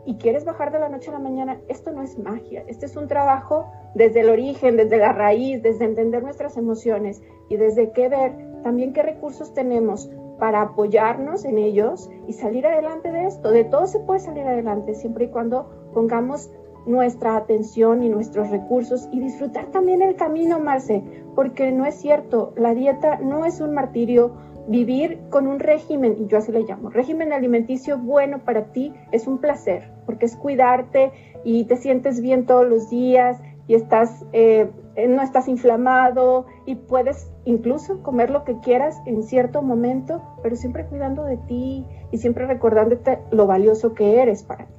y 0.04 0.16
quieres 0.18 0.44
bajar 0.44 0.70
de 0.70 0.78
la 0.78 0.88
noche 0.88 1.10
a 1.10 1.14
la 1.14 1.18
mañana, 1.18 1.60
esto 1.66 1.90
no 1.90 2.02
es 2.02 2.16
magia, 2.16 2.62
este 2.68 2.86
es 2.86 2.96
un 2.96 3.08
trabajo 3.08 3.66
desde 3.94 4.20
el 4.20 4.30
origen, 4.30 4.76
desde 4.76 4.98
la 4.98 5.12
raíz, 5.12 5.62
desde 5.62 5.84
entender 5.84 6.22
nuestras 6.22 6.56
emociones 6.56 7.20
y 7.48 7.56
desde 7.56 7.90
qué 7.90 8.08
ver 8.08 8.32
también 8.62 8.92
qué 8.92 9.02
recursos 9.02 9.52
tenemos 9.52 10.08
para 10.38 10.62
apoyarnos 10.62 11.44
en 11.44 11.58
ellos 11.58 12.10
y 12.28 12.34
salir 12.34 12.66
adelante 12.66 13.10
de 13.10 13.26
esto. 13.26 13.50
De 13.50 13.64
todo 13.64 13.86
se 13.86 14.00
puede 14.00 14.20
salir 14.20 14.46
adelante 14.46 14.94
siempre 14.94 15.24
y 15.24 15.28
cuando 15.28 15.90
pongamos 15.92 16.50
nuestra 16.86 17.36
atención 17.36 18.02
y 18.02 18.08
nuestros 18.08 18.50
recursos 18.50 19.08
y 19.12 19.20
disfrutar 19.20 19.66
también 19.66 20.02
el 20.02 20.16
camino, 20.16 20.58
Marce, 20.60 21.02
porque 21.34 21.72
no 21.72 21.84
es 21.84 21.96
cierto, 21.96 22.52
la 22.56 22.74
dieta 22.74 23.18
no 23.18 23.44
es 23.44 23.60
un 23.60 23.74
martirio, 23.74 24.32
vivir 24.68 25.20
con 25.30 25.46
un 25.46 25.60
régimen, 25.60 26.16
y 26.18 26.26
yo 26.26 26.38
así 26.38 26.50
le 26.50 26.62
llamo, 26.62 26.90
régimen 26.90 27.32
alimenticio 27.32 27.98
bueno 27.98 28.40
para 28.40 28.72
ti 28.72 28.92
es 29.12 29.26
un 29.26 29.38
placer, 29.38 29.92
porque 30.06 30.26
es 30.26 30.36
cuidarte 30.36 31.12
y 31.44 31.64
te 31.64 31.76
sientes 31.76 32.20
bien 32.20 32.46
todos 32.46 32.66
los 32.66 32.90
días 32.90 33.40
y 33.68 33.74
estás, 33.74 34.24
eh, 34.32 34.70
no 35.08 35.22
estás 35.22 35.48
inflamado 35.48 36.46
y 36.66 36.76
puedes 36.76 37.30
incluso 37.44 38.02
comer 38.02 38.30
lo 38.30 38.44
que 38.44 38.58
quieras 38.60 39.00
en 39.06 39.22
cierto 39.22 39.62
momento, 39.62 40.22
pero 40.42 40.56
siempre 40.56 40.86
cuidando 40.86 41.24
de 41.24 41.36
ti 41.36 41.84
y 42.10 42.18
siempre 42.18 42.46
recordándote 42.46 43.18
lo 43.30 43.46
valioso 43.46 43.94
que 43.94 44.20
eres 44.20 44.42
para 44.42 44.66
ti. 44.66 44.75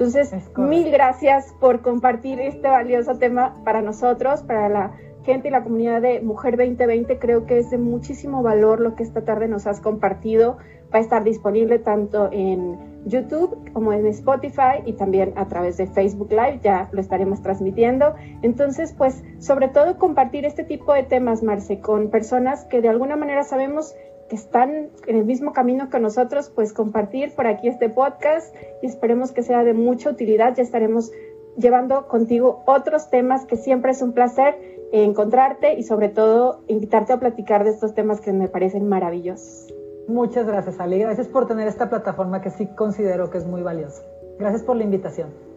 Entonces, 0.00 0.32
mil 0.56 0.90
gracias 0.90 1.54
por 1.60 1.82
compartir 1.82 2.40
este 2.40 2.66
valioso 2.66 3.18
tema 3.18 3.62
para 3.66 3.82
nosotros, 3.82 4.42
para 4.42 4.70
la 4.70 4.92
gente 5.24 5.48
y 5.48 5.50
la 5.50 5.62
comunidad 5.62 6.00
de 6.00 6.22
Mujer 6.22 6.56
2020. 6.56 7.18
Creo 7.18 7.44
que 7.44 7.58
es 7.58 7.68
de 7.68 7.76
muchísimo 7.76 8.42
valor 8.42 8.80
lo 8.80 8.94
que 8.94 9.02
esta 9.02 9.26
tarde 9.26 9.46
nos 9.46 9.66
has 9.66 9.78
compartido. 9.82 10.56
Va 10.92 11.00
a 11.00 11.02
estar 11.02 11.22
disponible 11.22 11.78
tanto 11.80 12.30
en 12.32 12.78
YouTube 13.04 13.70
como 13.74 13.92
en 13.92 14.06
Spotify 14.06 14.80
y 14.86 14.94
también 14.94 15.34
a 15.36 15.48
través 15.48 15.76
de 15.76 15.86
Facebook 15.86 16.30
Live. 16.30 16.60
Ya 16.62 16.88
lo 16.92 17.00
estaremos 17.02 17.42
transmitiendo. 17.42 18.14
Entonces, 18.40 18.94
pues, 18.96 19.22
sobre 19.38 19.68
todo 19.68 19.98
compartir 19.98 20.46
este 20.46 20.64
tipo 20.64 20.94
de 20.94 21.02
temas, 21.02 21.42
Marce, 21.42 21.80
con 21.80 22.08
personas 22.08 22.64
que 22.64 22.80
de 22.80 22.88
alguna 22.88 23.16
manera 23.16 23.42
sabemos 23.42 23.94
que 24.30 24.36
están 24.36 24.88
en 25.08 25.16
el 25.16 25.24
mismo 25.24 25.52
camino 25.52 25.90
que 25.90 25.98
nosotros, 25.98 26.50
pues 26.54 26.72
compartir 26.72 27.34
por 27.34 27.48
aquí 27.48 27.68
este 27.68 27.90
podcast 27.90 28.54
y 28.80 28.86
esperemos 28.86 29.32
que 29.32 29.42
sea 29.42 29.64
de 29.64 29.74
mucha 29.74 30.08
utilidad. 30.08 30.54
Ya 30.56 30.62
estaremos 30.62 31.10
llevando 31.58 32.06
contigo 32.06 32.62
otros 32.64 33.10
temas 33.10 33.44
que 33.44 33.56
siempre 33.56 33.90
es 33.90 34.00
un 34.00 34.12
placer 34.12 34.54
encontrarte 34.92 35.74
y 35.74 35.82
sobre 35.82 36.08
todo 36.08 36.62
invitarte 36.68 37.12
a 37.12 37.20
platicar 37.20 37.64
de 37.64 37.70
estos 37.70 37.94
temas 37.94 38.20
que 38.20 38.32
me 38.32 38.48
parecen 38.48 38.88
maravillosos. 38.88 39.74
Muchas 40.08 40.46
gracias, 40.46 40.78
Ali. 40.80 40.98
Gracias 40.98 41.28
por 41.28 41.46
tener 41.46 41.68
esta 41.68 41.90
plataforma 41.90 42.40
que 42.40 42.50
sí 42.50 42.66
considero 42.76 43.30
que 43.30 43.38
es 43.38 43.46
muy 43.46 43.62
valiosa. 43.62 44.02
Gracias 44.38 44.62
por 44.62 44.76
la 44.76 44.84
invitación. 44.84 45.49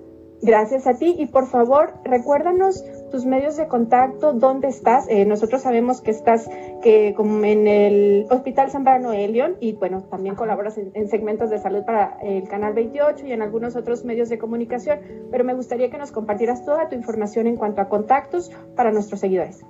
Gracias 0.43 0.87
a 0.87 0.95
ti 0.95 1.15
y 1.17 1.27
por 1.27 1.47
favor 1.47 1.93
recuérdanos 2.03 2.83
tus 3.11 3.25
medios 3.25 3.55
de 3.55 3.69
contacto, 3.69 4.33
dónde 4.33 4.67
estás. 4.67 5.07
Eh, 5.07 5.23
nosotros 5.23 5.61
sabemos 5.61 6.01
que 6.01 6.11
estás 6.11 6.49
que 6.81 7.13
como 7.15 7.45
en 7.45 7.65
el 7.65 8.27
Hospital 8.29 8.69
Zambrano 8.69 9.13
Elion 9.13 9.55
y 9.61 9.71
bueno, 9.71 10.03
también 10.03 10.35
colaboras 10.35 10.77
en, 10.77 11.07
segmentos 11.07 11.49
de 11.49 11.59
salud 11.59 11.85
para 11.85 12.17
el 12.21 12.45
Canal 12.49 12.73
28 12.73 13.25
y 13.25 13.31
en 13.31 13.41
algunos 13.41 13.77
otros 13.77 14.03
medios 14.03 14.27
de 14.27 14.37
comunicación, 14.37 14.99
pero 15.31 15.45
me 15.45 15.53
gustaría 15.53 15.89
que 15.89 15.97
nos 15.97 16.11
compartieras 16.11 16.65
toda 16.65 16.89
tu 16.89 16.95
información 16.95 17.47
en 17.47 17.55
cuanto 17.55 17.81
a 17.81 17.87
contactos 17.87 18.51
para 18.75 18.91
nuestros 18.91 19.21
seguidores. 19.21 19.65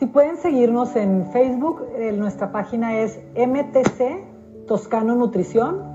Si 0.00 0.06
pueden 0.06 0.36
seguirnos 0.36 0.96
en 0.96 1.30
Facebook, 1.30 1.86
nuestra 2.14 2.50
página 2.50 2.98
es 2.98 3.20
MTC 3.36 4.66
Toscano 4.66 5.14
Nutrición 5.14 5.91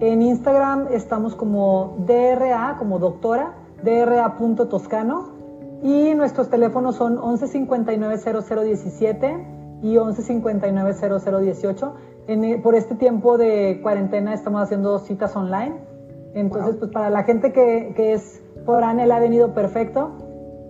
en 0.00 0.22
Instagram 0.22 0.88
estamos 0.92 1.34
como 1.34 1.96
DRA, 2.06 2.76
como 2.78 2.98
doctora, 2.98 3.54
DRA.toscano. 3.82 5.36
Y 5.82 6.14
nuestros 6.14 6.48
teléfonos 6.50 6.96
son 6.96 7.18
1159-0017 7.18 9.80
y 9.82 9.94
1159-0018. 9.94 11.92
E, 12.26 12.58
por 12.58 12.74
este 12.74 12.96
tiempo 12.96 13.38
de 13.38 13.78
cuarentena 13.82 14.34
estamos 14.34 14.60
haciendo 14.62 14.98
citas 14.98 15.34
online. 15.36 15.76
Entonces, 16.34 16.76
pues 16.76 16.90
para 16.90 17.08
la 17.10 17.22
gente 17.24 17.52
que, 17.52 18.12
es 18.12 18.42
por 18.66 18.84
ANEL 18.84 19.12
ha 19.12 19.20
venido 19.20 19.54
perfecto. 19.54 20.16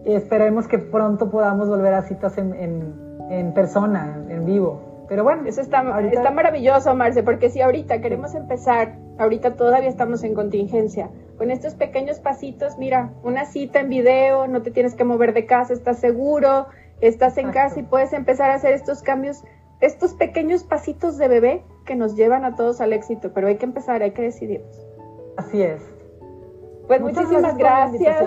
Esperemos 0.05 0.69
que 0.69 0.79
pronto 0.79 1.31
podamos 1.31 1.69
volver 1.69 1.95
a 1.95 2.03
citas 2.03 2.39
en, 2.39 2.55
en 2.55 3.53
persona, 3.53 4.25
en 4.29 4.45
vivo. 4.45 4.89
Pero 5.09 5.25
bueno, 5.25 5.43
eso 5.47 5.61
está, 5.61 6.01
está 6.01 6.31
maravilloso, 6.31 6.95
Marce, 6.95 7.23
porque 7.23 7.51
si 7.51 7.63
ahorita 7.63 8.01
queremos 8.01 8.35
empezar, 8.35 8.97
ahorita 9.19 9.57
todavía 9.57 9.89
estamos 9.89 10.23
en 10.25 10.35
contingencia, 10.35 11.11
con 11.37 11.51
estos 11.51 11.75
pequeños 11.75 12.19
pasitos, 12.19 12.79
mira, 12.79 13.13
una 13.23 13.45
cita 13.45 13.81
en 13.81 13.89
video, 13.89 14.47
no 14.47 14.63
te 14.63 14.71
tienes 14.71 14.95
que 14.95 15.05
mover 15.05 15.35
de 15.35 15.47
casa, 15.47 15.73
estás 15.73 15.99
seguro, 15.99 16.67
estás 17.01 17.39
en 17.39 17.51
casa 17.51 17.81
y 17.81 17.83
puedes 17.83 18.13
empezar 18.13 18.51
a 18.51 18.55
hacer 18.55 18.73
estos 18.73 19.03
cambios, 19.03 19.45
estos 19.81 20.15
pequeños 20.15 20.65
pasitos 20.65 21.17
de 21.19 21.29
bebé 21.29 21.63
que 21.87 21.95
nos 21.95 22.17
llevan 22.17 22.45
a 22.45 22.57
todos 22.57 22.81
al 22.81 22.93
éxito, 22.93 23.33
pero 23.33 23.49
hay 23.49 23.57
que 23.57 23.67
empezar, 23.67 24.03
hay 24.03 24.11
que 24.11 24.23
decidirnos. 24.23 24.85
Así 25.37 25.63
es. 25.63 25.83
Pues 26.89 27.01
muchísimas 27.01 27.57
gracias. 27.57 28.25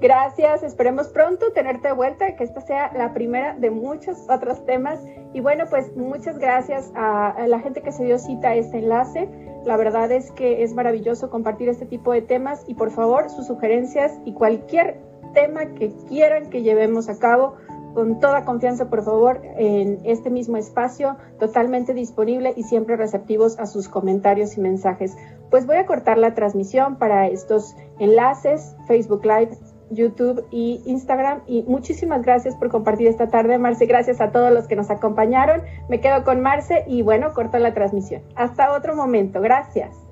Gracias, 0.00 0.62
esperemos 0.62 1.08
pronto 1.08 1.52
tenerte 1.52 1.88
de 1.88 1.94
vuelta, 1.94 2.34
que 2.34 2.44
esta 2.44 2.62
sea 2.62 2.90
la 2.94 3.12
primera 3.12 3.54
de 3.54 3.70
muchos 3.70 4.16
otros 4.30 4.64
temas. 4.64 4.98
Y 5.34 5.40
bueno, 5.40 5.64
pues 5.68 5.94
muchas 5.94 6.38
gracias 6.38 6.90
a, 6.94 7.34
la 7.46 7.60
gente 7.60 7.82
que 7.82 7.92
se 7.92 8.04
dio 8.04 8.18
cita 8.18 8.48
a 8.48 8.54
este 8.54 8.78
enlace. 8.78 9.28
La 9.64 9.76
verdad 9.76 10.10
es 10.10 10.30
que 10.32 10.62
es 10.62 10.74
maravilloso 10.74 11.30
compartir 11.30 11.68
este 11.68 11.86
tipo 11.86 12.12
de 12.12 12.22
temas 12.22 12.64
y 12.66 12.74
por 12.74 12.90
favor 12.90 13.28
sus 13.30 13.46
sugerencias 13.46 14.18
y 14.24 14.32
cualquier 14.32 14.98
tema 15.34 15.66
que 15.74 15.92
quieran 16.08 16.50
que 16.50 16.62
llevemos 16.62 17.08
a 17.08 17.18
cabo, 17.18 17.54
con 17.94 18.20
toda 18.20 18.44
confianza, 18.44 18.88
por 18.88 19.04
favor, 19.04 19.40
en 19.56 19.98
este 20.04 20.30
mismo 20.30 20.56
espacio, 20.56 21.16
totalmente 21.38 21.92
disponible 21.92 22.52
y 22.56 22.62
siempre 22.62 22.96
receptivos 22.96 23.58
a 23.58 23.66
sus 23.66 23.88
comentarios 23.88 24.56
y 24.56 24.60
mensajes. 24.60 25.16
Pues 25.50 25.66
voy 25.66 25.76
a 25.76 25.86
cortar 25.86 26.16
la 26.16 26.34
transmisión 26.34 26.96
para 26.96 27.26
estos 27.26 27.74
enlaces, 27.98 28.76
Facebook 28.86 29.24
Live, 29.24 29.58
YouTube 29.90 30.46
y 30.50 30.82
Instagram. 30.86 31.42
Y 31.46 31.62
muchísimas 31.64 32.22
gracias 32.22 32.56
por 32.56 32.70
compartir 32.70 33.06
esta 33.06 33.28
tarde, 33.28 33.58
Marce. 33.58 33.86
Gracias 33.86 34.20
a 34.20 34.32
todos 34.32 34.52
los 34.52 34.66
que 34.66 34.76
nos 34.76 34.90
acompañaron. 34.90 35.62
Me 35.88 36.00
quedo 36.00 36.24
con 36.24 36.40
Marce 36.40 36.84
y 36.86 37.02
bueno, 37.02 37.32
corto 37.32 37.58
la 37.58 37.74
transmisión. 37.74 38.22
Hasta 38.34 38.72
otro 38.72 38.96
momento. 38.96 39.40
Gracias. 39.40 40.09